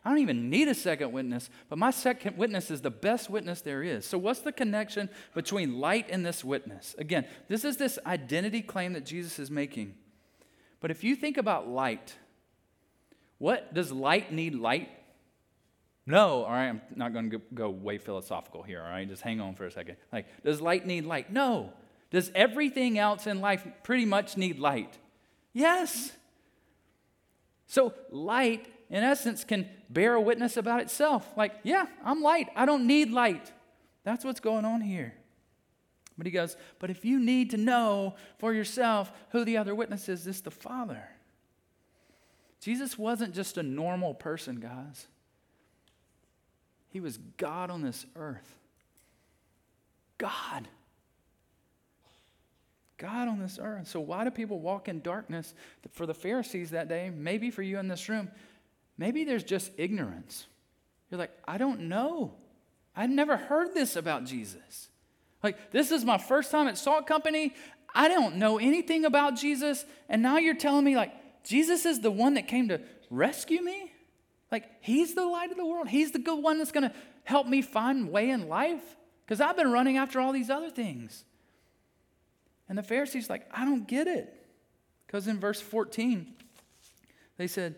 I 0.06 0.10
don't 0.10 0.18
even 0.18 0.50
need 0.50 0.68
a 0.68 0.74
second 0.74 1.10
witness, 1.10 1.50
but 1.68 1.80
my 1.80 1.90
second 1.90 2.36
witness 2.38 2.70
is 2.70 2.80
the 2.80 2.92
best 2.92 3.28
witness 3.28 3.60
there 3.62 3.82
is. 3.82 4.06
So, 4.06 4.16
what's 4.18 4.38
the 4.38 4.52
connection 4.52 5.10
between 5.34 5.80
light 5.80 6.06
and 6.10 6.24
this 6.24 6.44
witness? 6.44 6.94
Again, 6.96 7.26
this 7.48 7.64
is 7.64 7.76
this 7.76 7.98
identity 8.06 8.62
claim 8.62 8.92
that 8.92 9.04
Jesus 9.04 9.40
is 9.40 9.50
making. 9.50 9.96
But 10.78 10.92
if 10.92 11.02
you 11.02 11.16
think 11.16 11.38
about 11.38 11.66
light, 11.66 12.14
what 13.38 13.74
does 13.74 13.90
light 13.90 14.30
need 14.32 14.54
light? 14.54 14.90
No, 16.06 16.44
all 16.44 16.52
right, 16.52 16.68
I'm 16.68 16.82
not 16.94 17.12
going 17.12 17.28
to 17.30 17.42
go 17.52 17.68
way 17.68 17.98
philosophical 17.98 18.62
here, 18.62 18.80
all 18.80 18.88
right? 18.88 19.08
Just 19.08 19.22
hang 19.22 19.40
on 19.40 19.56
for 19.56 19.66
a 19.66 19.72
second. 19.72 19.96
Like, 20.12 20.26
does 20.44 20.60
light 20.60 20.86
need 20.86 21.04
light? 21.04 21.32
No. 21.32 21.72
Does 22.12 22.30
everything 22.32 22.96
else 22.96 23.26
in 23.26 23.40
life 23.40 23.66
pretty 23.82 24.04
much 24.04 24.36
need 24.36 24.60
light? 24.60 24.96
Yes. 25.52 26.12
So, 27.66 27.92
light 28.12 28.68
in 28.88 29.02
essence, 29.02 29.44
can 29.44 29.68
bear 29.90 30.14
a 30.14 30.20
witness 30.20 30.56
about 30.56 30.80
itself. 30.80 31.26
Like, 31.36 31.54
yeah, 31.62 31.86
I'm 32.04 32.22
light. 32.22 32.48
I 32.54 32.66
don't 32.66 32.86
need 32.86 33.10
light. 33.10 33.52
That's 34.04 34.24
what's 34.24 34.40
going 34.40 34.64
on 34.64 34.80
here. 34.80 35.14
But 36.16 36.26
he 36.26 36.32
goes, 36.32 36.56
But 36.78 36.90
if 36.90 37.04
you 37.04 37.18
need 37.18 37.50
to 37.50 37.56
know 37.56 38.14
for 38.38 38.54
yourself 38.54 39.12
who 39.30 39.44
the 39.44 39.56
other 39.56 39.74
witness 39.74 40.08
is, 40.08 40.26
it's 40.26 40.40
the 40.40 40.50
Father. 40.50 41.02
Jesus 42.60 42.96
wasn't 42.96 43.34
just 43.34 43.58
a 43.58 43.62
normal 43.62 44.14
person, 44.14 44.60
guys. 44.60 45.06
He 46.88 47.00
was 47.00 47.18
God 47.36 47.70
on 47.70 47.82
this 47.82 48.06
earth. 48.16 48.54
God. 50.18 50.68
God 52.96 53.28
on 53.28 53.38
this 53.38 53.58
earth. 53.60 53.88
So, 53.88 54.00
why 54.00 54.24
do 54.24 54.30
people 54.30 54.60
walk 54.60 54.88
in 54.88 55.00
darkness? 55.00 55.54
For 55.92 56.06
the 56.06 56.14
Pharisees 56.14 56.70
that 56.70 56.88
day, 56.88 57.10
maybe 57.14 57.50
for 57.50 57.62
you 57.62 57.78
in 57.78 57.88
this 57.88 58.08
room, 58.08 58.30
maybe 58.98 59.24
there's 59.24 59.44
just 59.44 59.70
ignorance. 59.76 60.46
You're 61.10 61.18
like, 61.18 61.32
I 61.46 61.58
don't 61.58 61.82
know. 61.82 62.34
I've 62.94 63.10
never 63.10 63.36
heard 63.36 63.74
this 63.74 63.96
about 63.96 64.24
Jesus. 64.24 64.88
Like, 65.42 65.70
this 65.70 65.90
is 65.90 66.04
my 66.04 66.18
first 66.18 66.50
time 66.50 66.66
at 66.66 66.78
Salt 66.78 67.06
Company. 67.06 67.54
I 67.94 68.08
don't 68.08 68.36
know 68.36 68.58
anything 68.58 69.04
about 69.04 69.36
Jesus. 69.36 69.84
And 70.08 70.22
now 70.22 70.38
you're 70.38 70.54
telling 70.54 70.84
me, 70.84 70.96
like, 70.96 71.12
Jesus 71.44 71.86
is 71.86 72.00
the 72.00 72.10
one 72.10 72.34
that 72.34 72.48
came 72.48 72.68
to 72.68 72.80
rescue 73.10 73.62
me? 73.62 73.92
Like, 74.50 74.64
he's 74.80 75.14
the 75.14 75.26
light 75.26 75.50
of 75.50 75.56
the 75.56 75.66
world. 75.66 75.88
He's 75.88 76.12
the 76.12 76.18
good 76.18 76.42
one 76.42 76.58
that's 76.58 76.72
going 76.72 76.88
to 76.88 76.94
help 77.24 77.46
me 77.46 77.62
find 77.62 78.10
way 78.10 78.30
in 78.30 78.48
life? 78.48 78.82
Because 79.24 79.40
I've 79.40 79.56
been 79.56 79.72
running 79.72 79.96
after 79.96 80.20
all 80.20 80.32
these 80.32 80.50
other 80.50 80.70
things. 80.70 81.24
And 82.68 82.78
the 82.78 82.82
Pharisees, 82.82 83.28
like, 83.28 83.46
I 83.52 83.64
don't 83.64 83.86
get 83.86 84.06
it. 84.06 84.32
Because 85.06 85.28
in 85.28 85.38
verse 85.38 85.60
14, 85.60 86.26
they 87.36 87.46
said, 87.46 87.76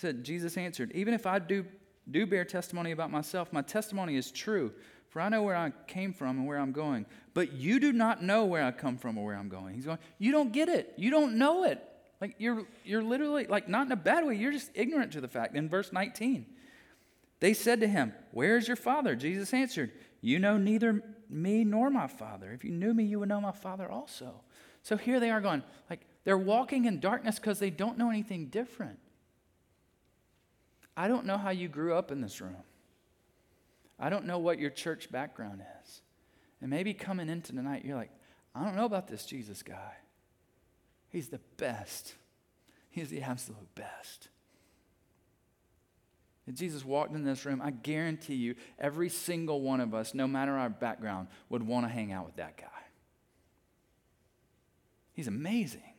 said, 0.00 0.24
Jesus 0.24 0.56
answered, 0.56 0.92
Even 0.94 1.14
if 1.14 1.26
I 1.26 1.38
do, 1.38 1.64
do 2.10 2.26
bear 2.26 2.44
testimony 2.44 2.92
about 2.92 3.10
myself, 3.10 3.52
my 3.52 3.62
testimony 3.62 4.16
is 4.16 4.30
true, 4.30 4.72
for 5.08 5.20
I 5.20 5.28
know 5.28 5.42
where 5.42 5.56
I 5.56 5.72
came 5.86 6.12
from 6.12 6.38
and 6.38 6.46
where 6.46 6.58
I'm 6.58 6.72
going. 6.72 7.06
But 7.34 7.52
you 7.52 7.80
do 7.80 7.92
not 7.92 8.22
know 8.22 8.44
where 8.44 8.64
I 8.64 8.70
come 8.70 8.96
from 8.96 9.18
or 9.18 9.24
where 9.24 9.36
I'm 9.36 9.48
going. 9.48 9.74
He's 9.74 9.86
going, 9.86 9.98
You 10.18 10.32
don't 10.32 10.52
get 10.52 10.68
it. 10.68 10.94
You 10.96 11.10
don't 11.10 11.38
know 11.38 11.64
it. 11.64 11.84
Like 12.20 12.34
you're 12.38 12.64
you're 12.84 13.02
literally 13.02 13.46
like 13.46 13.68
not 13.68 13.86
in 13.86 13.92
a 13.92 13.96
bad 13.96 14.26
way, 14.26 14.34
you're 14.34 14.52
just 14.52 14.70
ignorant 14.74 15.12
to 15.12 15.20
the 15.20 15.28
fact. 15.28 15.56
In 15.56 15.68
verse 15.68 15.92
19, 15.92 16.46
they 17.40 17.54
said 17.54 17.80
to 17.80 17.88
him, 17.88 18.12
Where 18.32 18.56
is 18.56 18.66
your 18.66 18.76
father? 18.76 19.14
Jesus 19.14 19.54
answered, 19.54 19.92
You 20.20 20.38
know 20.38 20.58
neither 20.58 21.02
me 21.30 21.64
nor 21.64 21.90
my 21.90 22.06
Father. 22.06 22.52
If 22.52 22.64
you 22.64 22.70
knew 22.70 22.94
me, 22.94 23.04
you 23.04 23.20
would 23.20 23.28
know 23.28 23.40
my 23.40 23.52
Father 23.52 23.90
also. 23.90 24.40
So 24.82 24.96
here 24.96 25.20
they 25.20 25.30
are 25.30 25.40
going, 25.40 25.62
like, 25.90 26.00
they're 26.24 26.38
walking 26.38 26.86
in 26.86 27.00
darkness 27.00 27.38
because 27.38 27.58
they 27.58 27.70
don't 27.70 27.98
know 27.98 28.10
anything 28.10 28.46
different. 28.46 28.98
I 30.98 31.06
don't 31.06 31.26
know 31.26 31.38
how 31.38 31.50
you 31.50 31.68
grew 31.68 31.94
up 31.94 32.10
in 32.10 32.20
this 32.20 32.40
room. 32.40 32.56
I 34.00 34.10
don't 34.10 34.26
know 34.26 34.40
what 34.40 34.58
your 34.58 34.70
church 34.70 35.12
background 35.12 35.62
is. 35.84 36.02
And 36.60 36.70
maybe 36.70 36.92
coming 36.92 37.28
into 37.28 37.52
tonight, 37.52 37.84
you're 37.84 37.96
like, 37.96 38.10
I 38.52 38.64
don't 38.64 38.74
know 38.74 38.84
about 38.84 39.06
this 39.06 39.24
Jesus 39.24 39.62
guy. 39.62 39.92
He's 41.08 41.28
the 41.28 41.38
best. 41.56 42.16
He's 42.90 43.10
the 43.10 43.22
absolute 43.22 43.72
best. 43.76 44.26
If 46.48 46.56
Jesus 46.56 46.84
walked 46.84 47.14
in 47.14 47.22
this 47.22 47.44
room, 47.46 47.62
I 47.62 47.70
guarantee 47.70 48.34
you, 48.34 48.56
every 48.76 49.08
single 49.08 49.60
one 49.60 49.80
of 49.80 49.94
us, 49.94 50.14
no 50.14 50.26
matter 50.26 50.56
our 50.56 50.68
background, 50.68 51.28
would 51.48 51.62
want 51.62 51.86
to 51.86 51.92
hang 51.92 52.10
out 52.10 52.26
with 52.26 52.36
that 52.36 52.56
guy. 52.56 52.66
He's 55.12 55.28
amazing. 55.28 55.94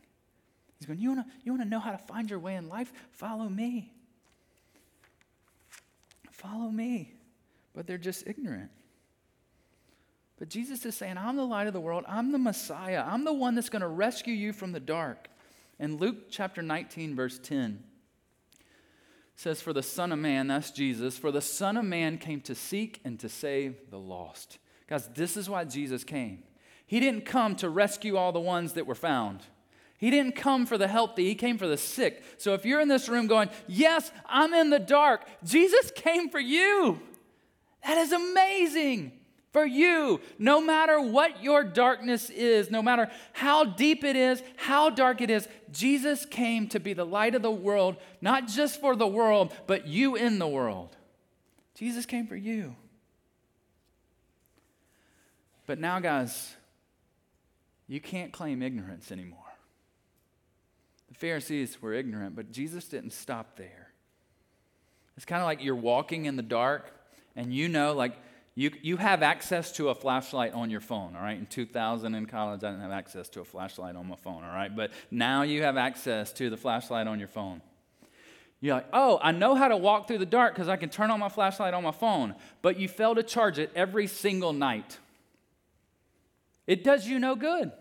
He's 0.78 0.88
going, 0.88 1.00
You 1.00 1.14
want 1.16 1.26
to 1.26 1.34
you 1.46 1.54
want 1.54 1.64
to 1.64 1.70
know 1.70 1.80
how 1.80 1.92
to 1.92 1.98
find 1.98 2.30
your 2.30 2.40
way 2.40 2.56
in 2.56 2.68
life? 2.68 2.92
Follow 3.12 3.48
me. 3.48 3.94
Follow 6.40 6.70
me. 6.70 7.14
But 7.74 7.86
they're 7.86 7.98
just 7.98 8.26
ignorant. 8.26 8.72
But 10.38 10.50
Jesus 10.50 10.86
is 10.86 10.96
saying, 10.96 11.18
I'm 11.18 11.36
the 11.36 11.44
light 11.44 11.68
of 11.68 11.74
the 11.74 11.82
world. 11.82 12.06
I'm 12.08 12.32
the 12.32 12.38
Messiah. 12.38 13.04
I'm 13.06 13.26
the 13.26 13.34
one 13.34 13.56
that's 13.56 13.70
going 13.70 13.82
to 13.82 13.90
rescue 13.90 14.34
you 14.34 14.54
from 14.54 14.72
the 14.72 14.80
dark. 14.80 15.28
And 15.80 16.00
Luke 16.00 16.30
chapter 16.32 16.62
19, 16.62 17.14
verse 17.14 17.40
10, 17.40 17.84
says, 19.36 19.62
For 19.62 19.74
the 19.74 19.84
Son 19.84 20.14
of 20.14 20.20
Man, 20.20 20.48
that's 20.48 20.72
Jesus, 20.72 21.18
for 21.18 21.32
the 21.32 21.42
Son 21.42 21.76
of 21.76 21.84
Man 21.84 22.18
came 22.18 22.40
to 22.42 22.56
seek 22.56 23.02
and 23.04 23.20
to 23.20 23.28
save 23.28 23.92
the 23.92 24.00
lost. 24.00 24.60
Guys, 24.88 25.10
this 25.10 25.36
is 25.36 25.50
why 25.50 25.66
Jesus 25.66 26.06
came. 26.06 26.44
He 26.86 27.02
didn't 27.02 27.26
come 27.26 27.56
to 27.58 27.70
rescue 27.70 28.16
all 28.16 28.32
the 28.32 28.40
ones 28.40 28.74
that 28.74 28.88
were 28.88 28.96
found. 28.96 29.42
He 30.00 30.10
didn't 30.10 30.36
come 30.36 30.66
for 30.66 30.78
the 30.78 30.88
healthy, 30.88 31.26
he 31.26 31.36
came 31.36 31.58
for 31.58 31.68
the 31.68 31.78
sick. 31.78 32.24
So 32.38 32.54
if 32.54 32.66
you're 32.66 32.80
in 32.80 32.88
this 32.88 33.10
room 33.10 33.28
going, 33.28 33.50
Yes, 33.68 34.12
I'm 34.26 34.54
in 34.54 34.70
the 34.70 34.80
dark, 34.80 35.28
Jesus 35.44 35.92
came 35.94 36.30
for 36.30 36.40
you. 36.40 37.00
That 37.86 37.98
is 37.98 38.12
amazing 38.14 39.12
for 39.52 39.66
you, 39.66 40.22
no 40.38 40.62
matter 40.62 41.02
what 41.02 41.44
your 41.44 41.64
darkness 41.64 42.30
is, 42.30 42.70
no 42.70 42.82
matter 42.82 43.10
how 43.34 43.66
deep 43.66 44.04
it 44.04 44.16
is, 44.16 44.44
how 44.58 44.90
dark 44.90 45.22
it 45.22 45.30
is, 45.30 45.48
Jesus 45.72 46.26
came 46.26 46.68
to 46.68 46.80
be 46.80 46.94
the 46.94 47.06
light 47.06 47.36
of 47.36 47.42
the 47.42 47.52
world, 47.52 47.98
not 48.22 48.48
just 48.48 48.80
for 48.80 48.96
the 48.96 49.08
world, 49.08 49.54
but 49.66 49.88
you 49.88 50.16
in 50.16 50.40
the 50.40 50.48
world. 50.48 50.96
Jesus 51.76 52.06
came 52.06 52.28
for 52.28 52.36
you. 52.36 52.76
But 55.66 55.80
now, 55.80 56.00
guys, 56.00 56.56
you 57.88 58.00
can't 58.00 58.32
claim 58.32 58.62
ignorance 58.62 59.12
anymore. 59.12 59.49
Pharisees 61.20 61.82
were 61.82 61.94
ignorant, 61.94 62.34
but 62.34 62.50
Jesus 62.50 62.86
didn't 62.86 63.12
stop 63.12 63.58
there. 63.58 63.90
It's 65.18 65.26
kind 65.26 65.42
of 65.42 65.46
like 65.46 65.62
you're 65.62 65.76
walking 65.76 66.26
in 66.26 66.38
the 66.38 66.42
dark 66.42 66.94
and 67.36 67.54
you 67.54 67.68
know, 67.68 67.94
like, 67.94 68.16
you, 68.56 68.72
you 68.82 68.98
have 68.98 69.22
access 69.22 69.72
to 69.74 69.90
a 69.90 69.96
flashlight 69.96 70.54
on 70.54 70.70
your 70.70 70.80
phone, 70.80 71.16
all 71.16 71.22
right? 71.22 71.38
In 71.38 71.46
2000 71.46 72.16
in 72.16 72.26
college, 72.26 72.64
I 72.64 72.72
didn't 72.72 72.82
have 72.82 72.92
access 72.92 73.30
to 73.30 73.42
a 73.42 73.46
flashlight 73.46 73.96
on 73.96 74.08
my 74.08 74.16
phone, 74.16 74.44
all 74.44 74.54
right? 74.54 74.74
But 74.74 74.92
now 75.12 75.44
you 75.44 75.64
have 75.64 75.78
access 75.78 76.32
to 76.34 76.50
the 76.50 76.58
flashlight 76.58 77.06
on 77.08 77.20
your 77.20 77.28
phone. 77.28 77.62
You're 78.62 78.76
like, 78.76 78.88
oh, 78.92 79.20
I 79.22 79.32
know 79.32 79.56
how 79.56 79.68
to 79.68 79.78
walk 79.78 80.08
through 80.08 80.18
the 80.20 80.26
dark 80.26 80.54
because 80.54 80.68
I 80.68 80.78
can 80.78 80.90
turn 80.90 81.12
on 81.12 81.20
my 81.20 81.30
flashlight 81.30 81.74
on 81.74 81.84
my 81.84 81.92
phone, 81.92 82.36
but 82.62 82.80
you 82.80 82.88
fail 82.88 83.16
to 83.16 83.24
charge 83.24 83.60
it 83.60 83.72
every 83.76 84.08
single 84.08 84.54
night. 84.54 84.98
It 86.66 86.84
does 86.84 87.08
you 87.08 87.20
no 87.20 87.36
good. 87.36 87.72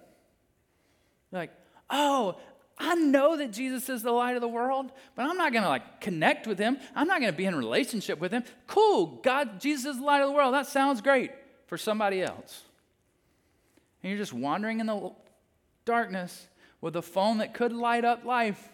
You're 1.31 1.41
like, 1.41 1.53
oh, 1.91 2.37
I 2.79 2.95
know 2.95 3.37
that 3.37 3.53
Jesus 3.53 3.89
is 3.89 4.03
the 4.03 4.13
light 4.13 4.37
of 4.37 4.41
the 4.41 4.49
world, 4.49 4.93
but 5.17 5.27
I'm 5.27 5.37
not 5.37 5.53
going 5.53 5.65
to 5.65 5.69
like 5.69 6.01
connect 6.01 6.47
with 6.47 6.59
him. 6.59 6.79
I'm 6.95 7.09
not 7.09 7.21
going 7.21 7.33
to 7.33 7.37
be 7.37 7.45
in 7.45 7.55
a 7.55 7.59
relationship 7.59 8.21
with 8.21 8.31
him. 8.31 8.45
Cool, 8.67 9.21
God, 9.23 9.61
Jesus 9.61 9.87
is 9.87 9.97
the 9.99 10.05
light 10.05 10.23
of 10.23 10.29
the 10.29 10.35
world. 10.35 10.55
That 10.55 10.67
sounds 10.67 11.01
great 11.01 11.33
for 11.67 11.77
somebody 11.77 12.23
else. 12.23 12.63
And 14.03 14.11
you're 14.11 14.19
just 14.19 14.33
wandering 14.33 14.79
in 14.79 14.87
the 14.87 15.13
darkness 15.85 16.47
with 16.81 16.95
a 16.95 17.03
phone 17.03 17.39
that 17.39 17.53
could 17.53 17.73
light 17.73 18.05
up 18.05 18.25
life, 18.25 18.69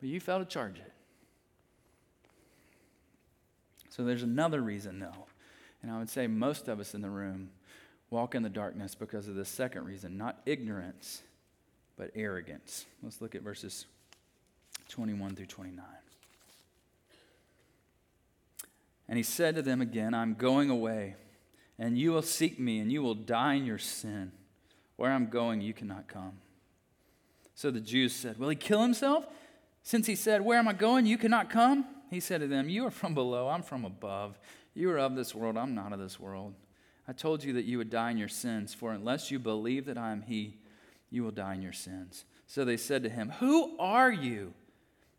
but 0.00 0.08
you 0.08 0.18
fail 0.18 0.38
to 0.38 0.46
charge 0.46 0.78
it. 0.78 0.92
So 3.90 4.04
there's 4.04 4.22
another 4.22 4.62
reason, 4.62 4.98
though. 4.98 5.26
And 5.82 5.90
I 5.90 5.98
would 5.98 6.08
say 6.08 6.26
most 6.26 6.68
of 6.68 6.80
us 6.80 6.94
in 6.94 7.02
the 7.02 7.10
room 7.10 7.50
walk 8.08 8.34
in 8.34 8.42
the 8.42 8.48
darkness 8.48 8.94
because 8.94 9.28
of 9.28 9.34
the 9.34 9.44
second 9.44 9.84
reason, 9.84 10.16
not 10.16 10.40
ignorance 10.46 11.22
but 11.96 12.10
arrogance. 12.14 12.84
Let's 13.02 13.20
look 13.20 13.34
at 13.34 13.42
verses 13.42 13.86
21 14.88 15.36
through 15.36 15.46
29. 15.46 15.84
And 19.08 19.16
he 19.16 19.22
said 19.22 19.54
to 19.54 19.62
them 19.62 19.80
again, 19.80 20.14
I'm 20.14 20.34
going 20.34 20.68
away, 20.68 21.14
and 21.78 21.96
you 21.96 22.12
will 22.12 22.22
seek 22.22 22.58
me, 22.58 22.80
and 22.80 22.90
you 22.90 23.02
will 23.02 23.14
die 23.14 23.54
in 23.54 23.64
your 23.64 23.78
sin. 23.78 24.32
Where 24.96 25.12
I'm 25.12 25.28
going, 25.28 25.60
you 25.60 25.72
cannot 25.72 26.08
come. 26.08 26.38
So 27.54 27.70
the 27.70 27.80
Jews 27.80 28.14
said, 28.14 28.38
Will 28.38 28.48
he 28.48 28.56
kill 28.56 28.82
himself? 28.82 29.26
Since 29.82 30.06
he 30.06 30.16
said, 30.16 30.42
Where 30.42 30.58
am 30.58 30.68
I 30.68 30.72
going? 30.72 31.06
You 31.06 31.18
cannot 31.18 31.50
come. 31.50 31.86
He 32.10 32.20
said 32.20 32.40
to 32.40 32.46
them, 32.46 32.68
You 32.68 32.86
are 32.86 32.90
from 32.90 33.14
below, 33.14 33.48
I'm 33.48 33.62
from 33.62 33.84
above. 33.84 34.38
You 34.74 34.90
are 34.90 34.98
of 34.98 35.14
this 35.14 35.34
world, 35.34 35.56
I'm 35.56 35.74
not 35.74 35.92
of 35.92 35.98
this 35.98 36.18
world. 36.18 36.54
I 37.08 37.12
told 37.12 37.44
you 37.44 37.52
that 37.54 37.64
you 37.64 37.78
would 37.78 37.90
die 37.90 38.10
in 38.10 38.18
your 38.18 38.28
sins, 38.28 38.74
for 38.74 38.92
unless 38.92 39.30
you 39.30 39.38
believe 39.38 39.86
that 39.86 39.96
I 39.96 40.10
am 40.10 40.22
he, 40.22 40.58
you 41.10 41.22
will 41.22 41.30
die 41.30 41.54
in 41.54 41.62
your 41.62 41.72
sins. 41.72 42.24
So 42.46 42.64
they 42.64 42.76
said 42.76 43.02
to 43.02 43.08
him, 43.08 43.30
Who 43.40 43.76
are 43.78 44.10
you? 44.10 44.54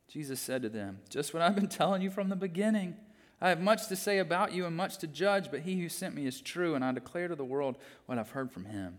Jesus 0.08 0.40
said 0.40 0.62
to 0.62 0.70
them, 0.70 1.00
Just 1.10 1.34
what 1.34 1.44
I've 1.44 1.56
been 1.56 1.68
telling 1.68 2.02
you 2.02 2.10
from 2.10 2.30
the 2.30 2.36
beginning. 2.36 2.96
I 3.40 3.50
have 3.50 3.62
much 3.62 3.88
to 3.88 3.96
say 3.96 4.18
about 4.18 4.54
you 4.54 4.66
and 4.66 4.76
much 4.76 4.98
to 5.00 5.08
judge, 5.08 5.52
but 5.52 5.60
he 5.62 5.80
who 5.80 5.90
sent 5.90 6.16
me 6.16 6.26
is 6.26 6.42
true, 6.42 6.74
and 6.74 6.84
I 6.84 6.92
declare 6.92 7.28
to 7.28 7.36
the 7.36 7.46
world 7.46 7.78
what 8.08 8.18
I've 8.18 8.32
heard 8.32 8.52
from 8.52 8.66
him. 8.66 8.98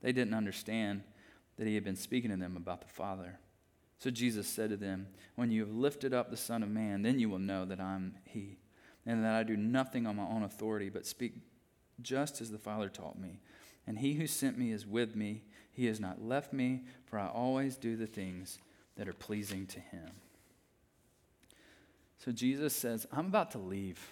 They 0.00 0.12
didn't 0.12 0.34
understand 0.34 1.02
that 1.56 1.66
he 1.66 1.74
had 1.74 1.82
been 1.82 1.96
speaking 1.96 2.30
to 2.30 2.36
them 2.36 2.56
about 2.56 2.82
the 2.82 2.88
Father. 2.88 3.40
So 3.98 4.10
Jesus 4.10 4.46
said 4.46 4.70
to 4.70 4.76
them, 4.76 5.08
When 5.34 5.50
you 5.50 5.62
have 5.62 5.74
lifted 5.74 6.14
up 6.14 6.30
the 6.30 6.36
Son 6.36 6.62
of 6.62 6.68
Man, 6.68 7.02
then 7.02 7.18
you 7.18 7.28
will 7.28 7.40
know 7.40 7.64
that 7.64 7.80
I'm 7.80 8.14
he, 8.24 8.58
and 9.04 9.24
that 9.24 9.34
I 9.34 9.42
do 9.42 9.56
nothing 9.56 10.06
on 10.06 10.16
my 10.16 10.22
own 10.22 10.44
authority, 10.44 10.88
but 10.88 11.04
speak 11.04 11.34
just 12.00 12.40
as 12.40 12.50
the 12.50 12.58
Father 12.58 12.88
taught 12.88 13.18
me. 13.18 13.40
And 13.86 13.98
he 13.98 14.14
who 14.14 14.26
sent 14.26 14.56
me 14.56 14.70
is 14.70 14.86
with 14.86 15.16
me. 15.16 15.42
He 15.78 15.86
has 15.86 16.00
not 16.00 16.20
left 16.20 16.52
me, 16.52 16.82
for 17.06 17.20
I 17.20 17.28
always 17.28 17.76
do 17.76 17.94
the 17.94 18.08
things 18.08 18.58
that 18.96 19.06
are 19.06 19.12
pleasing 19.12 19.64
to 19.66 19.78
him. 19.78 20.10
So 22.16 22.32
Jesus 22.32 22.74
says, 22.74 23.06
I'm 23.12 23.26
about 23.26 23.52
to 23.52 23.58
leave. 23.58 24.04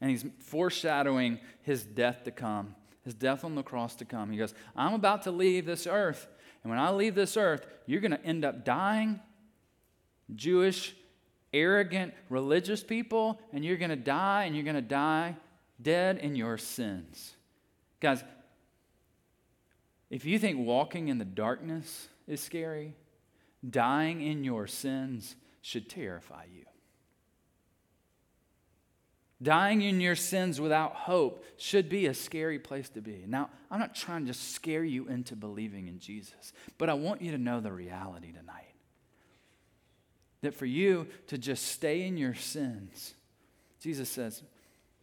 And 0.00 0.08
he's 0.08 0.24
foreshadowing 0.38 1.40
his 1.62 1.82
death 1.82 2.22
to 2.26 2.30
come, 2.30 2.76
his 3.04 3.12
death 3.12 3.44
on 3.44 3.56
the 3.56 3.64
cross 3.64 3.96
to 3.96 4.04
come. 4.04 4.30
He 4.30 4.38
goes, 4.38 4.54
I'm 4.76 4.94
about 4.94 5.22
to 5.22 5.32
leave 5.32 5.66
this 5.66 5.88
earth. 5.88 6.28
And 6.62 6.70
when 6.70 6.78
I 6.78 6.92
leave 6.92 7.16
this 7.16 7.36
earth, 7.36 7.66
you're 7.86 8.00
going 8.00 8.12
to 8.12 8.24
end 8.24 8.44
up 8.44 8.64
dying 8.64 9.18
Jewish 10.32 10.94
arrogant 11.52 12.14
religious 12.30 12.84
people, 12.84 13.40
and 13.52 13.64
you're 13.64 13.78
going 13.78 13.90
to 13.90 13.96
die, 13.96 14.44
and 14.44 14.54
you're 14.54 14.62
going 14.62 14.76
to 14.76 14.80
die 14.80 15.34
dead 15.82 16.18
in 16.18 16.36
your 16.36 16.56
sins. 16.56 17.34
Guys, 17.98 18.22
if 20.14 20.24
you 20.24 20.38
think 20.38 20.64
walking 20.64 21.08
in 21.08 21.18
the 21.18 21.24
darkness 21.24 22.06
is 22.28 22.40
scary, 22.40 22.94
dying 23.68 24.22
in 24.22 24.44
your 24.44 24.68
sins 24.68 25.34
should 25.60 25.90
terrify 25.90 26.44
you. 26.54 26.62
Dying 29.42 29.82
in 29.82 30.00
your 30.00 30.14
sins 30.14 30.60
without 30.60 30.94
hope 30.94 31.44
should 31.56 31.88
be 31.88 32.06
a 32.06 32.14
scary 32.14 32.60
place 32.60 32.88
to 32.90 33.00
be. 33.00 33.24
Now, 33.26 33.50
I'm 33.72 33.80
not 33.80 33.96
trying 33.96 34.26
to 34.26 34.34
scare 34.34 34.84
you 34.84 35.08
into 35.08 35.34
believing 35.34 35.88
in 35.88 35.98
Jesus, 35.98 36.52
but 36.78 36.88
I 36.88 36.94
want 36.94 37.20
you 37.20 37.32
to 37.32 37.38
know 37.38 37.58
the 37.58 37.72
reality 37.72 38.30
tonight. 38.30 38.72
That 40.42 40.54
for 40.54 40.64
you 40.64 41.08
to 41.26 41.38
just 41.38 41.66
stay 41.66 42.06
in 42.06 42.16
your 42.16 42.34
sins, 42.34 43.14
Jesus 43.80 44.08
says, 44.08 44.44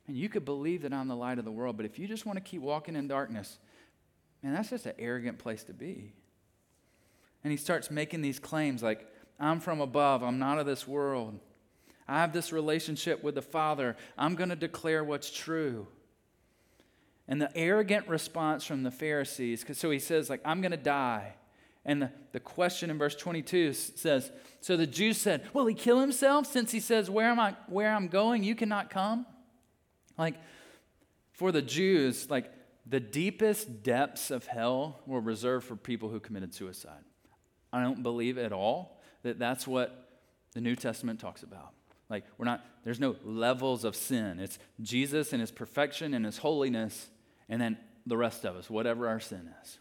and 0.08 0.16
you 0.16 0.30
could 0.30 0.46
believe 0.46 0.84
that 0.84 0.94
I'm 0.94 1.10
the 1.10 1.18
light 1.18 1.38
of 1.38 1.44
the 1.44 1.52
world, 1.52 1.76
but 1.76 1.86
if 1.86 2.00
you 2.00 2.08
just 2.08 2.26
want 2.26 2.38
to 2.38 2.42
keep 2.42 2.62
walking 2.62 2.96
in 2.96 3.10
darkness, 3.10 3.60
man, 4.44 4.54
that's 4.54 4.70
just 4.70 4.86
an 4.86 4.94
arrogant 4.98 5.40
place 5.40 5.64
to 5.66 5.74
be. 5.74 6.14
And 7.44 7.52
he 7.52 7.58
starts 7.58 7.90
making 7.90 8.22
these 8.22 8.40
claims 8.40 8.84
like, 8.84 9.08
I'm 9.40 9.60
from 9.60 9.82
above, 9.82 10.24
I'm 10.24 10.40
not 10.40 10.60
of 10.60 10.66
this 10.66 10.88
world. 10.88 11.40
I 12.08 12.20
have 12.20 12.34
this 12.34 12.52
relationship 12.52 13.24
with 13.24 13.36
the 13.36 13.42
Father. 13.42 13.96
I'm 14.18 14.36
going 14.36 14.50
to 14.50 14.56
declare 14.56 15.04
what's 15.04 15.32
true. 15.32 15.88
And 17.28 17.42
the 17.42 17.56
arrogant 17.56 18.08
response 18.08 18.66
from 18.66 18.84
the 18.84 18.92
Pharisees, 18.92 19.66
so 19.74 19.90
he 19.90 20.00
says, 20.00 20.30
like, 20.30 20.42
I'm 20.44 20.62
going 20.62 20.72
to 20.72 20.78
die. 20.78 21.36
And 21.86 22.02
the, 22.02 22.12
the 22.34 22.40
question 22.40 22.90
in 22.90 22.98
verse 22.98 23.16
22 23.16 23.74
says, 23.74 24.32
So 24.60 24.78
the 24.78 24.86
Jews 24.86 25.18
said, 25.18 25.48
Will 25.54 25.66
he 25.66 25.74
kill 25.74 26.00
himself 26.00 26.46
since 26.46 26.72
he 26.72 26.80
says, 26.80 27.10
Where 27.10 27.28
am 27.28 27.40
I 27.40 27.56
where 27.68 27.94
I'm 27.94 28.08
going, 28.08 28.44
you 28.44 28.54
cannot 28.54 28.90
come? 28.90 29.26
Like, 30.18 30.36
for 31.34 31.52
the 31.52 31.62
Jews, 31.62 32.30
like 32.30 32.52
the 32.92 33.00
deepest 33.00 33.84
depths 33.84 34.32
of 34.32 34.46
hell 34.46 35.00
were 35.08 35.22
reserved 35.22 35.66
for 35.66 35.78
people 35.78 36.10
who 36.10 36.20
committed 36.20 36.54
suicide. 36.54 37.04
I 37.72 37.82
don't 37.82 38.04
believe 38.04 38.38
at 38.38 38.52
all 38.52 39.00
that 39.24 39.40
that's 39.40 39.66
what 39.66 40.10
the 40.54 40.60
New 40.60 40.76
Testament 40.76 41.22
talks 41.22 41.42
about. 41.42 41.72
Like, 42.10 42.26
we're 42.38 42.46
not, 42.46 42.66
there's 42.84 43.00
no 43.00 43.16
levels 43.24 43.86
of 43.86 43.96
sin. 43.96 44.42
It's 44.42 44.60
Jesus 44.82 45.32
and 45.32 45.40
his 45.40 45.52
perfection 45.52 46.14
and 46.14 46.26
his 46.26 46.40
holiness, 46.40 47.10
and 47.48 47.62
then 47.62 47.78
the 48.06 48.18
rest 48.18 48.44
of 48.44 48.58
us, 48.58 48.70
whatever 48.70 49.08
our 49.08 49.22
sin 49.22 49.50
is. 49.64 49.78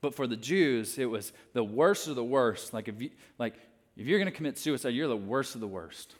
But 0.00 0.16
for 0.16 0.26
the 0.26 0.36
Jews, 0.36 0.98
it 0.98 1.06
was 1.06 1.32
the 1.52 1.62
worst 1.62 2.08
of 2.08 2.16
the 2.16 2.24
worst. 2.24 2.74
Like, 2.74 2.88
if, 2.88 3.00
you, 3.00 3.10
like, 3.38 3.54
if 3.96 4.08
you're 4.08 4.18
going 4.18 4.30
to 4.30 4.36
commit 4.36 4.58
suicide, 4.58 4.90
you're 4.90 5.06
the 5.06 5.16
worst 5.16 5.54
of 5.54 5.60
the 5.60 5.68
worst. 5.68 6.16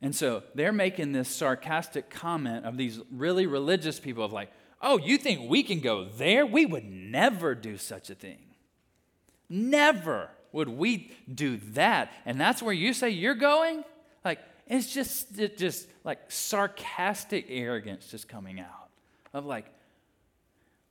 And 0.00 0.14
so 0.14 0.42
they're 0.54 0.72
making 0.72 1.12
this 1.12 1.28
sarcastic 1.28 2.08
comment 2.08 2.64
of 2.64 2.76
these 2.76 3.00
really 3.10 3.46
religious 3.46 3.98
people 3.98 4.24
of 4.24 4.32
like, 4.32 4.50
oh, 4.80 4.98
you 4.98 5.18
think 5.18 5.50
we 5.50 5.62
can 5.62 5.80
go 5.80 6.04
there? 6.04 6.46
We 6.46 6.66
would 6.66 6.84
never 6.84 7.54
do 7.54 7.76
such 7.76 8.10
a 8.10 8.14
thing. 8.14 8.38
Never 9.48 10.30
would 10.52 10.68
we 10.68 11.10
do 11.32 11.58
that? 11.72 12.12
And 12.24 12.40
that's 12.40 12.62
where 12.62 12.72
you 12.72 12.92
say 12.92 13.10
you're 13.10 13.34
going? 13.34 13.84
Like, 14.24 14.40
it's 14.66 14.92
just, 14.92 15.38
it 15.38 15.58
just 15.58 15.88
like 16.04 16.30
sarcastic 16.30 17.46
arrogance 17.48 18.10
just 18.10 18.28
coming 18.28 18.60
out 18.60 18.90
of 19.32 19.46
like, 19.46 19.66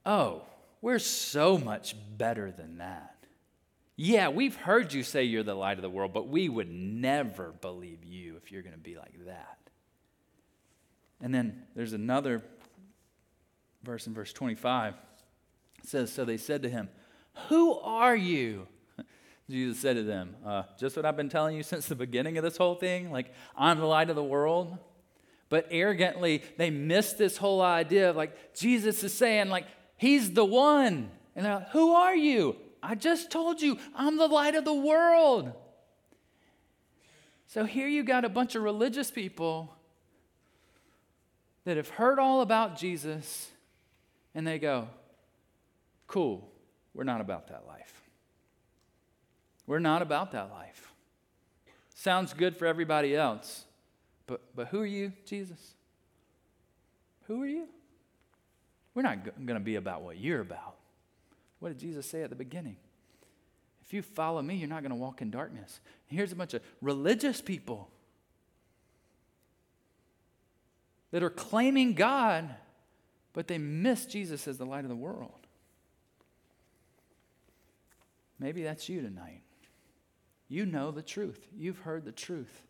oh, 0.06 0.44
we're 0.82 1.00
so 1.00 1.58
much 1.58 1.96
better 2.18 2.52
than 2.52 2.78
that. 2.80 3.17
Yeah, 4.00 4.30
we've 4.30 4.56
heard 4.56 4.94
you 4.94 5.02
say 5.02 5.24
you're 5.24 5.42
the 5.42 5.56
light 5.56 5.80
of 5.80 5.82
the 5.82 5.90
world, 5.90 6.14
but 6.14 6.28
we 6.28 6.48
would 6.48 6.70
never 6.70 7.52
believe 7.62 8.06
you 8.06 8.38
if 8.38 8.52
you're 8.52 8.62
going 8.62 8.76
to 8.76 8.80
be 8.80 8.96
like 8.96 9.26
that. 9.26 9.58
And 11.20 11.34
then 11.34 11.64
there's 11.76 11.94
another 11.94 12.44
verse 13.84 14.06
in 14.06 14.14
verse 14.14 14.32
25. 14.32 14.94
It 15.84 15.90
says, 15.90 16.14
So 16.14 16.26
they 16.26 16.38
said 16.38 16.62
to 16.62 16.70
him, 16.70 16.90
Who 17.50 17.74
are 17.80 18.16
you? 18.16 18.68
Jesus 19.50 19.80
said 19.80 19.96
to 19.96 20.04
them, 20.04 20.36
uh, 20.46 20.64
Just 20.80 20.96
what 20.96 21.04
I've 21.04 21.18
been 21.18 21.30
telling 21.30 21.58
you 21.58 21.64
since 21.64 21.88
the 21.88 21.96
beginning 21.96 22.38
of 22.38 22.44
this 22.44 22.56
whole 22.56 22.76
thing, 22.76 23.12
like, 23.12 23.34
I'm 23.56 23.80
the 23.80 23.88
light 23.88 24.12
of 24.12 24.16
the 24.16 24.24
world. 24.24 24.78
But 25.50 25.70
arrogantly, 25.72 26.44
they 26.58 26.70
missed 26.70 27.18
this 27.18 27.38
whole 27.38 27.64
idea 27.64 28.12
of 28.12 28.16
like, 28.16 28.54
Jesus 28.54 29.04
is 29.04 29.12
saying, 29.12 29.50
like, 29.50 29.66
He's 29.96 30.34
the 30.34 30.46
one. 30.46 31.10
And 31.36 31.48
they're 31.48 31.56
like, 31.56 31.70
Who 31.70 31.94
are 31.94 32.16
you? 32.16 32.58
I 32.82 32.96
just 32.96 33.32
told 33.32 33.62
you, 33.62 33.78
I'm 33.96 34.18
the 34.18 34.28
light 34.28 34.56
of 34.56 34.66
the 34.66 34.74
world. 34.74 35.52
So 37.48 37.66
here 37.66 37.88
you 37.88 38.04
got 38.04 38.26
a 38.26 38.30
bunch 38.30 38.56
of 38.56 38.64
religious 38.64 39.10
people 39.10 39.74
that 41.64 41.78
have 41.78 41.90
heard 41.90 42.20
all 42.20 42.42
about 42.42 42.78
Jesus, 42.78 43.50
and 44.36 44.46
they 44.46 44.60
go, 44.60 44.88
Cool, 46.08 46.50
we're 46.94 47.04
not 47.04 47.20
about 47.20 47.50
that 47.50 47.68
life. 47.68 48.02
We're 49.66 49.80
not 49.80 50.02
about 50.02 50.32
that 50.32 50.50
life. 50.50 50.94
Sounds 51.94 52.34
good 52.34 52.56
for 52.56 52.66
everybody 52.66 53.16
else. 53.16 53.66
But, 54.26 54.42
but 54.56 54.68
who 54.68 54.80
are 54.80 54.86
you, 54.86 55.12
Jesus? 55.26 55.74
Who 57.28 57.42
are 57.44 57.48
you? 57.48 57.68
We're 58.96 59.02
not 59.02 59.24
going 59.24 59.60
to 59.60 59.64
be 59.64 59.76
about 59.76 60.02
what 60.02 60.18
you're 60.18 60.42
about. 60.42 60.77
What 61.60 61.70
did 61.70 61.80
Jesus 61.80 62.10
say 62.10 62.24
at 62.24 62.30
the 62.30 62.36
beginning? 62.36 62.78
If 63.86 63.94
you 63.94 64.02
follow 64.02 64.42
me, 64.42 64.56
you're 64.56 64.68
not 64.68 64.82
going 64.82 64.92
to 64.92 64.96
walk 64.96 65.22
in 65.22 65.32
darkness. 65.32 65.80
Here's 66.08 66.32
a 66.32 66.36
bunch 66.36 66.54
of 66.54 66.62
religious 66.82 67.42
people 67.42 67.90
that 71.12 71.24
are 71.24 71.30
claiming 71.30 71.94
God, 71.94 72.54
but 73.34 73.48
they 73.48 73.58
miss 73.58 74.06
Jesus 74.06 74.48
as 74.48 74.58
the 74.58 74.66
light 74.66 74.84
of 74.84 74.90
the 74.90 74.96
world. 74.96 75.48
Maybe 78.40 78.62
that's 78.64 78.90
you 78.90 79.02
tonight. 79.02 79.42
You 80.50 80.66
know 80.66 80.92
the 80.92 81.02
truth, 81.02 81.48
you've 81.56 81.80
heard 81.80 82.06
the 82.06 82.12
truth. 82.12 82.64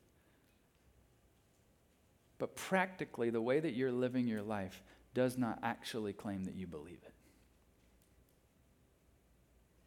But 2.40 2.56
practically, 2.56 3.32
the 3.32 3.42
way 3.42 3.60
that 3.60 3.74
you're 3.74 3.92
living 3.92 4.28
your 4.28 4.44
life 4.44 4.84
does 5.16 5.38
not 5.38 5.60
actually 5.64 6.14
claim 6.14 6.44
that 6.46 6.56
you 6.56 6.68
believe 6.68 7.00
it. 7.04 7.14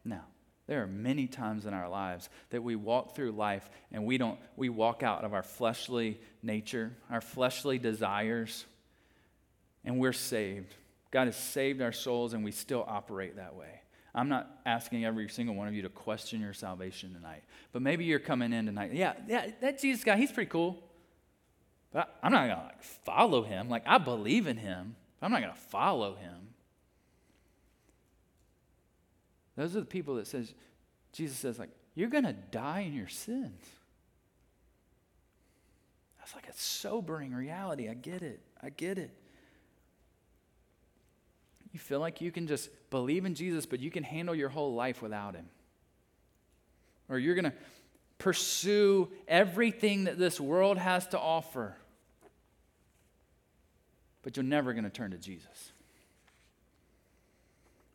Now, 0.03 0.25
there 0.67 0.81
are 0.83 0.87
many 0.87 1.27
times 1.27 1.65
in 1.65 1.73
our 1.73 1.89
lives 1.89 2.29
that 2.49 2.63
we 2.63 2.75
walk 2.75 3.15
through 3.15 3.31
life 3.31 3.69
and 3.91 4.05
we 4.05 4.17
don't 4.17 4.39
we 4.55 4.69
walk 4.69 5.03
out 5.03 5.23
of 5.23 5.33
our 5.33 5.43
fleshly 5.43 6.19
nature, 6.41 6.93
our 7.09 7.21
fleshly 7.21 7.77
desires, 7.77 8.65
and 9.83 9.99
we're 9.99 10.13
saved. 10.13 10.73
God 11.11 11.27
has 11.27 11.35
saved 11.35 11.81
our 11.81 11.91
souls 11.91 12.33
and 12.33 12.43
we 12.43 12.51
still 12.51 12.85
operate 12.87 13.35
that 13.35 13.55
way. 13.55 13.81
I'm 14.13 14.29
not 14.29 14.49
asking 14.65 15.05
every 15.05 15.29
single 15.29 15.55
one 15.55 15.67
of 15.67 15.73
you 15.73 15.81
to 15.83 15.89
question 15.89 16.41
your 16.41 16.53
salvation 16.53 17.13
tonight, 17.13 17.43
but 17.71 17.81
maybe 17.81 18.05
you're 18.05 18.19
coming 18.19 18.53
in 18.53 18.65
tonight. 18.65 18.93
Yeah, 18.93 19.13
yeah, 19.27 19.47
that 19.61 19.79
Jesus 19.79 20.03
guy, 20.03 20.17
he's 20.17 20.31
pretty 20.31 20.49
cool. 20.49 20.81
But 21.91 22.17
I'm 22.23 22.31
not 22.31 22.47
gonna 22.47 22.63
like 22.63 22.83
follow 22.83 23.43
him. 23.43 23.69
Like 23.69 23.83
I 23.85 23.97
believe 23.97 24.47
in 24.47 24.57
him, 24.57 24.95
but 25.19 25.25
I'm 25.25 25.31
not 25.31 25.41
gonna 25.41 25.53
follow 25.53 26.15
him. 26.15 26.50
Those 29.61 29.75
are 29.75 29.81
the 29.81 29.85
people 29.85 30.15
that 30.15 30.25
says, 30.25 30.55
Jesus 31.13 31.37
says, 31.37 31.59
like, 31.59 31.69
you're 31.93 32.09
gonna 32.09 32.33
die 32.33 32.79
in 32.79 32.95
your 32.95 33.07
sins. 33.07 33.63
That's 36.17 36.33
like 36.33 36.47
a 36.47 36.53
sobering 36.55 37.31
reality. 37.31 37.87
I 37.87 37.93
get 37.93 38.23
it. 38.23 38.39
I 38.59 38.71
get 38.71 38.97
it. 38.97 39.11
You 41.71 41.79
feel 41.79 41.99
like 41.99 42.21
you 42.21 42.31
can 42.31 42.47
just 42.47 42.71
believe 42.89 43.23
in 43.23 43.35
Jesus, 43.35 43.67
but 43.67 43.79
you 43.79 43.91
can 43.91 44.01
handle 44.01 44.33
your 44.33 44.49
whole 44.49 44.73
life 44.73 44.99
without 44.99 45.35
him. 45.35 45.45
Or 47.07 47.19
you're 47.19 47.35
going 47.35 47.45
to 47.45 47.53
pursue 48.17 49.11
everything 49.27 50.05
that 50.05 50.17
this 50.17 50.41
world 50.41 50.79
has 50.79 51.05
to 51.09 51.19
offer, 51.19 51.77
but 54.23 54.35
you're 54.35 54.43
never 54.43 54.73
going 54.73 54.85
to 54.85 54.89
turn 54.89 55.11
to 55.11 55.19
Jesus. 55.19 55.70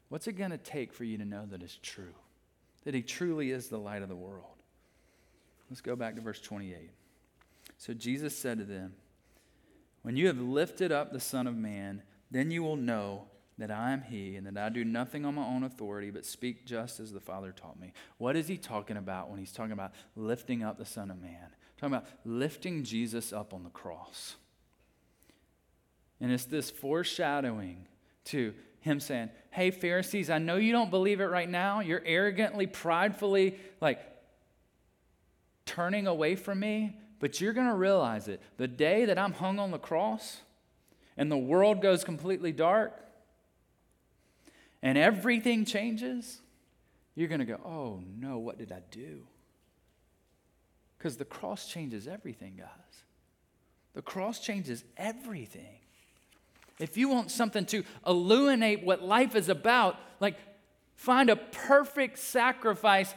What's 0.08 0.26
it 0.26 0.34
going 0.34 0.50
to 0.50 0.58
take 0.58 0.92
for 0.92 1.04
you 1.04 1.18
to 1.18 1.24
know 1.24 1.46
that 1.46 1.62
it's 1.62 1.78
true? 1.82 2.14
That 2.84 2.94
he 2.94 3.02
truly 3.02 3.50
is 3.50 3.68
the 3.68 3.78
light 3.78 4.02
of 4.02 4.08
the 4.08 4.16
world? 4.16 4.44
Let's 5.68 5.80
go 5.80 5.96
back 5.96 6.14
to 6.14 6.20
verse 6.20 6.40
28. 6.40 6.90
So 7.78 7.92
Jesus 7.92 8.36
said 8.36 8.58
to 8.58 8.64
them, 8.64 8.94
When 10.02 10.16
you 10.16 10.28
have 10.28 10.38
lifted 10.38 10.92
up 10.92 11.12
the 11.12 11.20
Son 11.20 11.46
of 11.46 11.56
Man, 11.56 12.02
then 12.30 12.50
you 12.50 12.62
will 12.62 12.76
know 12.76 13.26
that 13.58 13.70
I 13.70 13.92
am 13.92 14.02
He, 14.02 14.36
and 14.36 14.46
that 14.46 14.58
I 14.58 14.68
do 14.68 14.84
nothing 14.84 15.24
on 15.24 15.34
my 15.34 15.44
own 15.44 15.64
authority, 15.64 16.10
but 16.10 16.26
speak 16.26 16.66
just 16.66 17.00
as 17.00 17.12
the 17.12 17.20
Father 17.20 17.52
taught 17.52 17.80
me. 17.80 17.92
What 18.18 18.36
is 18.36 18.48
He 18.48 18.58
talking 18.58 18.96
about 18.96 19.30
when 19.30 19.38
He's 19.38 19.52
talking 19.52 19.72
about 19.72 19.92
lifting 20.14 20.62
up 20.62 20.78
the 20.78 20.84
Son 20.84 21.10
of 21.10 21.20
Man? 21.20 21.48
Talking 21.78 21.94
about 21.94 22.08
lifting 22.24 22.84
Jesus 22.84 23.32
up 23.32 23.54
on 23.54 23.64
the 23.64 23.70
cross. 23.70 24.36
And 26.20 26.30
it's 26.30 26.44
this 26.44 26.70
foreshadowing 26.70 27.86
to 28.26 28.54
Him 28.86 29.00
saying, 29.00 29.30
Hey, 29.50 29.70
Pharisees, 29.70 30.30
I 30.30 30.38
know 30.38 30.56
you 30.56 30.72
don't 30.72 30.90
believe 30.90 31.20
it 31.20 31.26
right 31.26 31.48
now. 31.48 31.80
You're 31.80 32.02
arrogantly, 32.04 32.66
pridefully, 32.66 33.58
like, 33.80 34.00
turning 35.66 36.06
away 36.06 36.36
from 36.36 36.60
me, 36.60 36.96
but 37.18 37.40
you're 37.40 37.52
going 37.52 37.66
to 37.66 37.74
realize 37.74 38.28
it. 38.28 38.40
The 38.56 38.68
day 38.68 39.04
that 39.06 39.18
I'm 39.18 39.32
hung 39.32 39.58
on 39.58 39.72
the 39.72 39.78
cross 39.78 40.38
and 41.16 41.30
the 41.30 41.36
world 41.36 41.82
goes 41.82 42.04
completely 42.04 42.52
dark 42.52 42.92
and 44.82 44.96
everything 44.96 45.64
changes, 45.64 46.40
you're 47.16 47.28
going 47.28 47.40
to 47.40 47.46
go, 47.46 47.60
oh 47.64 48.00
no, 48.18 48.38
what 48.38 48.56
did 48.56 48.70
I 48.70 48.82
do? 48.92 49.26
Because 50.96 51.16
the 51.16 51.24
cross 51.24 51.68
changes 51.68 52.06
everything, 52.06 52.54
guys. 52.56 52.68
The 53.94 54.02
cross 54.02 54.38
changes 54.38 54.84
everything. 54.96 55.80
If 56.78 56.96
you 56.96 57.08
want 57.08 57.30
something 57.30 57.64
to 57.66 57.84
illuminate 58.06 58.84
what 58.84 59.02
life 59.02 59.34
is 59.34 59.48
about, 59.48 59.98
like 60.20 60.36
find 60.94 61.30
a 61.30 61.36
perfect 61.36 62.18
sacrifice 62.18 63.14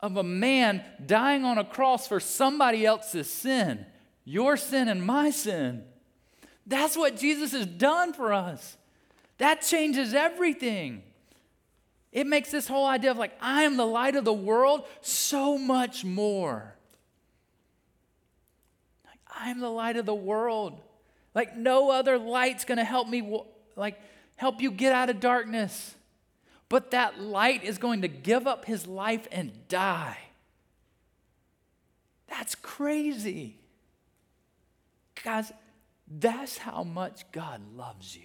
of 0.00 0.16
a 0.16 0.22
man 0.22 0.82
dying 1.04 1.44
on 1.44 1.58
a 1.58 1.64
cross 1.64 2.06
for 2.06 2.20
somebody 2.20 2.84
else's 2.84 3.30
sin, 3.30 3.84
your 4.24 4.56
sin 4.56 4.88
and 4.88 5.04
my 5.04 5.30
sin. 5.30 5.84
That's 6.66 6.96
what 6.96 7.16
Jesus 7.16 7.52
has 7.52 7.66
done 7.66 8.12
for 8.12 8.32
us. 8.32 8.76
That 9.38 9.62
changes 9.62 10.14
everything. 10.14 11.02
It 12.12 12.26
makes 12.26 12.50
this 12.50 12.68
whole 12.68 12.86
idea 12.86 13.10
of 13.10 13.18
like, 13.18 13.36
I 13.40 13.64
am 13.64 13.76
the 13.76 13.86
light 13.86 14.14
of 14.14 14.24
the 14.24 14.32
world 14.32 14.86
so 15.02 15.58
much 15.58 16.04
more. 16.04 16.76
Like, 19.04 19.18
I 19.38 19.50
am 19.50 19.60
the 19.60 19.70
light 19.70 19.96
of 19.96 20.06
the 20.06 20.14
world. 20.14 20.80
Like, 21.34 21.56
no 21.56 21.90
other 21.90 22.18
light's 22.18 22.64
gonna 22.64 22.84
help 22.84 23.08
me, 23.08 23.42
like, 23.76 24.00
help 24.36 24.60
you 24.60 24.70
get 24.70 24.92
out 24.92 25.10
of 25.10 25.20
darkness. 25.20 25.94
But 26.68 26.90
that 26.92 27.20
light 27.20 27.62
is 27.62 27.78
going 27.78 28.02
to 28.02 28.08
give 28.08 28.46
up 28.46 28.64
his 28.64 28.86
life 28.86 29.28
and 29.30 29.68
die. 29.68 30.18
That's 32.28 32.54
crazy. 32.54 33.58
Guys, 35.22 35.52
that's 36.08 36.58
how 36.58 36.82
much 36.82 37.30
God 37.32 37.60
loves 37.76 38.16
you. 38.16 38.22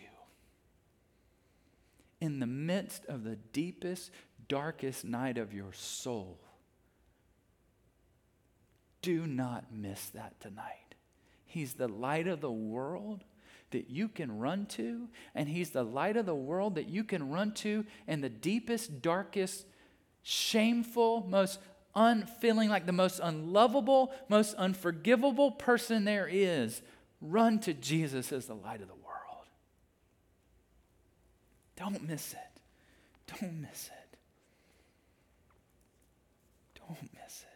In 2.20 2.40
the 2.40 2.48
midst 2.48 3.06
of 3.06 3.24
the 3.24 3.36
deepest, 3.36 4.12
darkest 4.48 5.06
night 5.06 5.38
of 5.38 5.54
your 5.54 5.72
soul, 5.74 6.40
do 9.02 9.26
not 9.28 9.72
miss 9.72 10.10
that 10.10 10.40
tonight. 10.42 10.89
He's 11.50 11.74
the 11.74 11.88
light 11.88 12.28
of 12.28 12.42
the 12.42 12.52
world 12.52 13.24
that 13.72 13.90
you 13.90 14.08
can 14.08 14.38
run 14.38 14.68
to, 14.68 15.08
and 15.34 15.50
He's 15.50 15.72
the 15.72 15.84
light 15.84 16.16
of 16.16 16.28
the 16.28 16.36
world 16.36 16.76
that 16.76 16.90
you 16.90 17.04
can 17.04 17.32
run 17.32 17.54
to 17.56 17.86
in 18.08 18.22
the 18.22 18.30
deepest, 18.30 19.02
darkest, 19.02 19.66
shameful, 20.22 21.26
most 21.28 21.60
unfeeling 21.96 22.70
like 22.70 22.86
the 22.86 22.92
most 22.92 23.20
unlovable, 23.22 24.14
most 24.30 24.54
unforgivable 24.54 25.50
person 25.50 26.06
there 26.06 26.28
is. 26.32 26.84
Run 27.20 27.60
to 27.62 27.74
Jesus 27.74 28.32
as 28.32 28.46
the 28.46 28.54
light 28.54 28.82
of 28.82 28.88
the 28.88 28.94
world. 28.94 29.48
Don't 31.76 32.08
miss 32.08 32.34
it. 32.34 33.40
Don't 33.42 33.60
miss 33.60 33.88
it. 33.88 34.18
Don't 36.80 37.10
miss 37.16 37.42
it. 37.42 37.49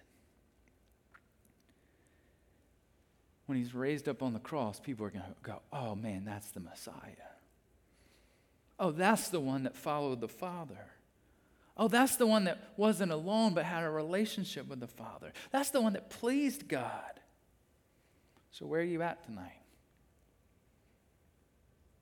When 3.53 3.61
he's 3.61 3.75
raised 3.75 4.09
up 4.09 4.23
on 4.23 4.33
the 4.33 4.39
cross, 4.39 4.79
people 4.79 5.05
are 5.05 5.11
going 5.11 5.23
to 5.23 5.35
go, 5.43 5.61
oh 5.71 5.93
man, 5.93 6.25
that's 6.25 6.49
the 6.49 6.59
Messiah. 6.59 6.95
Oh, 8.79 8.89
that's 8.89 9.29
the 9.29 9.39
one 9.39 9.65
that 9.65 9.75
followed 9.75 10.21
the 10.21 10.27
Father. 10.27 10.87
Oh, 11.77 11.87
that's 11.87 12.15
the 12.15 12.25
one 12.25 12.45
that 12.45 12.73
wasn't 12.77 13.11
alone 13.11 13.53
but 13.53 13.65
had 13.65 13.83
a 13.83 13.89
relationship 13.91 14.67
with 14.67 14.79
the 14.79 14.87
Father. 14.87 15.33
That's 15.51 15.69
the 15.69 15.81
one 15.81 15.93
that 15.93 16.09
pleased 16.09 16.67
God. 16.67 17.19
So, 18.49 18.65
where 18.65 18.81
are 18.81 18.83
you 18.83 19.03
at 19.03 19.23
tonight? 19.23 19.61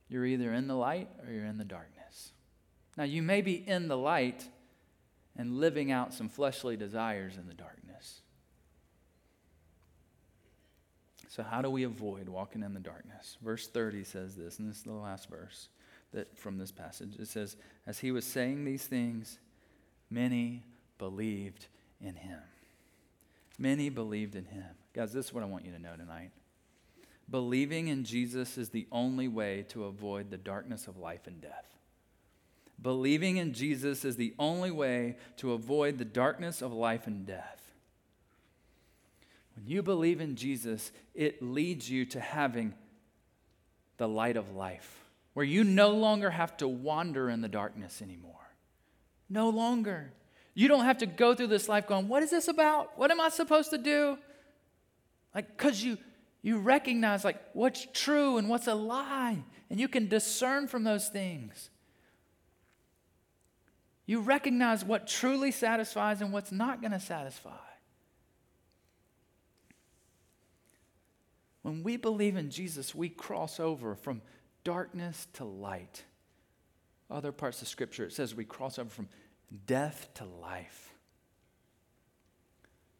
You're 0.08 0.24
either 0.24 0.54
in 0.54 0.68
the 0.68 0.74
light 0.74 1.10
or 1.22 1.30
you're 1.30 1.44
in 1.44 1.58
the 1.58 1.66
darkness. 1.66 2.32
Now, 2.96 3.04
you 3.04 3.20
may 3.20 3.42
be 3.42 3.56
in 3.56 3.88
the 3.88 3.98
light 3.98 4.48
and 5.36 5.58
living 5.58 5.92
out 5.92 6.14
some 6.14 6.30
fleshly 6.30 6.78
desires 6.78 7.36
in 7.36 7.46
the 7.46 7.52
darkness. 7.52 8.22
So, 11.34 11.42
how 11.42 11.62
do 11.62 11.70
we 11.70 11.84
avoid 11.84 12.28
walking 12.28 12.62
in 12.62 12.74
the 12.74 12.80
darkness? 12.80 13.38
Verse 13.40 13.66
30 13.66 14.04
says 14.04 14.34
this, 14.34 14.58
and 14.58 14.68
this 14.68 14.76
is 14.76 14.82
the 14.82 14.92
last 14.92 15.30
verse 15.30 15.70
that 16.12 16.36
from 16.36 16.58
this 16.58 16.70
passage. 16.70 17.14
It 17.18 17.26
says, 17.26 17.56
As 17.86 17.98
he 17.98 18.12
was 18.12 18.26
saying 18.26 18.66
these 18.66 18.84
things, 18.84 19.38
many 20.10 20.62
believed 20.98 21.68
in 22.02 22.16
him. 22.16 22.40
Many 23.58 23.88
believed 23.88 24.34
in 24.34 24.44
him. 24.44 24.66
Guys, 24.92 25.14
this 25.14 25.28
is 25.28 25.32
what 25.32 25.42
I 25.42 25.46
want 25.46 25.64
you 25.64 25.72
to 25.72 25.78
know 25.78 25.96
tonight. 25.96 26.32
Believing 27.30 27.88
in 27.88 28.04
Jesus 28.04 28.58
is 28.58 28.68
the 28.68 28.86
only 28.92 29.26
way 29.26 29.64
to 29.70 29.84
avoid 29.84 30.30
the 30.30 30.36
darkness 30.36 30.86
of 30.86 30.98
life 30.98 31.26
and 31.26 31.40
death. 31.40 31.78
Believing 32.82 33.38
in 33.38 33.54
Jesus 33.54 34.04
is 34.04 34.16
the 34.16 34.34
only 34.38 34.70
way 34.70 35.16
to 35.38 35.52
avoid 35.52 35.96
the 35.96 36.04
darkness 36.04 36.60
of 36.60 36.74
life 36.74 37.06
and 37.06 37.24
death. 37.24 37.61
When 39.54 39.66
you 39.66 39.82
believe 39.82 40.20
in 40.20 40.36
Jesus, 40.36 40.92
it 41.14 41.42
leads 41.42 41.90
you 41.90 42.04
to 42.06 42.20
having 42.20 42.74
the 43.98 44.08
light 44.08 44.36
of 44.36 44.54
life, 44.54 45.04
where 45.34 45.44
you 45.44 45.64
no 45.64 45.90
longer 45.90 46.30
have 46.30 46.56
to 46.58 46.68
wander 46.68 47.28
in 47.28 47.40
the 47.40 47.48
darkness 47.48 48.02
anymore. 48.02 48.32
No 49.28 49.50
longer. 49.50 50.12
You 50.54 50.68
don't 50.68 50.84
have 50.84 50.98
to 50.98 51.06
go 51.06 51.34
through 51.34 51.46
this 51.48 51.68
life 51.68 51.86
going, 51.86 52.08
What 52.08 52.22
is 52.22 52.30
this 52.30 52.48
about? 52.48 52.98
What 52.98 53.10
am 53.10 53.20
I 53.20 53.28
supposed 53.28 53.70
to 53.70 53.78
do? 53.78 54.18
Like, 55.34 55.56
because 55.56 55.82
you, 55.82 55.98
you 56.42 56.58
recognize 56.58 57.24
like 57.24 57.40
what's 57.54 57.86
true 57.92 58.36
and 58.36 58.48
what's 58.48 58.66
a 58.66 58.74
lie, 58.74 59.42
and 59.70 59.80
you 59.80 59.88
can 59.88 60.08
discern 60.08 60.66
from 60.66 60.84
those 60.84 61.08
things. 61.08 61.70
You 64.04 64.20
recognize 64.20 64.84
what 64.84 65.06
truly 65.06 65.52
satisfies 65.52 66.20
and 66.20 66.32
what's 66.32 66.52
not 66.52 66.80
going 66.80 66.92
to 66.92 67.00
satisfy. 67.00 67.50
When 71.62 71.82
we 71.82 71.96
believe 71.96 72.36
in 72.36 72.50
Jesus, 72.50 72.94
we 72.94 73.08
cross 73.08 73.60
over 73.60 73.94
from 73.94 74.22
darkness 74.64 75.28
to 75.34 75.44
light. 75.44 76.04
Other 77.10 77.32
parts 77.32 77.62
of 77.62 77.68
Scripture, 77.68 78.04
it 78.04 78.12
says 78.12 78.34
we 78.34 78.44
cross 78.44 78.78
over 78.78 78.90
from 78.90 79.08
death 79.66 80.08
to 80.14 80.24
life. 80.24 80.94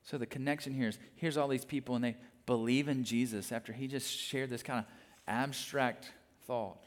So 0.05 0.19
the 0.19 0.27
connection 0.27 0.75
here 0.75 0.89
is 0.89 0.99
here's 1.17 1.37
all 1.37 1.49
these 1.49 1.65
people, 1.65 1.95
and 1.95 2.05
they 2.05 2.17
believe 2.47 2.89
in 2.89 3.05
Jesus 3.05 3.53
after 3.53 3.73
he 3.73 3.87
just 3.87 4.11
shared 4.11 4.51
this 4.51 4.63
kind 4.63 4.81
of 4.81 4.85
abstract 5.27 6.13
thought. 6.47 6.85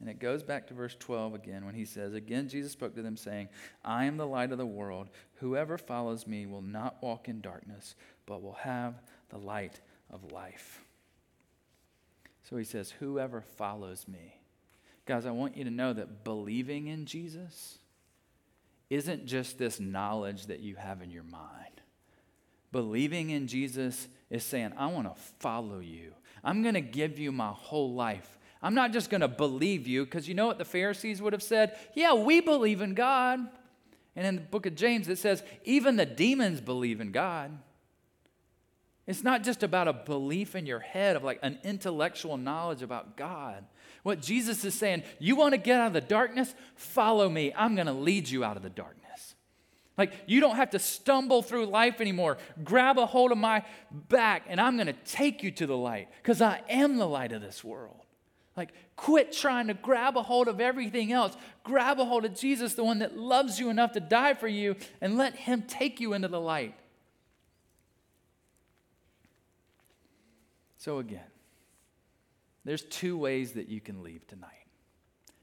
And 0.00 0.10
it 0.10 0.18
goes 0.18 0.42
back 0.42 0.66
to 0.66 0.74
verse 0.74 0.94
12 0.98 1.34
again 1.34 1.64
when 1.64 1.74
he 1.74 1.86
says, 1.86 2.12
Again, 2.12 2.48
Jesus 2.48 2.72
spoke 2.72 2.94
to 2.96 3.02
them, 3.02 3.16
saying, 3.16 3.48
I 3.84 4.04
am 4.04 4.18
the 4.18 4.26
light 4.26 4.52
of 4.52 4.58
the 4.58 4.66
world. 4.66 5.08
Whoever 5.36 5.78
follows 5.78 6.26
me 6.26 6.44
will 6.44 6.62
not 6.62 7.02
walk 7.02 7.28
in 7.28 7.40
darkness, 7.40 7.94
but 8.26 8.42
will 8.42 8.58
have 8.60 9.00
the 9.30 9.38
light 9.38 9.80
of 10.10 10.32
life. 10.32 10.82
So 12.48 12.56
he 12.56 12.64
says, 12.64 12.92
Whoever 13.00 13.40
follows 13.40 14.06
me. 14.06 14.40
Guys, 15.04 15.26
I 15.26 15.30
want 15.30 15.56
you 15.56 15.64
to 15.64 15.70
know 15.70 15.92
that 15.92 16.24
believing 16.24 16.86
in 16.88 17.06
Jesus 17.06 17.78
isn't 18.88 19.26
just 19.26 19.58
this 19.58 19.80
knowledge 19.80 20.46
that 20.46 20.60
you 20.60 20.76
have 20.76 21.02
in 21.02 21.10
your 21.10 21.24
mind. 21.24 21.80
Believing 22.72 23.30
in 23.30 23.46
Jesus 23.46 24.08
is 24.30 24.44
saying, 24.44 24.72
I 24.76 24.86
want 24.86 25.06
to 25.06 25.22
follow 25.38 25.78
you. 25.78 26.12
I'm 26.44 26.62
going 26.62 26.74
to 26.74 26.80
give 26.80 27.18
you 27.18 27.32
my 27.32 27.50
whole 27.50 27.94
life. 27.94 28.38
I'm 28.62 28.74
not 28.74 28.92
just 28.92 29.10
going 29.10 29.20
to 29.20 29.28
believe 29.28 29.86
you, 29.86 30.04
because 30.04 30.28
you 30.28 30.34
know 30.34 30.46
what 30.46 30.58
the 30.58 30.64
Pharisees 30.64 31.22
would 31.22 31.32
have 31.32 31.42
said? 31.42 31.76
Yeah, 31.94 32.14
we 32.14 32.40
believe 32.40 32.80
in 32.80 32.94
God. 32.94 33.40
And 34.14 34.26
in 34.26 34.36
the 34.36 34.42
book 34.42 34.66
of 34.66 34.74
James, 34.74 35.08
it 35.08 35.18
says, 35.18 35.42
even 35.64 35.96
the 35.96 36.06
demons 36.06 36.60
believe 36.60 37.00
in 37.00 37.12
God. 37.12 37.58
It's 39.06 39.22
not 39.22 39.44
just 39.44 39.62
about 39.62 39.86
a 39.86 39.92
belief 39.92 40.56
in 40.56 40.66
your 40.66 40.80
head 40.80 41.16
of 41.16 41.22
like 41.22 41.38
an 41.42 41.58
intellectual 41.62 42.36
knowledge 42.36 42.82
about 42.82 43.16
God. 43.16 43.64
What 44.02 44.20
Jesus 44.20 44.64
is 44.64 44.74
saying, 44.74 45.04
you 45.18 45.36
want 45.36 45.52
to 45.52 45.58
get 45.58 45.80
out 45.80 45.88
of 45.88 45.92
the 45.92 46.00
darkness? 46.00 46.54
Follow 46.74 47.28
me. 47.28 47.52
I'm 47.56 47.74
going 47.74 47.86
to 47.86 47.92
lead 47.92 48.28
you 48.28 48.44
out 48.44 48.56
of 48.56 48.62
the 48.62 48.70
darkness. 48.70 49.34
Like, 49.96 50.12
you 50.26 50.40
don't 50.40 50.56
have 50.56 50.70
to 50.70 50.78
stumble 50.78 51.42
through 51.42 51.66
life 51.66 52.00
anymore. 52.00 52.36
Grab 52.62 52.98
a 52.98 53.06
hold 53.06 53.32
of 53.32 53.38
my 53.38 53.64
back, 53.90 54.42
and 54.46 54.60
I'm 54.60 54.76
going 54.76 54.88
to 54.88 54.92
take 54.92 55.42
you 55.42 55.50
to 55.52 55.66
the 55.66 55.76
light 55.76 56.08
because 56.22 56.42
I 56.42 56.60
am 56.68 56.98
the 56.98 57.08
light 57.08 57.32
of 57.32 57.40
this 57.40 57.64
world. 57.64 58.04
Like, 58.56 58.72
quit 58.96 59.32
trying 59.32 59.68
to 59.68 59.74
grab 59.74 60.16
a 60.16 60.22
hold 60.22 60.48
of 60.48 60.60
everything 60.60 61.12
else. 61.12 61.36
Grab 61.64 61.98
a 61.98 62.04
hold 62.04 62.24
of 62.24 62.34
Jesus, 62.34 62.74
the 62.74 62.84
one 62.84 62.98
that 62.98 63.16
loves 63.16 63.58
you 63.58 63.70
enough 63.70 63.92
to 63.92 64.00
die 64.00 64.34
for 64.34 64.48
you, 64.48 64.76
and 65.00 65.16
let 65.16 65.34
Him 65.34 65.62
take 65.62 66.00
you 66.00 66.12
into 66.12 66.28
the 66.28 66.40
light. 66.40 66.74
So, 70.86 71.00
again, 71.00 71.18
there's 72.64 72.82
two 72.82 73.18
ways 73.18 73.54
that 73.54 73.68
you 73.68 73.80
can 73.80 74.04
leave 74.04 74.24
tonight 74.28 74.52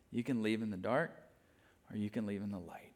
you 0.09 0.23
can 0.23 0.41
leave 0.41 0.61
in 0.61 0.69
the 0.69 0.77
dark, 0.77 1.11
or 1.91 1.97
you 1.97 2.09
can 2.09 2.25
leave 2.25 2.43
in 2.43 2.51
the 2.51 2.59
light. 2.59 2.93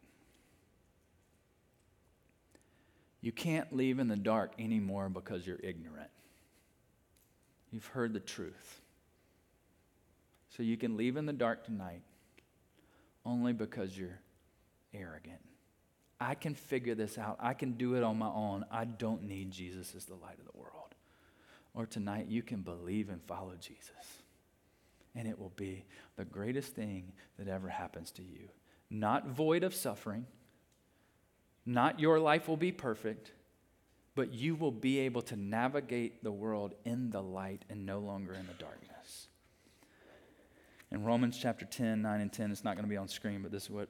You 3.21 3.31
can't 3.33 3.75
leave 3.75 3.99
in 3.99 4.07
the 4.07 4.15
dark 4.15 4.53
anymore 4.59 5.09
because 5.09 5.45
you're 5.45 5.59
ignorant. 5.61 6.11
You've 7.71 7.87
heard 7.87 8.13
the 8.13 8.19
truth. 8.19 8.81
So 10.55 10.61
you 10.63 10.77
can 10.77 10.95
leave 10.95 11.17
in 11.17 11.25
the 11.25 11.33
dark 11.33 11.65
tonight 11.65 12.03
only 13.25 13.51
because 13.51 13.97
you're 13.97 14.19
arrogant. 14.93 15.41
I 16.21 16.35
can 16.35 16.53
figure 16.53 16.93
this 16.93 17.17
out. 17.17 17.37
I 17.41 17.55
can 17.55 17.73
do 17.73 17.95
it 17.95 18.03
on 18.03 18.17
my 18.19 18.29
own. 18.29 18.63
I 18.71 18.85
don't 18.85 19.23
need 19.23 19.49
Jesus 19.49 19.95
as 19.95 20.05
the 20.05 20.15
light 20.15 20.37
of 20.39 20.45
the 20.45 20.57
world. 20.57 20.86
Or 21.77 21.85
tonight, 21.85 22.25
you 22.27 22.41
can 22.41 22.61
believe 22.61 23.09
and 23.09 23.21
follow 23.27 23.53
Jesus. 23.59 23.91
And 25.15 25.27
it 25.27 25.37
will 25.37 25.53
be 25.55 25.85
the 26.15 26.25
greatest 26.25 26.73
thing 26.73 27.11
that 27.37 27.47
ever 27.47 27.69
happens 27.69 28.09
to 28.13 28.23
you. 28.23 28.49
Not 28.89 29.27
void 29.27 29.63
of 29.63 29.75
suffering, 29.75 30.25
not 31.67 31.99
your 31.99 32.19
life 32.19 32.47
will 32.47 32.57
be 32.57 32.71
perfect, 32.71 33.31
but 34.15 34.33
you 34.33 34.55
will 34.55 34.71
be 34.71 34.97
able 35.01 35.21
to 35.23 35.35
navigate 35.35 36.23
the 36.23 36.31
world 36.31 36.73
in 36.83 37.11
the 37.11 37.21
light 37.21 37.63
and 37.69 37.85
no 37.85 37.99
longer 37.99 38.33
in 38.33 38.47
the 38.47 38.53
darkness. 38.53 39.27
In 40.91 41.03
Romans 41.03 41.37
chapter 41.39 41.65
10, 41.65 42.01
9 42.01 42.21
and 42.21 42.33
10, 42.33 42.51
it's 42.51 42.63
not 42.63 42.73
going 42.73 42.85
to 42.85 42.89
be 42.89 42.97
on 42.97 43.07
screen, 43.07 43.43
but 43.43 43.51
this 43.51 43.65
is 43.65 43.69
what 43.69 43.89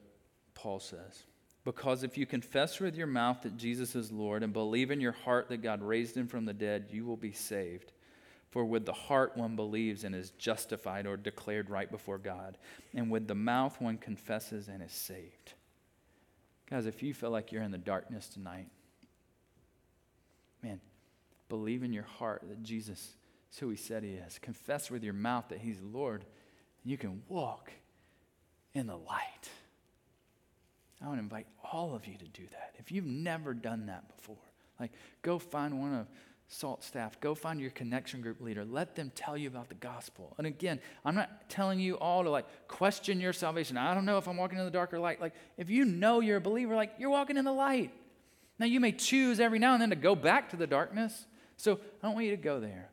Paul 0.52 0.78
says. 0.78 1.22
Because 1.68 2.02
if 2.02 2.16
you 2.16 2.24
confess 2.24 2.80
with 2.80 2.96
your 2.96 3.06
mouth 3.06 3.42
that 3.42 3.58
Jesus 3.58 3.94
is 3.94 4.10
Lord 4.10 4.42
and 4.42 4.54
believe 4.54 4.90
in 4.90 5.02
your 5.02 5.12
heart 5.12 5.50
that 5.50 5.58
God 5.58 5.82
raised 5.82 6.16
him 6.16 6.26
from 6.26 6.46
the 6.46 6.54
dead, 6.54 6.86
you 6.90 7.04
will 7.04 7.18
be 7.18 7.32
saved. 7.32 7.92
For 8.48 8.64
with 8.64 8.86
the 8.86 8.94
heart 8.94 9.36
one 9.36 9.54
believes 9.54 10.02
and 10.02 10.14
is 10.14 10.30
justified 10.38 11.06
or 11.06 11.18
declared 11.18 11.68
right 11.68 11.90
before 11.90 12.16
God, 12.16 12.56
and 12.94 13.10
with 13.10 13.28
the 13.28 13.34
mouth 13.34 13.78
one 13.82 13.98
confesses 13.98 14.68
and 14.68 14.82
is 14.82 14.92
saved. 14.92 15.52
Guys, 16.70 16.86
if 16.86 17.02
you 17.02 17.12
feel 17.12 17.30
like 17.30 17.52
you're 17.52 17.62
in 17.62 17.70
the 17.70 17.76
darkness 17.76 18.28
tonight, 18.28 18.68
man, 20.62 20.80
believe 21.50 21.82
in 21.82 21.92
your 21.92 22.04
heart 22.04 22.44
that 22.48 22.62
Jesus 22.62 23.14
is 23.52 23.58
who 23.58 23.68
he 23.68 23.76
said 23.76 24.04
he 24.04 24.12
is. 24.12 24.38
Confess 24.38 24.90
with 24.90 25.04
your 25.04 25.12
mouth 25.12 25.44
that 25.50 25.58
he's 25.58 25.82
Lord, 25.82 26.24
and 26.82 26.90
you 26.90 26.96
can 26.96 27.20
walk 27.28 27.70
in 28.72 28.86
the 28.86 28.96
light. 28.96 29.50
I 31.00 31.06
to 31.06 31.18
invite 31.18 31.46
all 31.72 31.94
of 31.94 32.06
you 32.06 32.16
to 32.16 32.24
do 32.26 32.42
that. 32.50 32.74
If 32.78 32.90
you've 32.90 33.06
never 33.06 33.54
done 33.54 33.86
that 33.86 34.08
before, 34.16 34.36
like 34.80 34.92
go 35.22 35.38
find 35.38 35.80
one 35.80 35.94
of 35.94 36.06
SALT 36.48 36.82
staff, 36.82 37.20
go 37.20 37.34
find 37.34 37.60
your 37.60 37.70
connection 37.70 38.22
group 38.22 38.40
leader. 38.40 38.64
Let 38.64 38.96
them 38.96 39.12
tell 39.14 39.36
you 39.36 39.48
about 39.48 39.68
the 39.68 39.74
gospel. 39.74 40.34
And 40.38 40.46
again, 40.46 40.80
I'm 41.04 41.14
not 41.14 41.50
telling 41.50 41.78
you 41.78 41.96
all 41.98 42.24
to 42.24 42.30
like 42.30 42.46
question 42.68 43.20
your 43.20 43.34
salvation. 43.34 43.76
I 43.76 43.94
don't 43.94 44.06
know 44.06 44.16
if 44.16 44.26
I'm 44.26 44.36
walking 44.36 44.58
in 44.58 44.64
the 44.64 44.70
dark 44.70 44.94
or 44.94 44.98
light. 44.98 45.20
Like, 45.20 45.34
if 45.58 45.68
you 45.68 45.84
know 45.84 46.20
you're 46.20 46.38
a 46.38 46.40
believer, 46.40 46.74
like 46.74 46.94
you're 46.98 47.10
walking 47.10 47.36
in 47.36 47.44
the 47.44 47.52
light. 47.52 47.92
Now, 48.58 48.66
you 48.66 48.80
may 48.80 48.92
choose 48.92 49.38
every 49.38 49.58
now 49.58 49.74
and 49.74 49.82
then 49.82 49.90
to 49.90 49.96
go 49.96 50.16
back 50.16 50.50
to 50.50 50.56
the 50.56 50.66
darkness. 50.66 51.26
So 51.58 51.74
I 51.74 52.06
don't 52.06 52.14
want 52.14 52.24
you 52.24 52.32
to 52.32 52.42
go 52.42 52.60
there. 52.60 52.88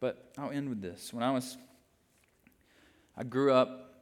But 0.00 0.30
I'll 0.36 0.50
end 0.50 0.68
with 0.68 0.82
this. 0.82 1.12
When 1.14 1.22
I 1.22 1.30
was, 1.30 1.56
I 3.16 3.24
grew 3.24 3.52
up 3.52 3.94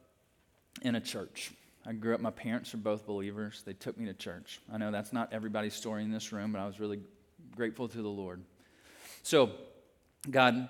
in 0.81 0.95
a 0.95 1.01
church. 1.01 1.51
I 1.87 1.93
grew 1.93 2.15
up, 2.15 2.21
my 2.21 2.31
parents 2.31 2.73
are 2.73 2.77
both 2.77 3.05
believers. 3.05 3.61
They 3.65 3.73
took 3.73 3.97
me 3.97 4.05
to 4.05 4.13
church. 4.13 4.59
I 4.71 4.77
know 4.77 4.91
that's 4.91 5.13
not 5.13 5.31
everybody's 5.31 5.75
story 5.75 6.03
in 6.03 6.11
this 6.11 6.31
room, 6.31 6.51
but 6.51 6.59
I 6.59 6.65
was 6.65 6.79
really 6.79 6.99
grateful 7.55 7.87
to 7.87 8.01
the 8.01 8.09
Lord. 8.09 8.41
So, 9.21 9.51
God 10.29 10.67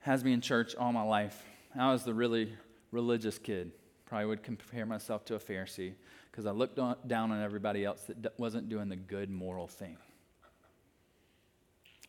has 0.00 0.24
me 0.24 0.32
in 0.32 0.40
church 0.40 0.74
all 0.74 0.92
my 0.92 1.02
life. 1.02 1.44
I 1.78 1.92
was 1.92 2.04
the 2.04 2.14
really 2.14 2.52
religious 2.90 3.38
kid. 3.38 3.70
Probably 4.06 4.26
would 4.26 4.42
compare 4.42 4.86
myself 4.86 5.24
to 5.26 5.34
a 5.34 5.38
Pharisee 5.38 5.94
because 6.30 6.46
I 6.46 6.50
looked 6.50 6.78
on, 6.78 6.96
down 7.06 7.30
on 7.30 7.42
everybody 7.42 7.84
else 7.84 8.02
that 8.02 8.22
d- 8.22 8.28
wasn't 8.38 8.68
doing 8.68 8.88
the 8.88 8.96
good 8.96 9.30
moral 9.30 9.66
thing. 9.66 9.96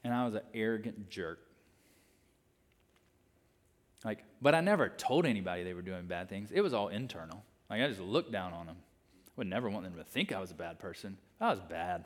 And 0.03 0.13
I 0.13 0.25
was 0.25 0.35
an 0.35 0.41
arrogant 0.53 1.09
jerk. 1.09 1.39
Like, 4.05 4.23
but 4.41 4.55
I 4.55 4.61
never 4.61 4.89
told 4.89 5.25
anybody 5.25 5.63
they 5.63 5.73
were 5.73 5.81
doing 5.81 6.05
bad 6.05 6.29
things. 6.29 6.51
It 6.51 6.61
was 6.61 6.73
all 6.73 6.87
internal. 6.87 7.43
Like 7.69 7.81
I 7.81 7.87
just 7.87 7.99
looked 7.99 8.31
down 8.31 8.53
on 8.53 8.65
them. 8.65 8.77
I 8.79 9.31
would 9.37 9.47
never 9.47 9.69
want 9.69 9.85
them 9.85 9.95
to 9.95 10.03
think 10.03 10.31
I 10.31 10.39
was 10.39 10.51
a 10.51 10.55
bad 10.55 10.79
person. 10.79 11.17
I 11.39 11.49
was 11.49 11.59
bad. 11.59 12.05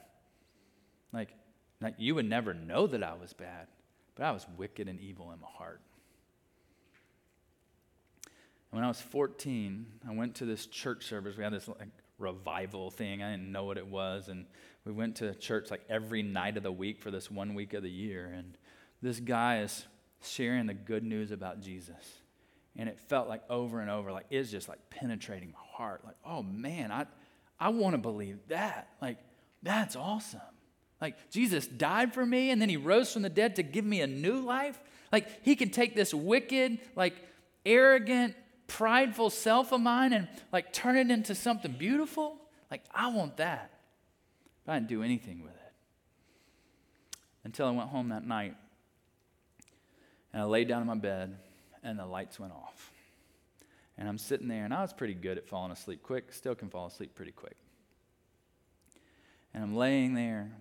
Like 1.13 1.29
like, 1.81 1.95
you 1.97 2.15
would 2.15 2.29
never 2.29 2.53
know 2.53 2.85
that 2.87 3.03
I 3.03 3.13
was 3.13 3.33
bad, 3.33 3.67
but 4.15 4.23
I 4.23 4.31
was 4.31 4.45
wicked 4.55 4.87
and 4.87 4.99
evil 4.99 5.31
in 5.31 5.41
my 5.41 5.47
heart. 5.51 5.81
And 8.71 8.77
when 8.77 8.83
I 8.83 8.87
was 8.87 9.01
14, 9.01 9.85
I 10.07 10.13
went 10.13 10.35
to 10.35 10.45
this 10.45 10.67
church 10.67 11.05
service. 11.05 11.35
We 11.35 11.43
had 11.43 11.53
this 11.53 11.67
like 11.67 11.89
revival 12.19 12.91
thing. 12.91 13.23
I 13.23 13.31
didn't 13.31 13.51
know 13.51 13.63
what 13.63 13.77
it 13.77 13.87
was. 13.87 14.29
And 14.29 14.45
we 14.85 14.91
went 14.91 15.15
to 15.17 15.33
church 15.35 15.71
like 15.71 15.81
every 15.89 16.21
night 16.21 16.55
of 16.55 16.63
the 16.63 16.71
week 16.71 17.01
for 17.01 17.09
this 17.09 17.31
one 17.31 17.55
week 17.55 17.73
of 17.73 17.81
the 17.81 17.89
year. 17.89 18.31
And 18.33 18.57
this 19.01 19.19
guy 19.19 19.61
is 19.61 19.87
sharing 20.21 20.67
the 20.67 20.75
good 20.75 21.03
news 21.03 21.31
about 21.31 21.61
Jesus. 21.61 22.20
And 22.77 22.87
it 22.87 22.99
felt 22.99 23.27
like 23.27 23.41
over 23.49 23.81
and 23.81 23.89
over, 23.89 24.11
like 24.11 24.27
it's 24.29 24.49
just 24.49 24.69
like 24.69 24.79
penetrating 24.89 25.51
my 25.51 25.77
heart. 25.77 26.01
Like, 26.05 26.15
oh 26.25 26.41
man, 26.41 26.91
I, 26.91 27.05
I 27.59 27.69
want 27.69 27.93
to 27.93 27.97
believe 27.97 28.39
that. 28.47 28.89
Like, 29.01 29.17
that's 29.61 29.95
awesome. 29.95 30.39
Like, 30.99 31.31
Jesus 31.31 31.67
died 31.67 32.13
for 32.13 32.25
me 32.25 32.51
and 32.51 32.61
then 32.61 32.69
he 32.69 32.77
rose 32.77 33.11
from 33.11 33.23
the 33.23 33.29
dead 33.29 33.55
to 33.57 33.63
give 33.63 33.85
me 33.85 34.01
a 34.01 34.07
new 34.07 34.39
life. 34.39 34.79
Like, 35.11 35.27
he 35.43 35.55
can 35.55 35.69
take 35.69 35.95
this 35.95 36.13
wicked, 36.13 36.79
like, 36.95 37.15
arrogant, 37.65 38.35
prideful 38.67 39.29
self 39.29 39.71
of 39.73 39.81
mine 39.81 40.13
and, 40.13 40.27
like, 40.51 40.71
turn 40.71 40.95
it 40.95 41.11
into 41.11 41.35
something 41.35 41.71
beautiful. 41.73 42.37
Like, 42.69 42.83
I 42.93 43.09
want 43.09 43.37
that. 43.37 43.71
But 44.65 44.73
I 44.73 44.75
didn't 44.79 44.89
do 44.89 45.03
anything 45.03 45.41
with 45.41 45.53
it 45.53 47.17
until 47.43 47.67
I 47.67 47.71
went 47.71 47.89
home 47.89 48.09
that 48.09 48.25
night 48.25 48.55
and 50.33 50.41
I 50.41 50.45
laid 50.45 50.67
down 50.67 50.81
in 50.81 50.87
my 50.87 50.95
bed 50.95 51.35
and 51.83 51.97
the 51.97 52.05
lights 52.05 52.39
went 52.39 52.53
off. 52.53 52.91
And 53.97 54.07
I'm 54.07 54.17
sitting 54.17 54.47
there 54.47 54.65
and 54.65 54.73
I 54.73 54.81
was 54.81 54.93
pretty 54.93 55.13
good 55.13 55.37
at 55.37 55.47
falling 55.47 55.71
asleep 55.71 56.01
quick, 56.03 56.33
still 56.33 56.55
can 56.55 56.69
fall 56.69 56.87
asleep 56.87 57.15
pretty 57.15 57.31
quick. 57.31 57.57
And 59.53 59.63
I'm 59.63 59.75
laying 59.75 60.13
there 60.13 60.51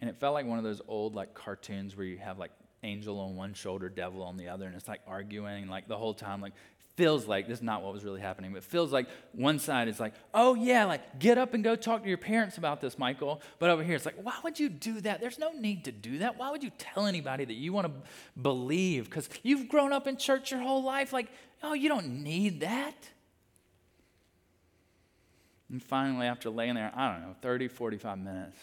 and 0.00 0.10
it 0.10 0.16
felt 0.16 0.34
like 0.34 0.46
one 0.46 0.58
of 0.58 0.64
those 0.64 0.82
old 0.88 1.14
like 1.14 1.34
cartoons 1.34 1.96
where 1.96 2.06
you 2.06 2.18
have 2.18 2.38
like 2.38 2.50
angel 2.82 3.18
on 3.20 3.36
one 3.36 3.54
shoulder, 3.54 3.88
devil 3.88 4.22
on 4.22 4.36
the 4.36 4.48
other, 4.48 4.66
and 4.66 4.74
it's 4.74 4.86
like 4.86 5.00
arguing 5.06 5.66
like 5.68 5.88
the 5.88 5.96
whole 5.96 6.14
time. 6.14 6.40
Like 6.40 6.52
feels 6.96 7.26
like 7.26 7.48
this 7.48 7.58
is 7.58 7.62
not 7.62 7.82
what 7.82 7.92
was 7.92 8.04
really 8.04 8.20
happening, 8.20 8.52
but 8.52 8.62
feels 8.62 8.92
like 8.92 9.08
one 9.32 9.58
side 9.58 9.88
is 9.88 9.98
like, 9.98 10.14
oh 10.32 10.54
yeah, 10.54 10.84
like 10.84 11.18
get 11.18 11.38
up 11.38 11.54
and 11.54 11.64
go 11.64 11.74
talk 11.74 12.02
to 12.02 12.08
your 12.08 12.18
parents 12.18 12.56
about 12.56 12.80
this, 12.80 12.98
Michael. 12.98 13.42
But 13.58 13.70
over 13.70 13.82
here 13.82 13.96
it's 13.96 14.06
like, 14.06 14.16
why 14.22 14.34
would 14.44 14.60
you 14.60 14.68
do 14.68 15.00
that? 15.00 15.20
There's 15.20 15.38
no 15.38 15.52
need 15.52 15.84
to 15.86 15.92
do 15.92 16.18
that. 16.18 16.38
Why 16.38 16.50
would 16.50 16.62
you 16.62 16.70
tell 16.78 17.06
anybody 17.06 17.44
that 17.44 17.54
you 17.54 17.72
want 17.72 17.88
to 17.88 17.92
believe? 18.40 19.06
Because 19.06 19.28
you've 19.42 19.68
grown 19.68 19.92
up 19.92 20.06
in 20.06 20.16
church 20.16 20.52
your 20.52 20.60
whole 20.60 20.84
life. 20.84 21.12
Like, 21.12 21.30
oh, 21.62 21.74
you 21.74 21.88
don't 21.88 22.22
need 22.22 22.60
that. 22.60 22.94
And 25.70 25.82
finally, 25.82 26.26
after 26.26 26.50
laying 26.50 26.74
there, 26.74 26.92
I 26.94 27.12
don't 27.12 27.22
know, 27.22 27.34
30, 27.42 27.68
45 27.68 28.18
minutes, 28.18 28.56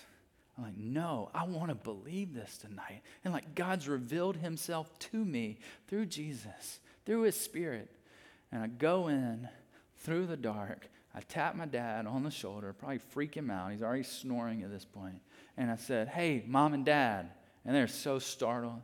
I'm 0.57 0.63
like, 0.63 0.77
no, 0.77 1.29
I 1.33 1.43
want 1.43 1.69
to 1.69 1.75
believe 1.75 2.33
this 2.33 2.57
tonight. 2.57 3.01
And 3.25 3.33
like 3.33 3.55
God's 3.55 3.89
revealed 3.89 4.37
himself 4.37 4.97
to 4.99 5.17
me 5.17 5.57
through 5.87 6.05
Jesus, 6.05 6.79
through 7.05 7.23
his 7.23 7.37
spirit. 7.37 7.89
And 8.51 8.61
I 8.61 8.67
go 8.67 9.07
in 9.07 9.47
through 9.97 10.27
the 10.27 10.37
dark. 10.37 10.89
I 11.13 11.21
tap 11.21 11.55
my 11.55 11.65
dad 11.65 12.05
on 12.05 12.23
the 12.23 12.31
shoulder, 12.31 12.73
probably 12.73 12.99
freak 12.99 13.35
him 13.35 13.49
out. 13.49 13.71
He's 13.71 13.83
already 13.83 14.03
snoring 14.03 14.63
at 14.63 14.71
this 14.71 14.85
point. 14.85 15.21
And 15.57 15.69
I 15.69 15.75
said, 15.75 16.07
hey, 16.07 16.43
mom 16.47 16.73
and 16.73 16.85
dad. 16.85 17.31
And 17.65 17.75
they're 17.75 17.87
so 17.87 18.19
startled. 18.19 18.81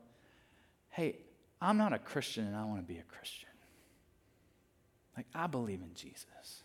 Hey, 0.89 1.18
I'm 1.61 1.78
not 1.78 1.93
a 1.93 1.99
Christian 1.99 2.45
and 2.45 2.55
I 2.55 2.65
want 2.65 2.80
to 2.80 2.93
be 2.93 2.99
a 2.99 3.03
Christian. 3.03 3.49
Like, 5.15 5.26
I 5.34 5.47
believe 5.47 5.82
in 5.82 5.93
Jesus. 5.95 6.63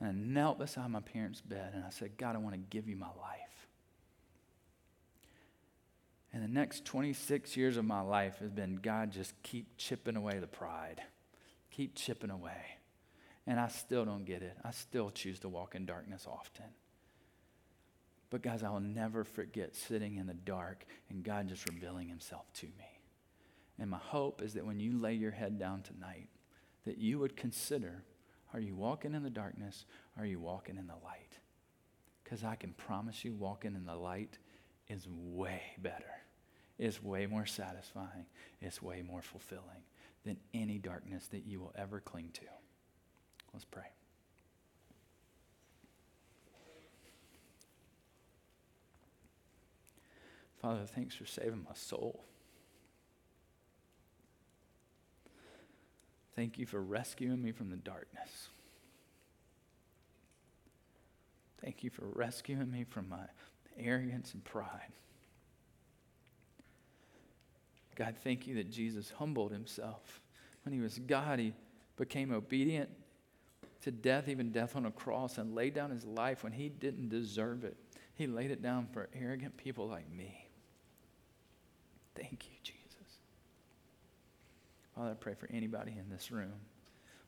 And 0.00 0.08
I 0.08 0.12
knelt 0.12 0.58
beside 0.58 0.90
my 0.90 1.00
parents' 1.00 1.40
bed 1.40 1.72
and 1.74 1.84
I 1.84 1.90
said, 1.90 2.16
God, 2.16 2.34
I 2.34 2.38
want 2.38 2.54
to 2.54 2.60
give 2.70 2.88
you 2.88 2.96
my 2.96 3.06
life. 3.06 3.48
And 6.32 6.42
the 6.42 6.48
next 6.48 6.84
26 6.84 7.56
years 7.56 7.76
of 7.76 7.84
my 7.84 8.00
life 8.00 8.38
has 8.38 8.50
been 8.50 8.76
God, 8.76 9.12
just 9.12 9.40
keep 9.42 9.76
chipping 9.76 10.16
away 10.16 10.38
the 10.38 10.46
pride, 10.46 11.00
keep 11.78 11.94
chipping 11.94 12.30
away. 12.30 12.76
And 13.46 13.60
I 13.60 13.68
still 13.68 14.04
don't 14.04 14.24
get 14.24 14.42
it. 14.42 14.56
I 14.64 14.72
still 14.72 15.10
choose 15.10 15.38
to 15.40 15.48
walk 15.48 15.76
in 15.76 15.86
darkness 15.86 16.26
often. 16.28 16.66
But, 18.30 18.42
guys, 18.42 18.64
I 18.64 18.70
will 18.70 18.80
never 18.80 19.22
forget 19.22 19.76
sitting 19.76 20.16
in 20.16 20.26
the 20.26 20.34
dark 20.34 20.84
and 21.08 21.22
God 21.22 21.48
just 21.48 21.66
revealing 21.68 22.08
himself 22.08 22.52
to 22.54 22.66
me. 22.66 23.00
And 23.78 23.88
my 23.88 23.98
hope 23.98 24.42
is 24.42 24.54
that 24.54 24.66
when 24.66 24.80
you 24.80 25.00
lay 25.00 25.14
your 25.14 25.30
head 25.30 25.58
down 25.58 25.82
tonight, 25.82 26.28
that 26.84 26.98
you 26.98 27.20
would 27.20 27.36
consider 27.36 28.02
are 28.52 28.60
you 28.60 28.74
walking 28.74 29.14
in 29.14 29.22
the 29.22 29.30
darkness? 29.30 29.84
Or 30.16 30.24
are 30.24 30.26
you 30.26 30.40
walking 30.40 30.78
in 30.78 30.86
the 30.86 30.94
light? 31.04 31.38
Because 32.24 32.42
I 32.42 32.56
can 32.56 32.72
promise 32.72 33.24
you, 33.24 33.34
walking 33.34 33.74
in 33.74 33.84
the 33.84 33.94
light 33.94 34.38
is 34.88 35.06
way 35.06 35.62
better, 35.78 36.22
it's 36.78 37.02
way 37.02 37.26
more 37.26 37.44
satisfying, 37.44 38.24
it's 38.62 38.82
way 38.82 39.02
more 39.02 39.20
fulfilling 39.20 39.84
than 40.24 40.36
any 40.52 40.78
darkness 40.78 41.28
that 41.28 41.46
you 41.46 41.60
will 41.60 41.72
ever 41.76 42.00
cling 42.00 42.30
to. 42.34 42.44
Let's 43.52 43.64
pray. 43.64 43.84
Father, 50.60 50.84
thanks 50.86 51.14
for 51.14 51.24
saving 51.24 51.64
my 51.64 51.74
soul. 51.74 52.24
Thank 56.34 56.58
you 56.58 56.66
for 56.66 56.80
rescuing 56.80 57.42
me 57.42 57.52
from 57.52 57.70
the 57.70 57.76
darkness. 57.76 58.48
Thank 61.60 61.82
you 61.82 61.90
for 61.90 62.06
rescuing 62.06 62.70
me 62.70 62.84
from 62.84 63.08
my 63.08 63.26
arrogance 63.76 64.34
and 64.34 64.44
pride. 64.44 64.92
God, 67.98 68.14
thank 68.22 68.46
you 68.46 68.54
that 68.54 68.70
Jesus 68.70 69.12
humbled 69.18 69.50
himself. 69.50 70.20
When 70.62 70.72
he 70.72 70.78
was 70.78 71.00
God, 71.00 71.40
he 71.40 71.52
became 71.96 72.32
obedient 72.32 72.88
to 73.82 73.90
death, 73.90 74.28
even 74.28 74.52
death 74.52 74.76
on 74.76 74.86
a 74.86 74.90
cross, 74.92 75.36
and 75.36 75.52
laid 75.52 75.74
down 75.74 75.90
his 75.90 76.04
life 76.04 76.44
when 76.44 76.52
he 76.52 76.68
didn't 76.68 77.08
deserve 77.08 77.64
it. 77.64 77.76
He 78.14 78.28
laid 78.28 78.52
it 78.52 78.62
down 78.62 78.86
for 78.92 79.08
arrogant 79.12 79.56
people 79.56 79.88
like 79.88 80.08
me. 80.12 80.48
Thank 82.14 82.46
you, 82.46 82.56
Jesus. 82.62 83.18
Father, 84.94 85.10
I 85.10 85.14
pray 85.14 85.34
for 85.34 85.48
anybody 85.52 85.96
in 85.98 86.08
this 86.08 86.30
room 86.30 86.52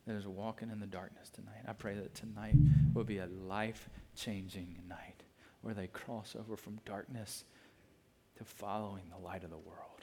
that 0.07 0.15
is 0.15 0.29
walking 0.29 0.71
in 0.71 0.79
the 0.79 0.87
darkness 0.87 1.31
tonight. 1.31 1.65
I 1.67 1.73
pray 1.73 1.95
that 1.95 2.15
tonight 2.15 2.55
will 2.95 3.05
be 3.05 3.19
a 3.19 3.27
life 3.27 3.89
changing 4.15 4.77
night 4.89 5.25
where 5.63 5.75
they 5.75 5.89
cross 5.89 6.37
over 6.39 6.57
from 6.57 6.79
darkness 6.85 7.45
to 8.39 8.45
following 8.45 9.05
the 9.11 9.25
light 9.25 9.43
of 9.43 9.51
the 9.51 9.59
world. 9.59 10.00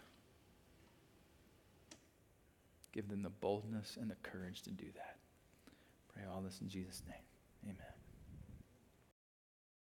Give 2.97 3.09
them 3.09 3.21
the 3.21 3.29
boldness 3.29 3.95
and 4.01 4.09
the 4.09 4.15
courage 4.23 4.63
to 4.63 4.71
do 4.71 4.87
that. 4.95 5.17
Pray 6.11 6.23
all 6.33 6.41
this 6.41 6.61
in 6.61 6.67
Jesus' 6.67 7.03
name. 7.05 7.21
Amen. 7.63 7.96